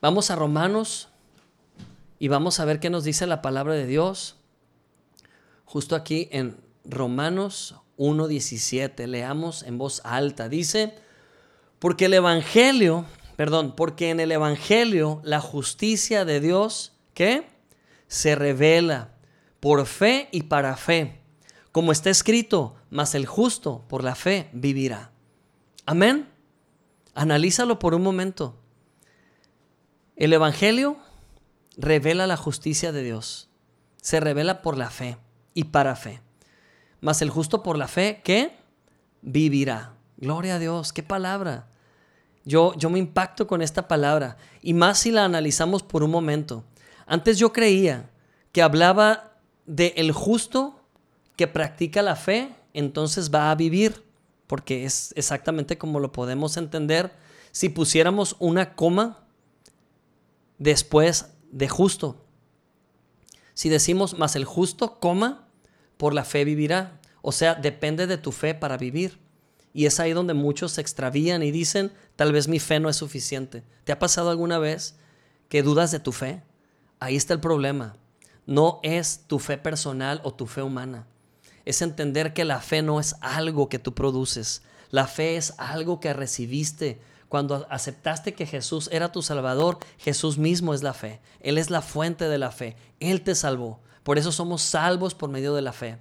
Vamos 0.00 0.30
a 0.30 0.36
Romanos 0.36 1.08
y 2.18 2.28
vamos 2.28 2.60
a 2.60 2.64
ver 2.64 2.80
qué 2.80 2.90
nos 2.90 3.04
dice 3.04 3.26
la 3.26 3.42
palabra 3.42 3.74
de 3.74 3.86
Dios. 3.86 4.36
Justo 5.64 5.94
aquí 5.96 6.28
en 6.32 6.56
Romanos 6.84 7.76
1.17, 7.98 9.06
leamos 9.06 9.62
en 9.62 9.76
voz 9.76 10.00
alta. 10.04 10.48
Dice, 10.48 10.94
porque 11.78 12.06
el 12.06 12.14
Evangelio 12.14 13.04
perdón, 13.40 13.72
porque 13.74 14.10
en 14.10 14.20
el 14.20 14.32
Evangelio 14.32 15.22
la 15.24 15.40
justicia 15.40 16.26
de 16.26 16.40
Dios, 16.40 16.92
¿qué? 17.14 17.48
Se 18.06 18.34
revela 18.34 19.14
por 19.60 19.86
fe 19.86 20.28
y 20.30 20.42
para 20.42 20.76
fe. 20.76 21.22
Como 21.72 21.90
está 21.90 22.10
escrito, 22.10 22.76
mas 22.90 23.14
el 23.14 23.24
justo 23.24 23.86
por 23.88 24.04
la 24.04 24.14
fe 24.14 24.50
vivirá. 24.52 25.12
Amén. 25.86 26.28
Analízalo 27.14 27.78
por 27.78 27.94
un 27.94 28.02
momento. 28.02 28.58
El 30.16 30.34
Evangelio 30.34 30.98
revela 31.78 32.26
la 32.26 32.36
justicia 32.36 32.92
de 32.92 33.02
Dios. 33.02 33.48
Se 34.02 34.20
revela 34.20 34.60
por 34.60 34.76
la 34.76 34.90
fe 34.90 35.16
y 35.54 35.64
para 35.64 35.96
fe. 35.96 36.20
Mas 37.00 37.22
el 37.22 37.30
justo 37.30 37.62
por 37.62 37.78
la 37.78 37.88
fe, 37.88 38.20
¿qué? 38.22 38.58
vivirá. 39.22 39.94
Gloria 40.18 40.56
a 40.56 40.58
Dios, 40.58 40.92
qué 40.92 41.02
palabra. 41.02 41.69
Yo, 42.44 42.74
yo 42.76 42.90
me 42.90 42.98
impacto 42.98 43.46
con 43.46 43.62
esta 43.62 43.86
palabra 43.86 44.36
y 44.62 44.74
más 44.74 44.98
si 44.98 45.10
la 45.10 45.24
analizamos 45.24 45.82
por 45.82 46.02
un 46.02 46.10
momento. 46.10 46.64
Antes 47.06 47.38
yo 47.38 47.52
creía 47.52 48.10
que 48.52 48.62
hablaba 48.62 49.34
de 49.66 49.94
el 49.96 50.12
justo 50.12 50.80
que 51.36 51.46
practica 51.46 52.02
la 52.02 52.16
fe, 52.16 52.54
entonces 52.72 53.32
va 53.32 53.50
a 53.50 53.54
vivir, 53.54 54.04
porque 54.46 54.84
es 54.84 55.12
exactamente 55.16 55.78
como 55.78 56.00
lo 56.00 56.12
podemos 56.12 56.56
entender 56.56 57.12
si 57.52 57.68
pusiéramos 57.68 58.36
una 58.38 58.74
coma 58.74 59.24
después 60.58 61.32
de 61.50 61.68
justo. 61.68 62.24
Si 63.54 63.68
decimos 63.68 64.18
más 64.18 64.36
el 64.36 64.44
justo, 64.44 64.98
coma, 65.00 65.48
por 65.96 66.14
la 66.14 66.24
fe 66.24 66.44
vivirá. 66.44 67.00
O 67.22 67.32
sea, 67.32 67.54
depende 67.54 68.06
de 68.06 68.18
tu 68.18 68.32
fe 68.32 68.54
para 68.54 68.76
vivir. 68.76 69.18
Y 69.72 69.86
es 69.86 70.00
ahí 70.00 70.12
donde 70.12 70.34
muchos 70.34 70.72
se 70.72 70.80
extravían 70.80 71.42
y 71.42 71.50
dicen, 71.50 71.92
tal 72.16 72.32
vez 72.32 72.48
mi 72.48 72.58
fe 72.58 72.80
no 72.80 72.88
es 72.88 72.96
suficiente. 72.96 73.62
¿Te 73.84 73.92
ha 73.92 73.98
pasado 73.98 74.30
alguna 74.30 74.58
vez 74.58 74.96
que 75.48 75.62
dudas 75.62 75.90
de 75.92 76.00
tu 76.00 76.12
fe? 76.12 76.42
Ahí 76.98 77.16
está 77.16 77.34
el 77.34 77.40
problema. 77.40 77.96
No 78.46 78.80
es 78.82 79.24
tu 79.26 79.38
fe 79.38 79.58
personal 79.58 80.20
o 80.24 80.34
tu 80.34 80.46
fe 80.46 80.62
humana. 80.62 81.06
Es 81.64 81.82
entender 81.82 82.34
que 82.34 82.44
la 82.44 82.60
fe 82.60 82.82
no 82.82 82.98
es 82.98 83.14
algo 83.20 83.68
que 83.68 83.78
tú 83.78 83.94
produces. 83.94 84.62
La 84.90 85.06
fe 85.06 85.36
es 85.36 85.54
algo 85.58 86.00
que 86.00 86.12
recibiste. 86.12 87.00
Cuando 87.28 87.64
aceptaste 87.70 88.34
que 88.34 88.46
Jesús 88.46 88.88
era 88.90 89.12
tu 89.12 89.22
Salvador, 89.22 89.78
Jesús 89.98 90.36
mismo 90.36 90.74
es 90.74 90.82
la 90.82 90.94
fe. 90.94 91.20
Él 91.38 91.58
es 91.58 91.70
la 91.70 91.80
fuente 91.80 92.28
de 92.28 92.38
la 92.38 92.50
fe. 92.50 92.76
Él 92.98 93.22
te 93.22 93.36
salvó. 93.36 93.78
Por 94.02 94.18
eso 94.18 94.32
somos 94.32 94.62
salvos 94.62 95.14
por 95.14 95.30
medio 95.30 95.54
de 95.54 95.62
la 95.62 95.72
fe. 95.72 95.98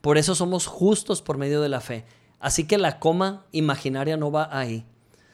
Por 0.00 0.16
eso 0.16 0.34
somos 0.34 0.66
justos 0.66 1.20
por 1.20 1.36
medio 1.36 1.60
de 1.60 1.68
la 1.68 1.82
fe. 1.82 2.06
Así 2.40 2.64
que 2.64 2.78
la 2.78 2.98
coma 2.98 3.46
imaginaria 3.52 4.16
no 4.16 4.32
va 4.32 4.48
ahí. 4.50 4.86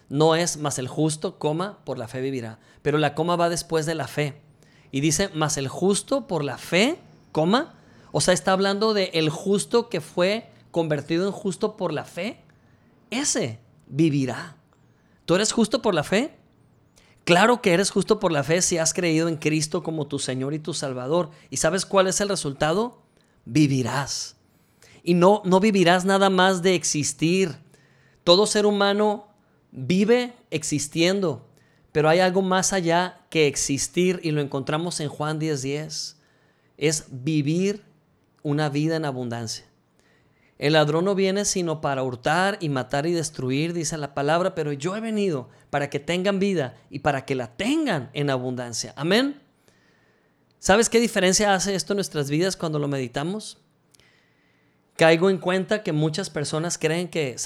No 0.08 0.34
es 0.34 0.56
más 0.56 0.78
el 0.78 0.88
justo, 0.88 1.38
coma, 1.38 1.78
por 1.84 1.98
la 1.98 2.08
fe 2.08 2.20
vivirá. 2.20 2.58
Pero 2.82 2.98
la 2.98 3.14
coma 3.14 3.36
va 3.36 3.48
después 3.48 3.86
de 3.86 3.94
la 3.94 4.08
fe. 4.08 4.42
Y 4.90 5.00
dice, 5.00 5.28
más 5.30 5.56
el 5.56 5.68
justo 5.68 6.26
por 6.26 6.44
la 6.44 6.58
fe, 6.58 6.98
coma. 7.32 7.74
O 8.12 8.20
sea, 8.20 8.34
está 8.34 8.52
hablando 8.52 8.92
de 8.92 9.10
el 9.14 9.30
justo 9.30 9.88
que 9.88 10.00
fue 10.00 10.50
convertido 10.70 11.26
en 11.26 11.32
justo 11.32 11.76
por 11.76 11.92
la 11.92 12.04
fe. 12.04 12.42
Ese 13.10 13.60
vivirá. 13.86 14.56
¿Tú 15.24 15.34
eres 15.34 15.52
justo 15.52 15.82
por 15.82 15.94
la 15.94 16.04
fe? 16.04 16.36
Claro 17.24 17.60
que 17.60 17.72
eres 17.72 17.90
justo 17.90 18.20
por 18.20 18.30
la 18.30 18.44
fe 18.44 18.62
si 18.62 18.78
has 18.78 18.94
creído 18.94 19.28
en 19.28 19.36
Cristo 19.36 19.82
como 19.82 20.06
tu 20.06 20.20
Señor 20.20 20.54
y 20.54 20.60
tu 20.60 20.74
Salvador. 20.74 21.30
¿Y 21.50 21.56
sabes 21.56 21.84
cuál 21.84 22.06
es 22.06 22.20
el 22.20 22.28
resultado? 22.28 23.02
Vivirás. 23.44 24.35
Y 25.06 25.14
no, 25.14 25.40
no 25.44 25.60
vivirás 25.60 26.04
nada 26.04 26.30
más 26.30 26.62
de 26.62 26.74
existir. 26.74 27.54
Todo 28.24 28.44
ser 28.44 28.66
humano 28.66 29.28
vive 29.70 30.34
existiendo, 30.50 31.46
pero 31.92 32.08
hay 32.08 32.18
algo 32.18 32.42
más 32.42 32.72
allá 32.72 33.20
que 33.30 33.46
existir 33.46 34.18
y 34.24 34.32
lo 34.32 34.40
encontramos 34.40 34.98
en 34.98 35.08
Juan 35.08 35.38
10:10. 35.38 36.16
Es 36.76 37.04
vivir 37.08 37.84
una 38.42 38.68
vida 38.68 38.96
en 38.96 39.04
abundancia. 39.04 39.64
El 40.58 40.72
ladrón 40.72 41.04
no 41.04 41.14
viene 41.14 41.44
sino 41.44 41.80
para 41.80 42.02
hurtar 42.02 42.58
y 42.60 42.68
matar 42.68 43.06
y 43.06 43.12
destruir, 43.12 43.74
dice 43.74 43.96
la 43.98 44.12
palabra, 44.12 44.56
pero 44.56 44.72
yo 44.72 44.96
he 44.96 45.00
venido 45.00 45.48
para 45.70 45.88
que 45.88 46.00
tengan 46.00 46.40
vida 46.40 46.74
y 46.90 46.98
para 46.98 47.24
que 47.24 47.36
la 47.36 47.56
tengan 47.56 48.10
en 48.12 48.28
abundancia. 48.28 48.92
Amén. 48.96 49.40
¿Sabes 50.58 50.90
qué 50.90 50.98
diferencia 50.98 51.54
hace 51.54 51.76
esto 51.76 51.92
en 51.92 51.98
nuestras 51.98 52.28
vidas 52.28 52.56
cuando 52.56 52.80
lo 52.80 52.88
meditamos? 52.88 53.58
Caigo 54.96 55.30
en 55.30 55.38
cuenta 55.38 55.82
que 55.82 55.92
muchas 55.92 56.30
personas 56.30 56.78
creen 56.78 57.08
que, 57.08 57.36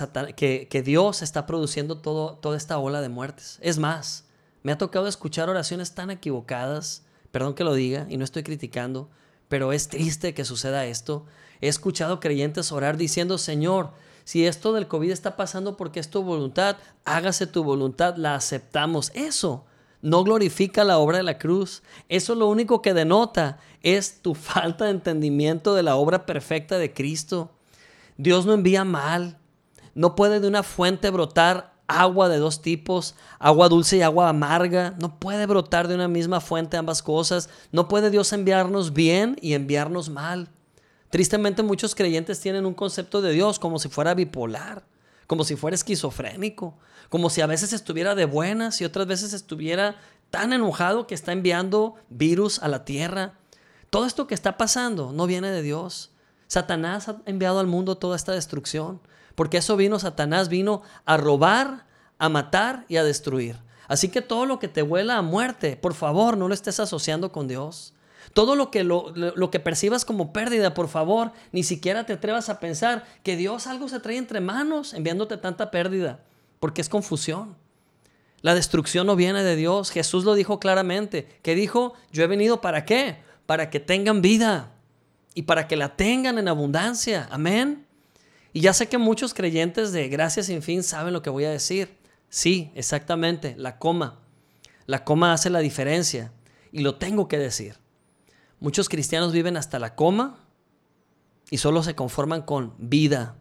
que, 0.69 0.83
Dios 0.83 1.23
está 1.23 1.47
produciendo 1.47 1.99
todo, 1.99 2.37
toda 2.37 2.57
esta 2.57 2.79
ola 2.79 3.01
de 3.01 3.09
muertes. 3.09 3.59
Es 3.61 3.79
más, 3.79 4.25
me 4.63 4.73
ha 4.73 4.79
tocado 4.79 5.09
escuchar 5.09 5.49
oraciones 5.49 5.95
tan 5.95 6.11
equivocadas, 6.11 7.05
perdón 7.33 7.55
que 7.55 7.65
lo 7.65 7.75
diga 7.75 8.07
y 8.09 8.17
no 8.17 8.25
estoy 8.25 8.43
criticando, 8.43 9.09
pero 9.49 9.73
es 9.73 9.89
triste 9.89 10.35
que 10.35 10.45
suceda 10.45 10.87
esto. 10.87 11.27
He 11.61 11.69
escuchado 11.69 12.21
creyentes 12.21 12.73
orar 12.73 12.97
diciendo, 12.97 13.37
Señor, 13.37 13.91
si 14.25 14.47
esto 14.47 14.73
del 14.73 14.87
COVID 14.87 15.11
está 15.11 15.37
pasando 15.37 15.77
porque 15.77 15.99
es 15.99 16.09
tu 16.09 16.23
voluntad, 16.23 16.77
hágase 17.05 17.47
tu 17.47 17.65
voluntad, 17.65 18.17
la 18.17 18.37
aceptamos. 18.37 19.11
Eso 19.15 19.65
no 20.03 20.25
glorifica 20.25 20.85
la 20.85 20.99
obra 20.99 21.19
de 21.19 21.23
la 21.23 21.39
cruz. 21.39 21.83
Eso 22.09 22.35
lo 22.35 22.49
único 22.49 22.83
que 22.83 22.95
denota 22.95 23.59
es 23.83 24.23
tu 24.23 24.35
falta 24.35 24.87
de 24.87 24.93
entendimiento 24.93 25.75
de 25.75 25.83
la 25.83 25.97
obra 25.97 26.27
perfecta 26.27 26.79
de 26.79 26.93
Cristo. 26.93 27.51
Dios 28.17 28.47
no 28.47 28.55
envía 28.55 28.85
mal. 28.85 29.39
No 29.95 30.15
puede 30.15 30.41
de 30.41 30.49
una 30.49 30.63
fuente 30.63 31.11
brotar 31.11 31.75
agua 31.89 32.29
de 32.29 32.39
dos 32.39 32.63
tipos, 32.63 33.17
agua 33.39 33.69
dulce 33.69 33.97
y 33.97 34.03
agua 34.03 34.29
amarga. 34.29 34.95
No 35.01 35.19
puede 35.19 35.47
brotar 35.47 35.89
de 35.89 35.97
una 35.97 36.09
misma 36.09 36.41
fuente 36.41 36.77
ambas 36.77 37.03
cosas. 37.03 37.51
No 37.73 37.89
puede 37.89 38.11
Dios 38.11 38.33
enviarnos 38.33 38.93
bien 38.93 39.37
y 39.41 39.55
enviarnos 39.55 40.09
mal. 40.09 40.49
Tristemente 41.11 41.65
muchos 41.65 41.97
creyentes 41.97 42.41
tienen 42.41 42.67
un 42.67 42.75
concepto 42.75 43.21
de 43.21 43.33
Dios 43.33 43.59
como 43.59 43.81
si 43.81 43.89
fuera 43.89 44.15
bipolar 44.15 44.85
como 45.31 45.45
si 45.45 45.55
fuera 45.55 45.77
esquizofrénico, 45.77 46.77
como 47.09 47.31
si 47.31 47.41
a 47.41 47.47
veces 47.47 47.73
estuviera 47.73 48.17
de 48.17 48.25
buenas 48.25 48.81
y 48.81 48.85
otras 48.85 49.07
veces 49.07 49.33
estuviera 49.33 49.95
tan 50.31 50.53
enojado 50.53 51.07
que 51.07 51.15
está 51.15 51.31
enviando 51.31 51.95
virus 52.09 52.59
a 52.59 52.67
la 52.67 52.85
tierra. 52.85 53.35
Todo 53.91 54.07
esto 54.07 54.27
que 54.27 54.35
está 54.35 54.59
pasando 54.59 55.13
no 55.13 55.29
viene 55.29 55.53
de 55.53 55.63
Dios. 55.63 56.11
Satanás 56.49 57.09
ha 57.09 57.19
enviado 57.27 57.61
al 57.61 57.69
mundo 57.69 57.97
toda 57.97 58.17
esta 58.17 58.33
destrucción, 58.33 59.01
porque 59.37 59.59
eso 59.59 59.77
vino, 59.77 60.01
Satanás 60.01 60.49
vino 60.49 60.83
a 61.05 61.17
robar, 61.17 61.87
a 62.19 62.29
matar 62.29 62.85
y 62.89 62.97
a 62.97 63.05
destruir. 63.05 63.57
Así 63.87 64.09
que 64.09 64.23
todo 64.23 64.47
lo 64.47 64.59
que 64.59 64.67
te 64.67 64.83
huela 64.83 65.17
a 65.17 65.23
muerte, 65.23 65.77
por 65.77 65.95
favor, 65.95 66.37
no 66.37 66.49
lo 66.49 66.55
estés 66.55 66.81
asociando 66.81 67.31
con 67.31 67.47
Dios. 67.47 67.95
Todo 68.33 68.57
lo 68.57 68.71
que, 68.71 68.85
lo, 68.85 69.51
que 69.51 69.61
percibas 69.61 70.05
como 70.05 70.33
pérdida, 70.33 70.75
por 70.75 70.89
favor, 70.89 71.33
ni 71.53 71.63
siquiera 71.63 72.07
te 72.07 72.13
atrevas 72.15 72.49
a 72.49 72.61
pensar 72.61 73.05
que 73.23 73.37
Dios 73.37 73.67
algo 73.67 73.89
se 73.89 74.01
trae 74.01 74.17
entre 74.17 74.41
manos 74.41 74.95
enviándote 74.95 75.37
tanta 75.37 75.71
pérdida, 75.71 76.21
porque 76.59 76.81
es 76.81 76.89
confusión. 76.89 77.57
La 78.43 78.55
destrucción 78.55 79.07
no 79.07 79.17
viene 79.17 79.43
de 79.43 79.57
Dios. 79.57 79.91
Jesús 79.91 80.25
lo 80.25 80.35
dijo 80.35 80.61
claramente, 80.61 81.29
que 81.43 81.55
dijo, 81.55 81.95
yo 82.11 82.23
he 82.23 82.27
venido 82.27 82.61
para 82.61 82.85
qué? 82.85 83.19
Para 83.47 83.69
que 83.71 83.81
tengan 83.81 84.23
vida 84.23 84.73
y 85.35 85.43
para 85.43 85.69
que 85.69 85.77
la 85.77 85.97
tengan 85.97 86.39
en 86.39 86.49
abundancia. 86.49 87.29
Amén. 87.31 87.87
Y 88.53 88.61
ya 88.61 88.73
sé 88.73 88.89
que 88.89 88.99
muchos 88.99 89.35
creyentes 89.35 89.93
de 89.93 90.09
gracia 90.09 90.43
sin 90.43 90.63
fin 90.63 90.83
saben 90.83 91.13
lo 91.13 91.23
que 91.23 91.31
voy 91.31 91.45
a 91.45 91.51
decir. 91.51 91.97
Sí, 92.29 92.71
exactamente, 92.75 93.55
la 93.57 93.79
coma. 93.79 94.21
La 94.87 95.05
coma 95.05 95.33
hace 95.33 95.51
la 95.51 95.61
diferencia 95.61 96.33
y 96.73 96.81
lo 96.81 96.97
tengo 96.97 97.29
que 97.29 97.39
decir. 97.39 97.77
Muchos 98.61 98.89
cristianos 98.89 99.33
viven 99.33 99.57
hasta 99.57 99.79
la 99.79 99.95
coma 99.95 100.39
y 101.51 101.59
solo 101.59 101.83
se 101.83 101.95
conforman 101.95 102.43
con 102.43 102.75
vida. 102.79 103.37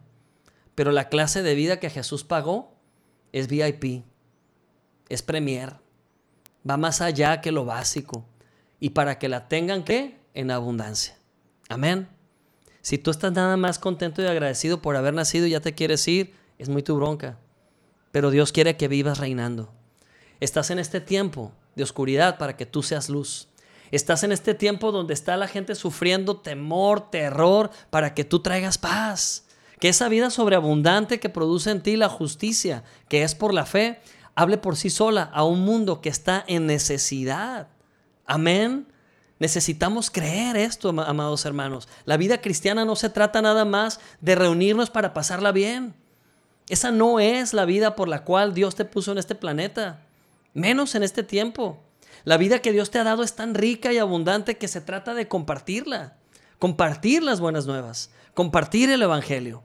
Pero 0.74 0.92
la 0.92 1.08
clase 1.08 1.42
de 1.42 1.54
vida 1.54 1.78
que 1.78 1.90
Jesús 1.90 2.24
pagó 2.24 2.74
es 3.32 3.46
VIP, 3.46 4.04
es 5.08 5.22
Premier, 5.22 5.76
va 6.68 6.76
más 6.76 7.00
allá 7.00 7.40
que 7.40 7.52
lo 7.52 7.64
básico. 7.64 8.26
Y 8.80 8.90
para 8.90 9.18
que 9.18 9.28
la 9.28 9.46
tengan, 9.46 9.84
¿qué? 9.84 10.18
En 10.32 10.50
abundancia. 10.50 11.18
Amén. 11.68 12.08
Si 12.80 12.96
tú 12.96 13.10
estás 13.10 13.32
nada 13.32 13.58
más 13.58 13.78
contento 13.78 14.22
y 14.22 14.26
agradecido 14.26 14.80
por 14.80 14.96
haber 14.96 15.12
nacido 15.12 15.46
y 15.46 15.50
ya 15.50 15.60
te 15.60 15.74
quieres 15.74 16.08
ir, 16.08 16.34
es 16.56 16.70
muy 16.70 16.82
tu 16.82 16.96
bronca. 16.96 17.38
Pero 18.10 18.30
Dios 18.30 18.52
quiere 18.52 18.78
que 18.78 18.88
vivas 18.88 19.18
reinando. 19.18 19.72
Estás 20.40 20.70
en 20.70 20.78
este 20.78 21.02
tiempo 21.02 21.52
de 21.76 21.82
oscuridad 21.82 22.38
para 22.38 22.56
que 22.56 22.64
tú 22.64 22.82
seas 22.82 23.10
luz. 23.10 23.49
Estás 23.90 24.22
en 24.22 24.32
este 24.32 24.54
tiempo 24.54 24.92
donde 24.92 25.14
está 25.14 25.36
la 25.36 25.48
gente 25.48 25.74
sufriendo 25.74 26.36
temor, 26.36 27.10
terror, 27.10 27.70
para 27.90 28.14
que 28.14 28.24
tú 28.24 28.40
traigas 28.40 28.78
paz. 28.78 29.46
Que 29.80 29.88
esa 29.88 30.08
vida 30.08 30.30
sobreabundante 30.30 31.20
que 31.20 31.28
produce 31.28 31.70
en 31.70 31.82
ti 31.82 31.96
la 31.96 32.08
justicia, 32.08 32.84
que 33.08 33.22
es 33.22 33.34
por 33.34 33.52
la 33.52 33.66
fe, 33.66 34.00
hable 34.34 34.58
por 34.58 34.76
sí 34.76 34.90
sola 34.90 35.30
a 35.32 35.44
un 35.44 35.60
mundo 35.60 36.00
que 36.00 36.08
está 36.08 36.44
en 36.46 36.66
necesidad. 36.66 37.68
Amén. 38.26 38.86
Necesitamos 39.38 40.10
creer 40.10 40.56
esto, 40.56 40.90
amados 40.90 41.46
hermanos. 41.46 41.88
La 42.04 42.18
vida 42.18 42.42
cristiana 42.42 42.84
no 42.84 42.94
se 42.94 43.08
trata 43.08 43.40
nada 43.40 43.64
más 43.64 43.98
de 44.20 44.34
reunirnos 44.34 44.90
para 44.90 45.14
pasarla 45.14 45.50
bien. 45.50 45.94
Esa 46.68 46.92
no 46.92 47.18
es 47.18 47.54
la 47.54 47.64
vida 47.64 47.96
por 47.96 48.06
la 48.06 48.22
cual 48.22 48.54
Dios 48.54 48.76
te 48.76 48.84
puso 48.84 49.10
en 49.12 49.18
este 49.18 49.34
planeta, 49.34 50.06
menos 50.52 50.94
en 50.94 51.02
este 51.02 51.22
tiempo. 51.22 51.80
La 52.24 52.36
vida 52.36 52.60
que 52.60 52.72
Dios 52.72 52.90
te 52.90 52.98
ha 52.98 53.04
dado 53.04 53.22
es 53.22 53.34
tan 53.34 53.54
rica 53.54 53.92
y 53.92 53.98
abundante 53.98 54.58
que 54.58 54.68
se 54.68 54.80
trata 54.80 55.14
de 55.14 55.28
compartirla. 55.28 56.16
Compartir 56.58 57.22
las 57.22 57.40
buenas 57.40 57.66
nuevas. 57.66 58.10
Compartir 58.34 58.90
el 58.90 59.02
Evangelio. 59.02 59.62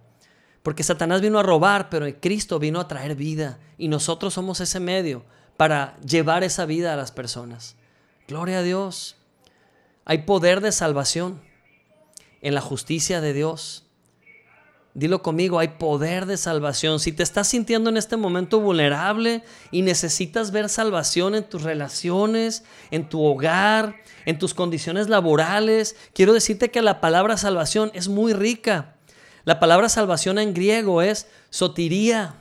Porque 0.64 0.84
Satanás 0.84 1.22
vino 1.22 1.40
a 1.40 1.44
robar, 1.44 1.90
pero 1.90 2.08
Cristo 2.20 2.58
vino 2.58 2.80
a 2.80 2.88
traer 2.88 3.16
vida. 3.16 3.60
Y 3.78 3.88
nosotros 3.88 4.34
somos 4.34 4.62
ese 4.62 4.80
medio 4.80 5.24
para 5.58 5.98
llevar 6.00 6.44
esa 6.44 6.66
vida 6.66 6.94
a 6.94 6.98
las 6.98 7.12
personas. 7.12 7.76
Gloria 8.28 8.60
a 8.60 8.64
Dios. 8.64 9.18
Hay 10.06 10.20
poder 10.20 10.62
de 10.62 10.72
salvación 10.72 11.42
en 12.42 12.56
la 12.56 12.62
justicia 12.62 13.22
de 13.22 13.34
Dios. 13.34 13.85
Dilo 14.96 15.22
conmigo, 15.22 15.60
hay 15.60 15.68
poder 15.68 16.26
de 16.26 16.38
salvación. 16.38 17.02
Si 17.02 17.12
te 17.12 17.22
estás 17.22 17.50
sintiendo 17.50 17.90
en 17.90 17.98
este 17.98 18.16
momento 18.16 18.62
vulnerable 18.62 19.44
y 19.70 19.82
necesitas 19.82 20.52
ver 20.52 20.70
salvación 20.70 21.36
en 21.36 21.44
tus 21.44 21.64
relaciones, 21.64 22.64
en 22.92 23.10
tu 23.10 23.22
hogar, 23.22 23.98
en 24.26 24.40
tus 24.40 24.54
condiciones 24.54 25.10
laborales, 25.10 25.98
quiero 26.14 26.32
decirte 26.32 26.72
que 26.72 26.82
la 26.82 27.02
palabra 27.02 27.36
salvación 27.36 27.92
es 27.94 28.08
muy 28.08 28.32
rica. 28.32 28.96
La 29.44 29.60
palabra 29.60 29.90
salvación 29.90 30.40
en 30.40 30.54
griego 30.54 31.02
es 31.02 31.28
sotiría. 31.50 32.36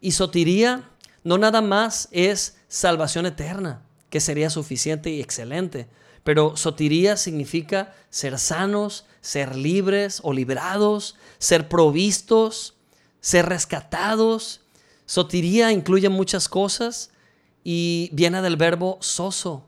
Y 0.00 0.12
sotiría 0.12 0.88
no 1.24 1.38
nada 1.38 1.60
más 1.60 2.08
es 2.12 2.56
salvación 2.68 3.26
eterna, 3.26 3.82
que 4.10 4.20
sería 4.20 4.48
suficiente 4.48 5.10
y 5.10 5.20
excelente. 5.20 5.88
Pero 6.22 6.56
sotiría 6.56 7.16
significa 7.16 7.94
ser 8.10 8.38
sanos, 8.38 9.06
ser 9.26 9.56
libres 9.56 10.20
o 10.22 10.32
librados, 10.32 11.16
ser 11.38 11.68
provistos, 11.68 12.76
ser 13.20 13.46
rescatados. 13.46 14.60
Sotiría 15.04 15.72
incluye 15.72 16.08
muchas 16.08 16.48
cosas 16.48 17.10
y 17.64 18.08
viene 18.12 18.40
del 18.40 18.56
verbo 18.56 18.98
soso. 19.00 19.66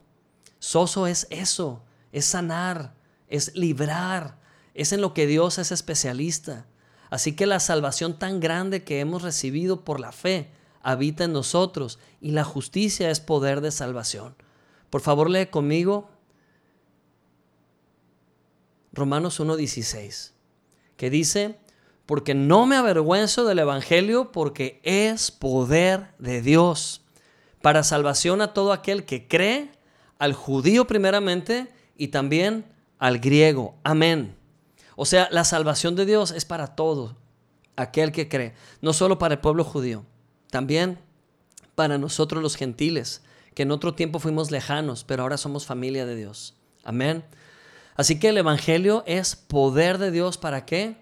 Soso 0.60 1.08
es 1.08 1.26
eso, 1.30 1.82
es 2.12 2.24
sanar, 2.24 2.94
es 3.26 3.52
librar, 3.56 4.38
es 4.74 4.92
en 4.92 5.00
lo 5.00 5.12
que 5.12 5.26
Dios 5.26 5.58
es 5.58 5.72
especialista. 5.72 6.66
Así 7.10 7.34
que 7.34 7.46
la 7.46 7.58
salvación 7.58 8.16
tan 8.16 8.38
grande 8.38 8.84
que 8.84 9.00
hemos 9.00 9.22
recibido 9.22 9.84
por 9.84 9.98
la 9.98 10.12
fe 10.12 10.52
habita 10.82 11.24
en 11.24 11.32
nosotros 11.32 11.98
y 12.20 12.30
la 12.30 12.44
justicia 12.44 13.10
es 13.10 13.18
poder 13.18 13.60
de 13.60 13.72
salvación. 13.72 14.36
Por 14.88 15.00
favor, 15.00 15.28
lee 15.28 15.46
conmigo 15.46 16.08
Romanos 18.92 19.40
1.16, 19.40 20.32
que 20.96 21.10
dice, 21.10 21.58
porque 22.06 22.34
no 22.34 22.66
me 22.66 22.76
avergüenzo 22.76 23.44
del 23.44 23.58
Evangelio 23.58 24.32
porque 24.32 24.80
es 24.82 25.30
poder 25.30 26.14
de 26.18 26.40
Dios 26.40 27.02
para 27.60 27.82
salvación 27.82 28.40
a 28.40 28.54
todo 28.54 28.72
aquel 28.72 29.04
que 29.04 29.28
cree, 29.28 29.70
al 30.18 30.32
judío 30.32 30.86
primeramente 30.86 31.68
y 31.96 32.08
también 32.08 32.64
al 32.98 33.18
griego. 33.18 33.76
Amén. 33.84 34.34
O 34.96 35.04
sea, 35.04 35.28
la 35.30 35.44
salvación 35.44 35.96
de 35.96 36.06
Dios 36.06 36.30
es 36.30 36.44
para 36.44 36.74
todo 36.74 37.16
aquel 37.76 38.10
que 38.10 38.28
cree, 38.28 38.54
no 38.80 38.92
solo 38.92 39.18
para 39.18 39.34
el 39.34 39.40
pueblo 39.40 39.62
judío, 39.62 40.04
también 40.50 40.98
para 41.74 41.98
nosotros 41.98 42.42
los 42.42 42.56
gentiles, 42.56 43.22
que 43.54 43.62
en 43.62 43.70
otro 43.70 43.94
tiempo 43.94 44.18
fuimos 44.18 44.50
lejanos, 44.50 45.04
pero 45.04 45.22
ahora 45.22 45.36
somos 45.36 45.66
familia 45.66 46.06
de 46.06 46.16
Dios. 46.16 46.56
Amén. 46.82 47.24
Así 47.98 48.20
que 48.20 48.28
el 48.28 48.38
Evangelio 48.38 49.02
es 49.08 49.34
poder 49.34 49.98
de 49.98 50.12
Dios 50.12 50.38
para 50.38 50.64
qué? 50.64 50.96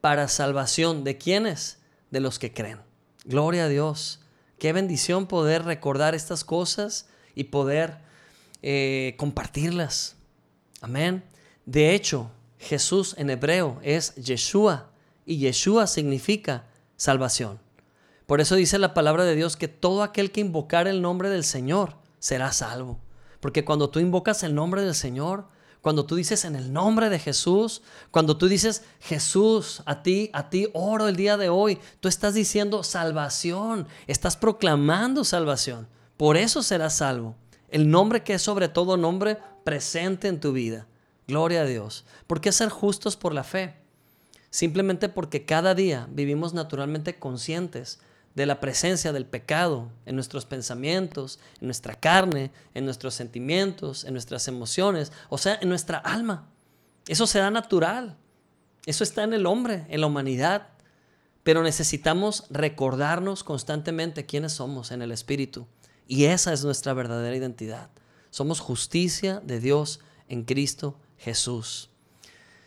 Para 0.00 0.28
salvación. 0.28 1.02
¿De 1.02 1.18
quiénes? 1.18 1.80
De 2.12 2.20
los 2.20 2.38
que 2.38 2.52
creen. 2.52 2.78
Gloria 3.24 3.64
a 3.64 3.68
Dios. 3.68 4.20
Qué 4.56 4.72
bendición 4.72 5.26
poder 5.26 5.64
recordar 5.64 6.14
estas 6.14 6.44
cosas 6.44 7.08
y 7.34 7.44
poder 7.44 7.98
eh, 8.62 9.16
compartirlas. 9.18 10.14
Amén. 10.80 11.24
De 11.64 11.96
hecho, 11.96 12.30
Jesús 12.60 13.16
en 13.18 13.30
hebreo 13.30 13.80
es 13.82 14.14
Yeshua 14.14 14.92
y 15.24 15.38
Yeshua 15.38 15.88
significa 15.88 16.66
salvación. 16.96 17.58
Por 18.26 18.40
eso 18.40 18.54
dice 18.54 18.78
la 18.78 18.94
palabra 18.94 19.24
de 19.24 19.34
Dios 19.34 19.56
que 19.56 19.66
todo 19.66 20.04
aquel 20.04 20.30
que 20.30 20.42
invocar 20.42 20.86
el 20.86 21.02
nombre 21.02 21.28
del 21.28 21.42
Señor 21.42 21.96
será 22.20 22.52
salvo. 22.52 23.00
Porque 23.40 23.64
cuando 23.64 23.90
tú 23.90 23.98
invocas 23.98 24.44
el 24.44 24.54
nombre 24.54 24.82
del 24.82 24.94
Señor, 24.94 25.48
cuando 25.86 26.04
tú 26.04 26.16
dices 26.16 26.44
en 26.44 26.56
el 26.56 26.72
nombre 26.72 27.10
de 27.10 27.20
Jesús, 27.20 27.80
cuando 28.10 28.36
tú 28.36 28.48
dices 28.48 28.82
Jesús, 28.98 29.84
a 29.86 30.02
ti, 30.02 30.30
a 30.32 30.50
ti 30.50 30.66
oro 30.72 31.06
el 31.06 31.14
día 31.14 31.36
de 31.36 31.48
hoy, 31.48 31.78
tú 32.00 32.08
estás 32.08 32.34
diciendo 32.34 32.82
salvación, 32.82 33.86
estás 34.08 34.36
proclamando 34.36 35.22
salvación. 35.22 35.86
Por 36.16 36.36
eso 36.36 36.64
serás 36.64 36.96
salvo. 36.96 37.36
El 37.68 37.88
nombre 37.88 38.24
que 38.24 38.34
es 38.34 38.42
sobre 38.42 38.66
todo 38.66 38.96
nombre 38.96 39.38
presente 39.62 40.26
en 40.26 40.40
tu 40.40 40.50
vida. 40.50 40.88
Gloria 41.28 41.60
a 41.60 41.66
Dios. 41.66 42.04
¿Por 42.26 42.40
qué 42.40 42.50
ser 42.50 42.68
justos 42.68 43.14
por 43.14 43.32
la 43.32 43.44
fe? 43.44 43.76
Simplemente 44.50 45.08
porque 45.08 45.44
cada 45.44 45.76
día 45.76 46.08
vivimos 46.10 46.52
naturalmente 46.52 47.20
conscientes 47.20 48.00
de 48.36 48.46
la 48.46 48.60
presencia 48.60 49.12
del 49.12 49.26
pecado 49.26 49.90
en 50.04 50.14
nuestros 50.14 50.44
pensamientos, 50.44 51.40
en 51.60 51.66
nuestra 51.68 51.94
carne, 51.94 52.52
en 52.74 52.84
nuestros 52.84 53.14
sentimientos, 53.14 54.04
en 54.04 54.12
nuestras 54.12 54.46
emociones, 54.46 55.10
o 55.30 55.38
sea, 55.38 55.58
en 55.60 55.70
nuestra 55.70 55.98
alma. 55.98 56.46
Eso 57.08 57.26
se 57.26 57.38
da 57.38 57.50
natural. 57.50 58.18
Eso 58.84 59.02
está 59.02 59.24
en 59.24 59.32
el 59.32 59.46
hombre, 59.46 59.86
en 59.88 60.02
la 60.02 60.06
humanidad. 60.06 60.68
Pero 61.44 61.62
necesitamos 61.62 62.44
recordarnos 62.50 63.42
constantemente 63.42 64.26
quiénes 64.26 64.52
somos 64.52 64.90
en 64.92 65.00
el 65.00 65.12
Espíritu. 65.12 65.66
Y 66.06 66.24
esa 66.24 66.52
es 66.52 66.62
nuestra 66.62 66.92
verdadera 66.92 67.36
identidad. 67.36 67.88
Somos 68.28 68.60
justicia 68.60 69.40
de 69.44 69.60
Dios 69.60 70.00
en 70.28 70.44
Cristo 70.44 71.00
Jesús. 71.16 71.90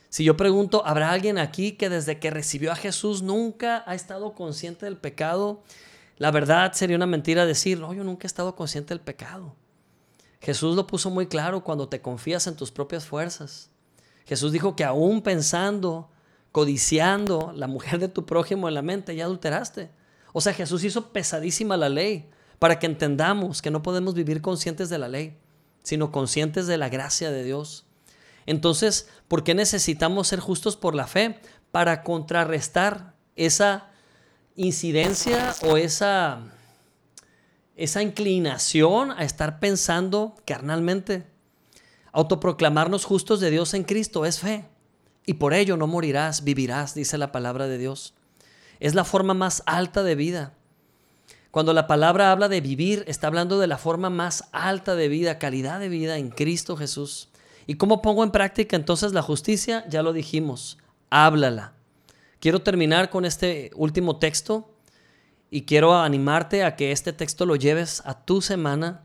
Si 0.09 0.23
yo 0.23 0.35
pregunto, 0.35 0.83
¿habrá 0.85 1.11
alguien 1.11 1.37
aquí 1.37 1.73
que 1.73 1.89
desde 1.89 2.19
que 2.19 2.31
recibió 2.31 2.71
a 2.71 2.75
Jesús 2.75 3.21
nunca 3.21 3.83
ha 3.85 3.93
estado 3.93 4.33
consciente 4.33 4.85
del 4.85 4.97
pecado? 4.97 5.63
La 6.17 6.31
verdad 6.31 6.73
sería 6.73 6.95
una 6.95 7.05
mentira 7.05 7.45
decir, 7.45 7.79
no, 7.79 7.93
yo 7.93 8.03
nunca 8.03 8.25
he 8.25 8.27
estado 8.27 8.55
consciente 8.55 8.93
del 8.93 9.01
pecado. 9.01 9.55
Jesús 10.41 10.75
lo 10.75 10.87
puso 10.87 11.09
muy 11.09 11.27
claro 11.27 11.63
cuando 11.63 11.89
te 11.89 12.01
confías 12.01 12.47
en 12.47 12.55
tus 12.55 12.71
propias 12.71 13.05
fuerzas. 13.05 13.69
Jesús 14.25 14.51
dijo 14.51 14.75
que 14.75 14.83
aún 14.83 15.21
pensando, 15.21 16.09
codiciando 16.51 17.51
la 17.55 17.67
mujer 17.67 17.99
de 17.99 18.09
tu 18.09 18.25
prójimo 18.25 18.67
en 18.67 18.73
la 18.73 18.81
mente, 18.81 19.15
ya 19.15 19.25
adulteraste. 19.25 19.91
O 20.33 20.41
sea, 20.41 20.53
Jesús 20.53 20.83
hizo 20.83 21.11
pesadísima 21.11 21.77
la 21.77 21.89
ley 21.89 22.29
para 22.57 22.79
que 22.79 22.85
entendamos 22.85 23.61
que 23.61 23.71
no 23.71 23.83
podemos 23.83 24.13
vivir 24.13 24.41
conscientes 24.41 24.89
de 24.89 24.97
la 24.97 25.07
ley, 25.07 25.37
sino 25.83 26.11
conscientes 26.11 26.67
de 26.67 26.77
la 26.77 26.89
gracia 26.89 27.31
de 27.31 27.43
Dios. 27.43 27.85
Entonces, 28.49 29.07
¿por 29.27 29.43
qué 29.43 29.53
necesitamos 29.53 30.27
ser 30.27 30.39
justos 30.39 30.75
por 30.75 30.95
la 30.95 31.05
fe? 31.05 31.39
Para 31.69 32.01
contrarrestar 32.01 33.13
esa 33.35 33.91
incidencia 34.55 35.53
o 35.61 35.77
esa, 35.77 36.39
esa 37.75 38.01
inclinación 38.01 39.11
a 39.11 39.23
estar 39.23 39.59
pensando 39.59 40.33
carnalmente. 40.45 41.27
Autoproclamarnos 42.11 43.05
justos 43.05 43.39
de 43.39 43.51
Dios 43.51 43.75
en 43.75 43.83
Cristo 43.83 44.25
es 44.25 44.39
fe. 44.39 44.65
Y 45.27 45.35
por 45.35 45.53
ello 45.53 45.77
no 45.77 45.85
morirás, 45.85 46.43
vivirás, 46.43 46.95
dice 46.95 47.19
la 47.19 47.31
palabra 47.31 47.67
de 47.67 47.77
Dios. 47.77 48.15
Es 48.79 48.95
la 48.95 49.03
forma 49.03 49.35
más 49.35 49.61
alta 49.67 50.01
de 50.01 50.15
vida. 50.15 50.53
Cuando 51.51 51.71
la 51.71 51.85
palabra 51.85 52.31
habla 52.31 52.49
de 52.49 52.61
vivir, 52.61 53.03
está 53.05 53.27
hablando 53.27 53.59
de 53.59 53.67
la 53.67 53.77
forma 53.77 54.09
más 54.09 54.45
alta 54.53 54.95
de 54.95 55.07
vida, 55.07 55.37
calidad 55.37 55.79
de 55.79 55.89
vida 55.89 56.17
en 56.17 56.31
Cristo 56.31 56.75
Jesús. 56.75 57.29
¿Y 57.69 57.75
cómo 57.75 58.01
pongo 58.01 58.23
en 58.23 58.31
práctica 58.31 58.75
entonces 58.75 59.13
la 59.13 59.21
justicia? 59.21 59.85
Ya 59.87 60.01
lo 60.01 60.11
dijimos, 60.11 60.79
háblala. 61.11 61.73
Quiero 62.39 62.63
terminar 62.63 63.11
con 63.11 63.25
este 63.25 63.69
último 63.75 64.17
texto 64.17 64.73
y 65.51 65.65
quiero 65.65 65.93
animarte 65.95 66.63
a 66.63 66.75
que 66.75 66.91
este 66.91 67.13
texto 67.13 67.45
lo 67.45 67.55
lleves 67.55 68.01
a 68.05 68.25
tu 68.25 68.41
semana, 68.41 69.03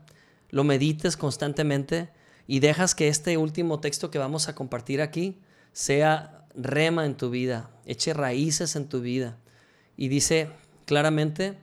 lo 0.49 0.63
medites 0.63 1.15
constantemente 1.15 2.09
y 2.47 2.59
dejas 2.59 2.95
que 2.95 3.07
este 3.07 3.37
último 3.37 3.81
texto 3.81 4.09
que 4.09 4.17
vamos 4.17 4.49
a 4.49 4.55
compartir 4.55 4.99
aquí 4.99 5.37
sea 5.71 6.47
rema 6.55 7.05
en 7.05 7.17
tu 7.17 7.29
vida, 7.29 7.69
eche 7.85 8.15
raíces 8.15 8.75
en 8.75 8.89
tu 8.89 8.99
vida. 8.99 9.37
Y 9.95 10.07
dice 10.07 10.49
claramente, 10.87 11.59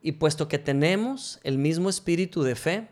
y 0.00 0.12
puesto 0.12 0.48
que 0.48 0.58
tenemos 0.58 1.40
el 1.42 1.58
mismo 1.58 1.90
espíritu 1.90 2.42
de 2.42 2.54
fe, 2.54 2.88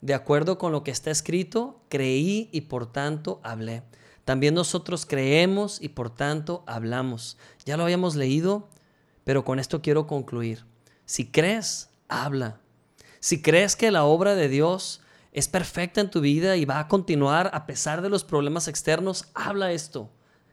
de 0.00 0.14
acuerdo 0.14 0.58
con 0.58 0.72
lo 0.72 0.82
que 0.82 0.90
está 0.90 1.10
escrito, 1.10 1.82
creí 1.88 2.48
y 2.52 2.62
por 2.62 2.90
tanto 2.90 3.40
hablé. 3.42 3.82
También 4.24 4.54
nosotros 4.54 5.06
creemos 5.06 5.78
y 5.80 5.90
por 5.90 6.10
tanto 6.10 6.62
hablamos. 6.66 7.36
Ya 7.64 7.76
lo 7.76 7.82
habíamos 7.82 8.16
leído, 8.16 8.68
pero 9.24 9.44
con 9.44 9.58
esto 9.58 9.82
quiero 9.82 10.06
concluir. 10.06 10.64
Si 11.04 11.26
crees, 11.30 11.90
habla. 12.08 12.60
Si 13.18 13.42
crees 13.42 13.76
que 13.76 13.90
la 13.90 14.04
obra 14.04 14.34
de 14.34 14.48
Dios 14.48 15.02
es 15.32 15.48
perfecta 15.48 16.00
en 16.00 16.10
tu 16.10 16.20
vida 16.20 16.56
y 16.56 16.64
va 16.64 16.78
a 16.78 16.88
continuar 16.88 17.50
a 17.52 17.66
pesar 17.66 18.02
de 18.02 18.08
los 18.08 18.24
problemas 18.24 18.68
externos, 18.68 19.26
habla 19.34 19.72
esto. 19.72 20.10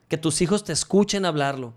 Que 0.07 0.17
tus 0.17 0.41
hijos 0.41 0.63
te 0.63 0.73
escuchen 0.73 1.25
hablarlo. 1.25 1.73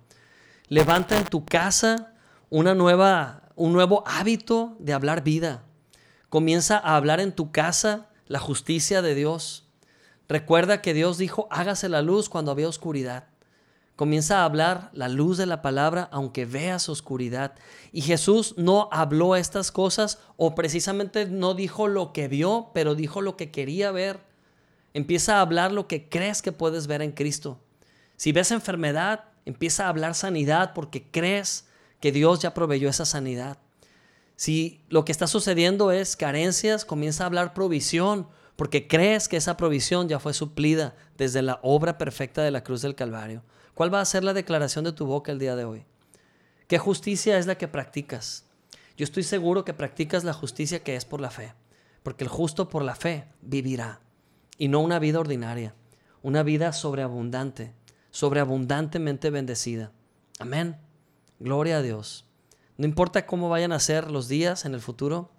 Levanta 0.68 1.18
en 1.18 1.25
tu 1.25 1.45
casa 1.45 2.14
una 2.49 2.75
nueva, 2.75 3.43
un 3.57 3.73
nuevo 3.73 4.03
hábito 4.07 4.77
de 4.79 4.93
hablar 4.93 5.23
vida. 5.23 5.64
Comienza 6.31 6.78
a 6.78 6.97
hablar 6.97 7.20
en 7.20 7.33
tu 7.33 7.53
casa 7.53 8.09
la 8.26 8.39
justicia 8.39 9.03
de 9.03 9.14
Dios. 9.14 9.68
Recuerda 10.28 10.81
que 10.81 10.95
Dios 10.95 11.18
dijo, 11.18 11.47
hágase 11.51 11.91
la 11.91 12.01
luz 12.01 12.31
cuando 12.31 12.51
había 12.51 12.68
oscuridad. 12.68 13.24
Comienza 13.97 14.41
a 14.41 14.45
hablar 14.47 14.89
la 14.95 15.09
luz 15.09 15.37
de 15.37 15.45
la 15.45 15.61
palabra 15.61 16.09
aunque 16.11 16.47
veas 16.47 16.89
oscuridad. 16.89 17.53
Y 17.93 18.01
Jesús 18.01 18.55
no 18.57 18.89
habló 18.91 19.37
estas 19.37 19.70
cosas 19.70 20.20
o 20.39 20.55
precisamente 20.55 21.26
no 21.26 21.53
dijo 21.53 21.87
lo 21.87 22.14
que 22.14 22.26
vio, 22.26 22.70
pero 22.72 22.95
dijo 22.95 23.20
lo 23.20 23.37
que 23.37 23.51
quería 23.51 23.91
ver. 23.91 24.20
Empieza 24.95 25.37
a 25.37 25.41
hablar 25.43 25.70
lo 25.70 25.87
que 25.87 26.09
crees 26.09 26.41
que 26.41 26.53
puedes 26.53 26.87
ver 26.87 27.03
en 27.03 27.12
Cristo. 27.12 27.59
Si 28.16 28.33
ves 28.33 28.51
enfermedad, 28.51 29.24
Empieza 29.45 29.87
a 29.87 29.89
hablar 29.89 30.14
sanidad 30.14 30.72
porque 30.74 31.03
crees 31.11 31.66
que 32.01 32.12
Dios 32.12 32.41
ya 32.41 32.55
proveyó 32.55 32.89
esa 32.89 33.05
sanidad. 33.05 33.59
Si 34.41 34.80
lo 34.88 35.05
que 35.05 35.12
está 35.12 35.26
sucediendo 35.26 35.93
es 35.93 36.16
carencias, 36.16 36.86
comienza 36.86 37.24
a 37.24 37.26
hablar 37.26 37.53
provisión 37.53 38.26
porque 38.57 38.88
crees 38.88 39.28
que 39.28 39.36
esa 39.36 39.59
provisión 39.59 40.09
ya 40.09 40.18
fue 40.18 40.32
suplida 40.32 40.97
desde 41.18 41.43
la 41.43 41.61
obra 41.62 41.99
perfecta 41.99 42.43
de 42.43 42.51
la 42.51 42.64
cruz 42.64 42.80
del 42.80 42.95
Calvario. 42.95 43.43
¿Cuál 43.74 43.93
va 43.93 44.01
a 44.01 44.05
ser 44.07 44.24
la 44.24 44.32
declaración 44.32 44.86
de 44.86 44.93
tu 44.93 45.05
boca 45.05 45.30
el 45.30 45.38
día 45.38 45.57
de 45.57 45.66
hoy? 45.66 45.84
¿Qué 46.68 46.78
justicia 46.78 47.36
es 47.36 47.47
la 47.47 47.59
que 47.59 47.68
practicas? 47.68 48.47
Yo 48.97 49.05
estoy 49.05 49.24
seguro 49.24 49.66
que 49.66 49.74
practicas 49.74 50.24
la 50.24 50.32
justicia 50.32 50.82
que 50.82 50.97
es 50.97 51.05
por 51.05 51.20
la 51.20 51.30
fe, 51.30 51.53
porque 52.03 52.24
el 52.24 52.30
justo 52.30 52.70
por 52.70 52.82
la 52.82 52.95
fe 52.95 53.26
vivirá, 53.43 54.01
y 54.57 54.68
no 54.68 54.80
una 54.80 54.99
vida 54.99 55.20
ordinaria, 55.20 55.74
una 56.22 56.43
vida 56.43 56.72
sobreabundante, 56.72 57.74
sobreabundantemente 58.11 59.28
bendecida. 59.28 59.93
Amén. 60.38 60.78
Gloria 61.41 61.76
a 61.76 61.82
Dios. 61.82 62.30
No 62.81 62.87
importa 62.87 63.26
cómo 63.26 63.51
vayan 63.51 63.72
a 63.72 63.78
ser 63.78 64.11
los 64.11 64.26
días 64.26 64.64
en 64.64 64.72
el 64.72 64.81
futuro, 64.81 65.31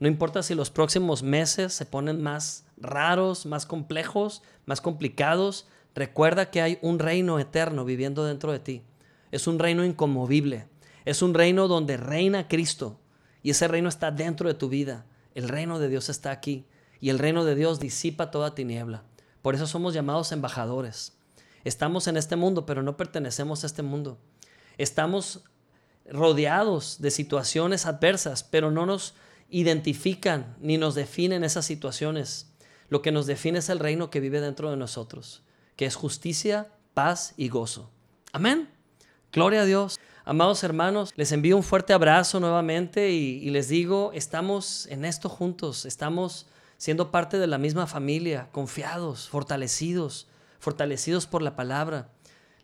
no 0.00 0.08
importa 0.08 0.42
si 0.42 0.54
los 0.54 0.70
próximos 0.70 1.22
meses 1.22 1.74
se 1.74 1.84
ponen 1.84 2.22
más 2.22 2.64
raros, 2.78 3.44
más 3.44 3.66
complejos, 3.66 4.42
más 4.64 4.80
complicados, 4.80 5.68
recuerda 5.94 6.50
que 6.50 6.62
hay 6.62 6.78
un 6.80 6.98
reino 6.98 7.38
eterno 7.38 7.84
viviendo 7.84 8.24
dentro 8.24 8.50
de 8.50 8.60
ti. 8.60 8.82
Es 9.30 9.46
un 9.46 9.58
reino 9.58 9.84
inconmovible. 9.84 10.68
Es 11.04 11.20
un 11.20 11.34
reino 11.34 11.68
donde 11.68 11.98
reina 11.98 12.48
Cristo. 12.48 12.98
Y 13.42 13.50
ese 13.50 13.68
reino 13.68 13.90
está 13.90 14.10
dentro 14.10 14.48
de 14.48 14.54
tu 14.54 14.70
vida. 14.70 15.04
El 15.34 15.50
reino 15.50 15.78
de 15.78 15.90
Dios 15.90 16.08
está 16.08 16.30
aquí. 16.30 16.64
Y 16.98 17.10
el 17.10 17.18
reino 17.18 17.44
de 17.44 17.56
Dios 17.56 17.78
disipa 17.78 18.30
toda 18.30 18.54
tiniebla. 18.54 19.04
Por 19.42 19.54
eso 19.54 19.66
somos 19.66 19.92
llamados 19.92 20.32
embajadores. 20.32 21.18
Estamos 21.62 22.08
en 22.08 22.16
este 22.16 22.36
mundo, 22.36 22.64
pero 22.64 22.82
no 22.82 22.96
pertenecemos 22.96 23.64
a 23.64 23.66
este 23.66 23.82
mundo. 23.82 24.16
Estamos 24.78 25.44
rodeados 26.10 27.00
de 27.00 27.10
situaciones 27.10 27.86
adversas, 27.86 28.42
pero 28.44 28.70
no 28.70 28.86
nos 28.86 29.14
identifican 29.48 30.56
ni 30.60 30.78
nos 30.78 30.94
definen 30.94 31.44
esas 31.44 31.64
situaciones. 31.64 32.52
Lo 32.88 33.02
que 33.02 33.12
nos 33.12 33.26
define 33.26 33.58
es 33.58 33.68
el 33.68 33.78
reino 33.78 34.10
que 34.10 34.20
vive 34.20 34.40
dentro 34.40 34.70
de 34.70 34.76
nosotros, 34.76 35.42
que 35.76 35.86
es 35.86 35.96
justicia, 35.96 36.68
paz 36.94 37.34
y 37.36 37.48
gozo. 37.48 37.90
Amén. 38.32 38.68
Gloria 39.32 39.62
a 39.62 39.64
Dios. 39.64 39.98
Amados 40.24 40.64
hermanos, 40.64 41.12
les 41.14 41.30
envío 41.30 41.56
un 41.56 41.62
fuerte 41.62 41.92
abrazo 41.92 42.40
nuevamente 42.40 43.10
y, 43.10 43.48
les 43.50 43.68
digo, 43.68 44.10
estamos 44.12 44.86
en 44.86 45.04
esto 45.04 45.28
juntos, 45.28 45.86
estamos 45.86 46.46
siendo 46.78 47.12
parte 47.12 47.38
de 47.38 47.46
la 47.46 47.58
misma 47.58 47.86
familia, 47.86 48.48
confiados, 48.50 49.28
fortalecidos, 49.28 50.26
fortalecidos 50.58 51.28
por 51.28 51.42
la 51.42 51.54
palabra. 51.54 52.10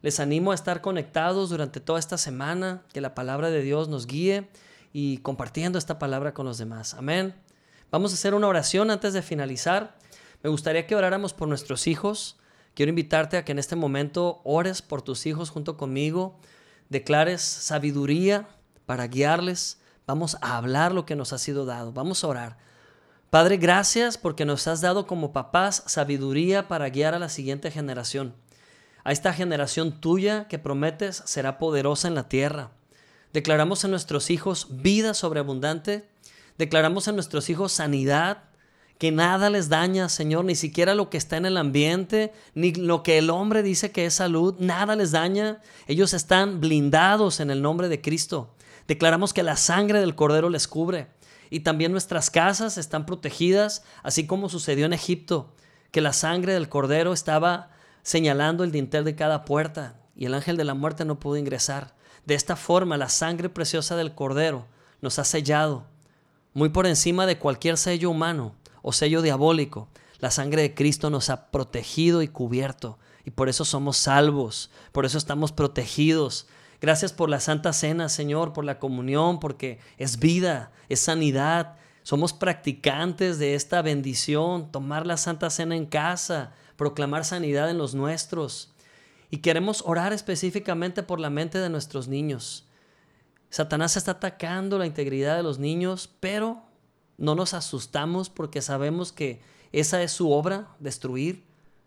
Les 0.02 0.18
animo 0.18 0.50
a 0.50 0.54
estar 0.54 0.80
conectados 0.80 1.50
durante 1.50 1.80
toda 1.80 2.00
esta 2.00 2.18
semana, 2.18 2.82
que 2.92 3.00
la 3.00 3.14
palabra 3.14 3.50
de 3.50 3.62
Dios 3.62 3.88
nos 3.88 4.06
guíe 4.06 4.48
y 4.92 5.18
compartiendo 5.18 5.78
esta 5.78 6.00
palabra 6.00 6.34
con 6.34 6.44
los 6.44 6.58
demás. 6.58 6.94
Amén. 6.94 7.34
Vamos 7.92 8.10
a 8.10 8.14
hacer 8.14 8.34
una 8.34 8.48
oración 8.48 8.90
antes 8.90 9.12
de 9.12 9.22
finalizar. 9.22 9.96
Me 10.42 10.50
gustaría 10.50 10.86
que 10.88 10.96
oráramos 10.96 11.32
por 11.32 11.46
nuestros 11.46 11.86
hijos. 11.86 12.36
Quiero 12.74 12.90
invitarte 12.90 13.36
a 13.36 13.44
que 13.44 13.52
en 13.52 13.60
este 13.60 13.76
momento 13.76 14.40
ores 14.44 14.82
por 14.82 15.02
tus 15.02 15.24
hijos 15.26 15.50
junto 15.50 15.76
conmigo, 15.76 16.36
declares 16.88 17.42
sabiduría 17.42 18.48
para 18.86 19.06
guiarles. 19.06 19.78
Vamos 20.06 20.36
a 20.40 20.56
hablar 20.56 20.92
lo 20.92 21.06
que 21.06 21.14
nos 21.14 21.32
ha 21.32 21.38
sido 21.38 21.64
dado. 21.64 21.92
Vamos 21.92 22.24
a 22.24 22.28
orar. 22.28 22.58
Padre, 23.30 23.56
gracias 23.56 24.18
porque 24.18 24.44
nos 24.44 24.66
has 24.66 24.80
dado 24.80 25.06
como 25.06 25.32
papás 25.32 25.84
sabiduría 25.86 26.66
para 26.66 26.88
guiar 26.88 27.14
a 27.14 27.20
la 27.20 27.28
siguiente 27.28 27.70
generación. 27.70 28.34
A 29.04 29.12
esta 29.12 29.32
generación 29.32 30.00
tuya 30.00 30.46
que 30.48 30.58
prometes 30.58 31.22
será 31.26 31.58
poderosa 31.58 32.08
en 32.08 32.14
la 32.14 32.28
tierra. 32.28 32.70
Declaramos 33.32 33.84
a 33.84 33.88
nuestros 33.88 34.30
hijos 34.30 34.68
vida 34.70 35.14
sobreabundante. 35.14 36.08
Declaramos 36.58 37.08
a 37.08 37.12
nuestros 37.12 37.50
hijos 37.50 37.72
sanidad, 37.72 38.44
que 38.98 39.10
nada 39.10 39.50
les 39.50 39.68
daña, 39.68 40.08
Señor, 40.08 40.44
ni 40.44 40.54
siquiera 40.54 40.94
lo 40.94 41.10
que 41.10 41.16
está 41.16 41.36
en 41.36 41.46
el 41.46 41.56
ambiente, 41.56 42.32
ni 42.54 42.72
lo 42.72 43.02
que 43.02 43.18
el 43.18 43.30
hombre 43.30 43.64
dice 43.64 43.90
que 43.90 44.06
es 44.06 44.14
salud, 44.14 44.54
nada 44.60 44.94
les 44.94 45.10
daña. 45.10 45.60
Ellos 45.88 46.14
están 46.14 46.60
blindados 46.60 47.40
en 47.40 47.50
el 47.50 47.62
nombre 47.62 47.88
de 47.88 48.00
Cristo. 48.00 48.54
Declaramos 48.86 49.32
que 49.32 49.42
la 49.42 49.56
sangre 49.56 49.98
del 49.98 50.14
Cordero 50.14 50.50
les 50.50 50.68
cubre 50.68 51.08
y 51.50 51.60
también 51.60 51.90
nuestras 51.90 52.30
casas 52.30 52.78
están 52.78 53.04
protegidas, 53.04 53.82
así 54.02 54.26
como 54.26 54.48
sucedió 54.48 54.86
en 54.86 54.92
Egipto, 54.92 55.52
que 55.90 56.00
la 56.00 56.12
sangre 56.12 56.52
del 56.52 56.68
Cordero 56.68 57.12
estaba 57.12 57.70
señalando 58.02 58.64
el 58.64 58.72
dintel 58.72 59.04
de 59.04 59.14
cada 59.14 59.44
puerta 59.44 59.96
y 60.14 60.26
el 60.26 60.34
ángel 60.34 60.56
de 60.56 60.64
la 60.64 60.74
muerte 60.74 61.04
no 61.04 61.18
pudo 61.18 61.36
ingresar. 61.36 61.94
De 62.26 62.34
esta 62.34 62.56
forma, 62.56 62.96
la 62.96 63.08
sangre 63.08 63.48
preciosa 63.48 63.96
del 63.96 64.14
Cordero 64.14 64.66
nos 65.00 65.18
ha 65.18 65.24
sellado, 65.24 65.84
muy 66.54 66.68
por 66.68 66.86
encima 66.86 67.26
de 67.26 67.38
cualquier 67.38 67.76
sello 67.76 68.10
humano 68.10 68.54
o 68.82 68.92
sello 68.92 69.22
diabólico. 69.22 69.88
La 70.18 70.30
sangre 70.30 70.62
de 70.62 70.74
Cristo 70.74 71.10
nos 71.10 71.30
ha 71.30 71.50
protegido 71.50 72.22
y 72.22 72.28
cubierto 72.28 72.98
y 73.24 73.30
por 73.30 73.48
eso 73.48 73.64
somos 73.64 73.96
salvos, 73.96 74.70
por 74.92 75.04
eso 75.04 75.18
estamos 75.18 75.52
protegidos. 75.52 76.46
Gracias 76.80 77.12
por 77.12 77.28
la 77.28 77.40
Santa 77.40 77.72
Cena, 77.72 78.08
Señor, 78.08 78.52
por 78.52 78.64
la 78.64 78.78
comunión, 78.78 79.38
porque 79.38 79.78
es 79.98 80.18
vida, 80.18 80.72
es 80.88 81.00
sanidad. 81.00 81.76
Somos 82.02 82.32
practicantes 82.32 83.38
de 83.38 83.54
esta 83.54 83.82
bendición, 83.82 84.72
tomar 84.72 85.06
la 85.06 85.16
Santa 85.16 85.50
Cena 85.50 85.76
en 85.76 85.86
casa, 85.86 86.52
proclamar 86.82 87.24
sanidad 87.24 87.70
en 87.70 87.78
los 87.78 87.94
nuestros. 87.94 88.72
Y 89.30 89.36
queremos 89.36 89.84
orar 89.86 90.12
específicamente 90.12 91.04
por 91.04 91.20
la 91.20 91.30
mente 91.30 91.58
de 91.58 91.70
nuestros 91.70 92.08
niños. 92.08 92.66
Satanás 93.50 93.96
está 93.96 94.12
atacando 94.12 94.78
la 94.78 94.86
integridad 94.86 95.36
de 95.36 95.44
los 95.44 95.60
niños, 95.60 96.10
pero 96.18 96.60
no 97.18 97.36
nos 97.36 97.54
asustamos 97.54 98.30
porque 98.30 98.60
sabemos 98.62 99.12
que 99.12 99.40
esa 99.70 100.02
es 100.02 100.10
su 100.10 100.32
obra, 100.32 100.74
destruir, 100.80 101.44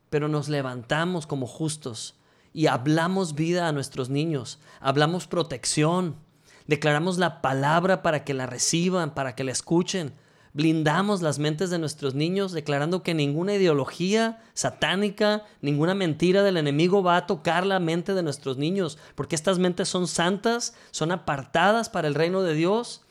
pero 0.09 0.29
nos 0.29 0.47
levantamos 0.47 1.27
como 1.27 1.45
justos 1.45 2.15
y 2.53 2.67
hablamos 2.67 3.35
vida 3.35 3.67
a 3.67 3.73
nuestros 3.73 4.09
niños, 4.09 4.59
hablamos 4.79 5.27
protección, 5.27 6.15
declaramos 6.67 7.17
la 7.17 7.41
palabra 7.41 8.01
para 8.01 8.23
que 8.23 8.33
la 8.33 8.45
reciban, 8.45 9.13
para 9.13 9.35
que 9.35 9.43
la 9.43 9.51
escuchen, 9.51 10.13
blindamos 10.55 11.21
las 11.21 11.37
mentes 11.37 11.69
de 11.69 11.79
nuestros 11.79 12.15
niños 12.15 12.53
declarando 12.53 13.03
que 13.03 13.13
ninguna 13.13 13.55
ideología 13.55 14.41
satánica, 14.53 15.43
ninguna 15.59 15.95
mentira 15.95 16.43
del 16.43 16.55
enemigo 16.55 17.03
va 17.03 17.17
a 17.17 17.27
tocar 17.27 17.65
la 17.65 17.81
mente 17.81 18.13
de 18.13 18.23
nuestros 18.23 18.55
niños, 18.55 18.97
porque 19.15 19.35
estas 19.35 19.59
mentes 19.59 19.89
son 19.89 20.07
santas, 20.07 20.73
son 20.91 21.11
apartadas 21.11 21.89
para 21.89 22.07
el 22.07 22.15
reino 22.15 22.41
de 22.41 22.53
Dios 22.53 23.01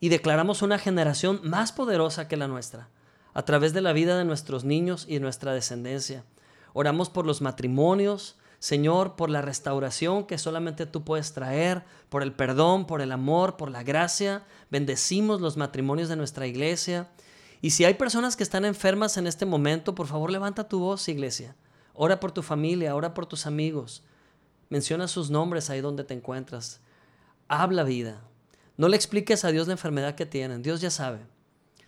y 0.00 0.08
declaramos 0.08 0.60
una 0.60 0.76
generación 0.76 1.40
más 1.44 1.70
poderosa 1.70 2.26
que 2.26 2.36
la 2.36 2.48
nuestra 2.48 2.88
a 3.32 3.44
través 3.44 3.72
de 3.72 3.80
la 3.80 3.92
vida 3.92 4.18
de 4.18 4.24
nuestros 4.24 4.64
niños 4.64 5.06
y 5.08 5.20
nuestra 5.20 5.54
descendencia. 5.54 6.24
Oramos 6.72 7.10
por 7.10 7.26
los 7.26 7.40
matrimonios, 7.40 8.34
Señor, 8.58 9.14
por 9.14 9.30
la 9.30 9.40
restauración 9.40 10.26
que 10.26 10.36
solamente 10.36 10.84
tú 10.86 11.04
puedes 11.04 11.32
traer, 11.32 11.84
por 12.08 12.22
el 12.22 12.32
perdón, 12.32 12.86
por 12.86 13.00
el 13.00 13.12
amor, 13.12 13.56
por 13.56 13.70
la 13.70 13.84
gracia. 13.84 14.44
Bendecimos 14.70 15.40
los 15.40 15.56
matrimonios 15.56 16.08
de 16.08 16.16
nuestra 16.16 16.46
iglesia. 16.46 17.08
Y 17.60 17.70
si 17.70 17.84
hay 17.84 17.94
personas 17.94 18.36
que 18.36 18.42
están 18.42 18.64
enfermas 18.64 19.16
en 19.16 19.26
este 19.26 19.46
momento, 19.46 19.94
por 19.94 20.06
favor 20.06 20.30
levanta 20.30 20.68
tu 20.68 20.80
voz, 20.80 21.08
iglesia. 21.08 21.54
Ora 21.94 22.20
por 22.20 22.32
tu 22.32 22.42
familia, 22.42 22.94
ora 22.94 23.14
por 23.14 23.26
tus 23.26 23.46
amigos. 23.46 24.02
Menciona 24.70 25.08
sus 25.08 25.30
nombres 25.30 25.70
ahí 25.70 25.80
donde 25.80 26.04
te 26.04 26.14
encuentras. 26.14 26.80
Habla 27.48 27.84
vida. 27.84 28.22
No 28.76 28.88
le 28.88 28.96
expliques 28.96 29.44
a 29.44 29.50
Dios 29.50 29.66
la 29.66 29.72
enfermedad 29.72 30.14
que 30.14 30.26
tienen, 30.26 30.62
Dios 30.62 30.80
ya 30.80 30.90
sabe. 30.90 31.18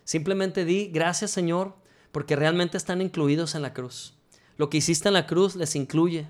Simplemente 0.03 0.65
di, 0.65 0.87
gracias 0.87 1.31
Señor, 1.31 1.75
porque 2.11 2.35
realmente 2.35 2.75
están 2.75 3.01
incluidos 3.01 3.55
en 3.55 3.61
la 3.61 3.73
cruz. 3.73 4.15
Lo 4.57 4.69
que 4.69 4.77
hiciste 4.77 5.07
en 5.07 5.13
la 5.13 5.27
cruz 5.27 5.55
les 5.55 5.75
incluye. 5.75 6.27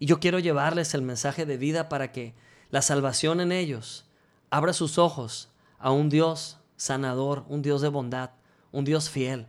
Y 0.00 0.06
yo 0.06 0.18
quiero 0.18 0.38
llevarles 0.38 0.94
el 0.94 1.02
mensaje 1.02 1.46
de 1.46 1.58
vida 1.58 1.88
para 1.88 2.10
que 2.10 2.34
la 2.70 2.82
salvación 2.82 3.40
en 3.40 3.52
ellos 3.52 4.06
abra 4.48 4.72
sus 4.72 4.98
ojos 4.98 5.50
a 5.78 5.92
un 5.92 6.08
Dios 6.08 6.56
sanador, 6.76 7.44
un 7.48 7.60
Dios 7.60 7.82
de 7.82 7.88
bondad, 7.88 8.30
un 8.72 8.84
Dios 8.84 9.10
fiel, 9.10 9.46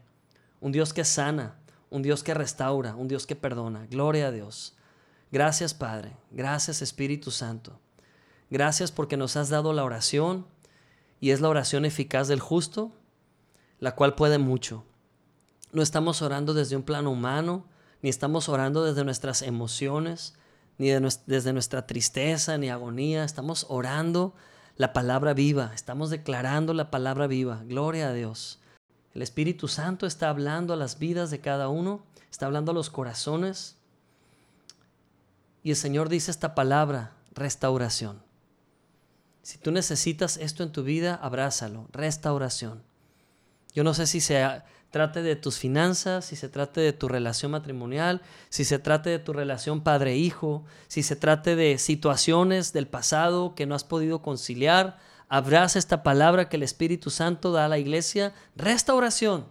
un 0.60 0.74
Dios 0.74 0.94
que 0.94 1.06
sana, 1.06 1.56
un 1.90 2.02
Dios 2.02 2.22
que 2.22 2.34
restaura, 2.34 2.96
un 2.96 3.08
Dios 3.08 3.26
que 3.26 3.38
perdona. 3.38 3.88
Gloria 3.90 4.28
a 4.28 4.32
Dios. 4.32 4.76
Gracias 5.32 5.74
Padre, 5.74 6.18
gracias 6.32 6.82
Espíritu 6.82 7.32
Santo. 7.32 7.80
Gracias 8.50 8.92
porque 8.92 9.16
nos 9.16 9.38
has 9.38 9.48
dado 9.48 9.72
la 9.72 9.86
oración 9.86 10.46
y 11.22 11.32
es 11.32 11.40
la 11.40 11.48
oración 11.48 11.86
eficaz 11.86 12.28
del 12.28 12.42
justo, 12.42 12.92
la 13.80 13.96
cual 13.96 14.16
puede 14.16 14.38
mucho. 14.38 14.84
No 15.72 15.82
estamos 15.82 16.22
orando 16.22 16.54
desde 16.54 16.76
un 16.76 16.84
plano 16.84 17.12
humano, 17.12 17.66
ni 18.02 18.10
estamos 18.10 18.50
orando 18.50 18.84
desde 18.84 19.06
nuestras 19.06 19.42
emociones, 19.42 20.34
ni 20.82 20.90
desde 21.28 21.54
nuestra 21.54 21.86
tristeza, 21.86 22.58
ni 22.58 22.70
agonía. 22.70 23.24
Estamos 23.24 23.68
orando 23.70 24.34
la 24.78 24.94
palabra 24.94 25.36
viva, 25.36 25.72
estamos 25.76 26.10
declarando 26.10 26.74
la 26.74 26.90
palabra 26.90 27.28
viva. 27.28 27.62
Gloria 27.66 28.10
a 28.10 28.14
Dios. 28.14 28.60
El 29.14 29.22
Espíritu 29.22 29.68
Santo 29.68 30.08
está 30.08 30.30
hablando 30.30 30.74
a 30.74 30.78
las 30.78 30.98
vidas 30.98 31.30
de 31.30 31.40
cada 31.40 31.70
uno, 31.70 32.04
está 32.32 32.48
hablando 32.48 32.72
a 32.72 32.74
los 32.74 32.90
corazones. 32.90 33.76
Y 35.62 35.70
el 35.70 35.76
Señor 35.76 36.10
dice 36.10 36.32
esta 36.32 36.56
palabra, 36.56 37.12
restauración. 37.36 38.24
Si 39.44 39.60
tú 39.60 39.72
necesitas 39.72 40.38
esto 40.38 40.64
en 40.64 40.72
tu 40.72 40.82
vida, 40.82 41.14
abrázalo, 41.14 41.88
restauración. 41.92 42.82
Yo 43.76 43.84
no 43.84 43.94
sé 43.94 44.08
si 44.08 44.20
se 44.20 44.44
trate 44.92 45.24
de 45.24 45.38
tus 45.38 45.58
finanzas, 45.58 46.26
si 46.26 46.36
se 46.36 46.50
trate 46.50 46.82
de 46.82 46.94
tu 46.94 47.08
relación 47.08 47.52
matrimonial, 47.52 48.22
si 48.50 48.66
se 48.66 48.78
trate 48.78 49.10
de 49.10 49.20
tu 49.20 49.34
relación 49.34 49.82
padre-hijo, 49.82 50.66
si 50.88 51.02
se 51.02 51.16
trate 51.16 51.56
de 51.56 51.78
situaciones 51.78 52.74
del 52.74 52.88
pasado 52.88 53.56
que 53.56 53.66
no 53.66 53.74
has 53.74 53.86
podido 53.86 54.22
conciliar, 54.22 55.00
abraza 55.30 55.80
esta 55.80 56.04
palabra 56.04 56.50
que 56.50 56.58
el 56.58 56.64
Espíritu 56.64 57.10
Santo 57.10 57.54
da 57.54 57.66
a 57.66 57.70
la 57.70 57.80
iglesia, 57.80 58.34
restauración, 58.58 59.48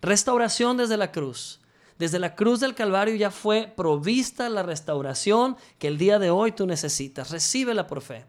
restauración 0.00 0.76
desde 0.76 0.96
la 0.96 1.10
cruz. 1.10 1.60
Desde 1.98 2.18
la 2.18 2.34
cruz 2.34 2.60
del 2.60 2.74
Calvario 2.74 3.14
ya 3.14 3.30
fue 3.30 3.72
provista 3.76 4.48
la 4.48 4.62
restauración 4.62 5.56
que 5.78 5.88
el 5.88 5.98
día 5.98 6.18
de 6.18 6.30
hoy 6.30 6.52
tú 6.52 6.66
necesitas. 6.66 7.30
Recíbela 7.30 7.86
por 7.86 8.00
fe. 8.00 8.26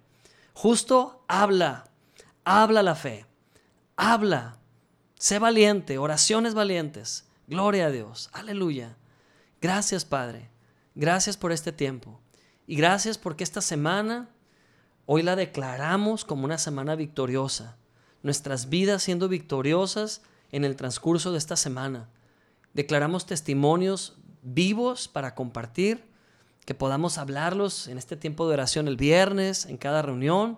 Justo 0.53 1.23
habla, 1.27 1.85
habla 2.43 2.81
la 2.81 2.95
fe, 2.95 3.25
habla, 3.97 4.57
sé 5.17 5.39
valiente, 5.39 5.97
oraciones 5.97 6.53
valientes. 6.53 7.25
Gloria 7.47 7.87
a 7.87 7.91
Dios, 7.91 8.29
aleluya. 8.33 8.97
Gracias 9.61 10.05
Padre, 10.05 10.49
gracias 10.95 11.37
por 11.37 11.51
este 11.51 11.71
tiempo 11.71 12.19
y 12.67 12.75
gracias 12.75 13.17
porque 13.17 13.43
esta 13.43 13.61
semana 13.61 14.29
hoy 15.05 15.21
la 15.23 15.35
declaramos 15.35 16.25
como 16.25 16.45
una 16.45 16.57
semana 16.57 16.95
victoriosa. 16.95 17.77
Nuestras 18.23 18.69
vidas 18.69 19.03
siendo 19.03 19.27
victoriosas 19.27 20.21
en 20.51 20.65
el 20.65 20.75
transcurso 20.75 21.31
de 21.31 21.37
esta 21.37 21.55
semana. 21.55 22.09
Declaramos 22.73 23.25
testimonios 23.25 24.17
vivos 24.41 25.07
para 25.07 25.35
compartir 25.35 26.03
que 26.65 26.73
podamos 26.73 27.17
hablarlos 27.17 27.87
en 27.87 27.97
este 27.97 28.17
tiempo 28.17 28.47
de 28.47 28.53
oración 28.55 28.87
el 28.87 28.97
viernes, 28.97 29.65
en 29.65 29.77
cada 29.77 30.01
reunión, 30.01 30.57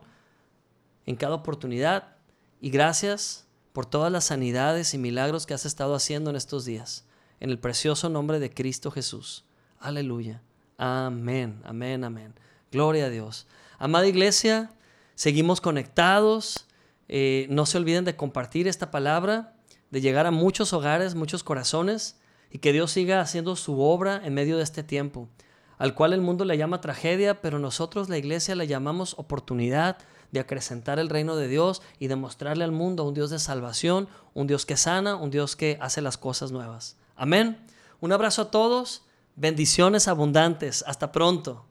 en 1.06 1.16
cada 1.18 1.36
oportunidad. 1.36 2.16
Y 2.62 2.70
gracias 2.70 3.47
por 3.78 3.86
todas 3.86 4.12
las 4.12 4.24
sanidades 4.24 4.96
y 4.96 4.98
milagros 4.98 5.46
que 5.46 5.54
has 5.54 5.64
estado 5.64 5.94
haciendo 5.94 6.32
en 6.32 6.36
estos 6.36 6.66
días. 6.66 7.06
En 7.40 7.52
el 7.52 7.60
precioso 7.60 8.10
nombre 8.10 8.40
de 8.40 8.50
Cristo 8.50 8.90
Jesús. 8.90 9.46
Aleluya. 9.80 10.42
Amén, 10.80 11.62
amén, 11.64 12.04
amén. 12.04 12.34
Gloria 12.72 13.06
a 13.06 13.10
Dios. 13.12 13.46
Amada 13.78 14.08
iglesia, 14.08 14.72
seguimos 15.14 15.62
conectados. 15.62 16.66
Eh, 17.08 17.46
no 17.52 17.68
se 17.68 17.78
olviden 17.78 18.04
de 18.04 18.16
compartir 18.16 18.68
esta 18.68 18.90
palabra, 18.90 19.54
de 19.92 20.02
llegar 20.02 20.26
a 20.26 20.32
muchos 20.32 20.74
hogares, 20.74 21.14
muchos 21.14 21.44
corazones 21.44 22.20
y 22.50 22.58
que 22.58 22.74
Dios 22.74 22.90
siga 22.90 23.22
haciendo 23.22 23.56
su 23.56 23.80
obra 23.80 24.20
en 24.24 24.34
medio 24.34 24.58
de 24.58 24.64
este 24.64 24.82
tiempo 24.82 25.30
al 25.78 25.94
cual 25.94 26.14
el 26.14 26.22
mundo 26.22 26.46
le 26.46 26.58
llama 26.58 26.82
tragedia, 26.82 27.42
pero 27.42 27.60
nosotros 27.60 28.10
la 28.10 28.18
iglesia 28.18 28.56
le 28.56 28.68
llamamos 28.68 29.14
oportunidad 29.18 29.98
de 30.32 30.40
acrecentar 30.40 31.00
el 31.00 31.10
reino 31.10 31.36
de 31.36 31.48
Dios 31.48 31.82
y 32.00 32.08
de 32.08 32.16
mostrarle 32.16 32.64
al 32.64 32.72
mundo 32.72 33.04
un 33.04 33.14
Dios 33.14 33.30
de 33.30 33.40
salvación, 33.40 34.08
un 34.34 34.48
Dios 34.48 34.66
que 34.66 34.78
sana, 34.78 35.16
un 35.16 35.30
Dios 35.30 35.56
que 35.56 35.78
hace 35.82 36.02
las 36.02 36.18
cosas 36.18 36.52
nuevas. 36.52 36.98
Amén. 37.16 37.58
Un 38.02 38.12
abrazo 38.12 38.44
a 38.44 38.52
todos, 38.52 39.04
bendiciones 39.36 40.08
abundantes, 40.08 40.84
hasta 40.88 41.12
pronto. 41.12 41.67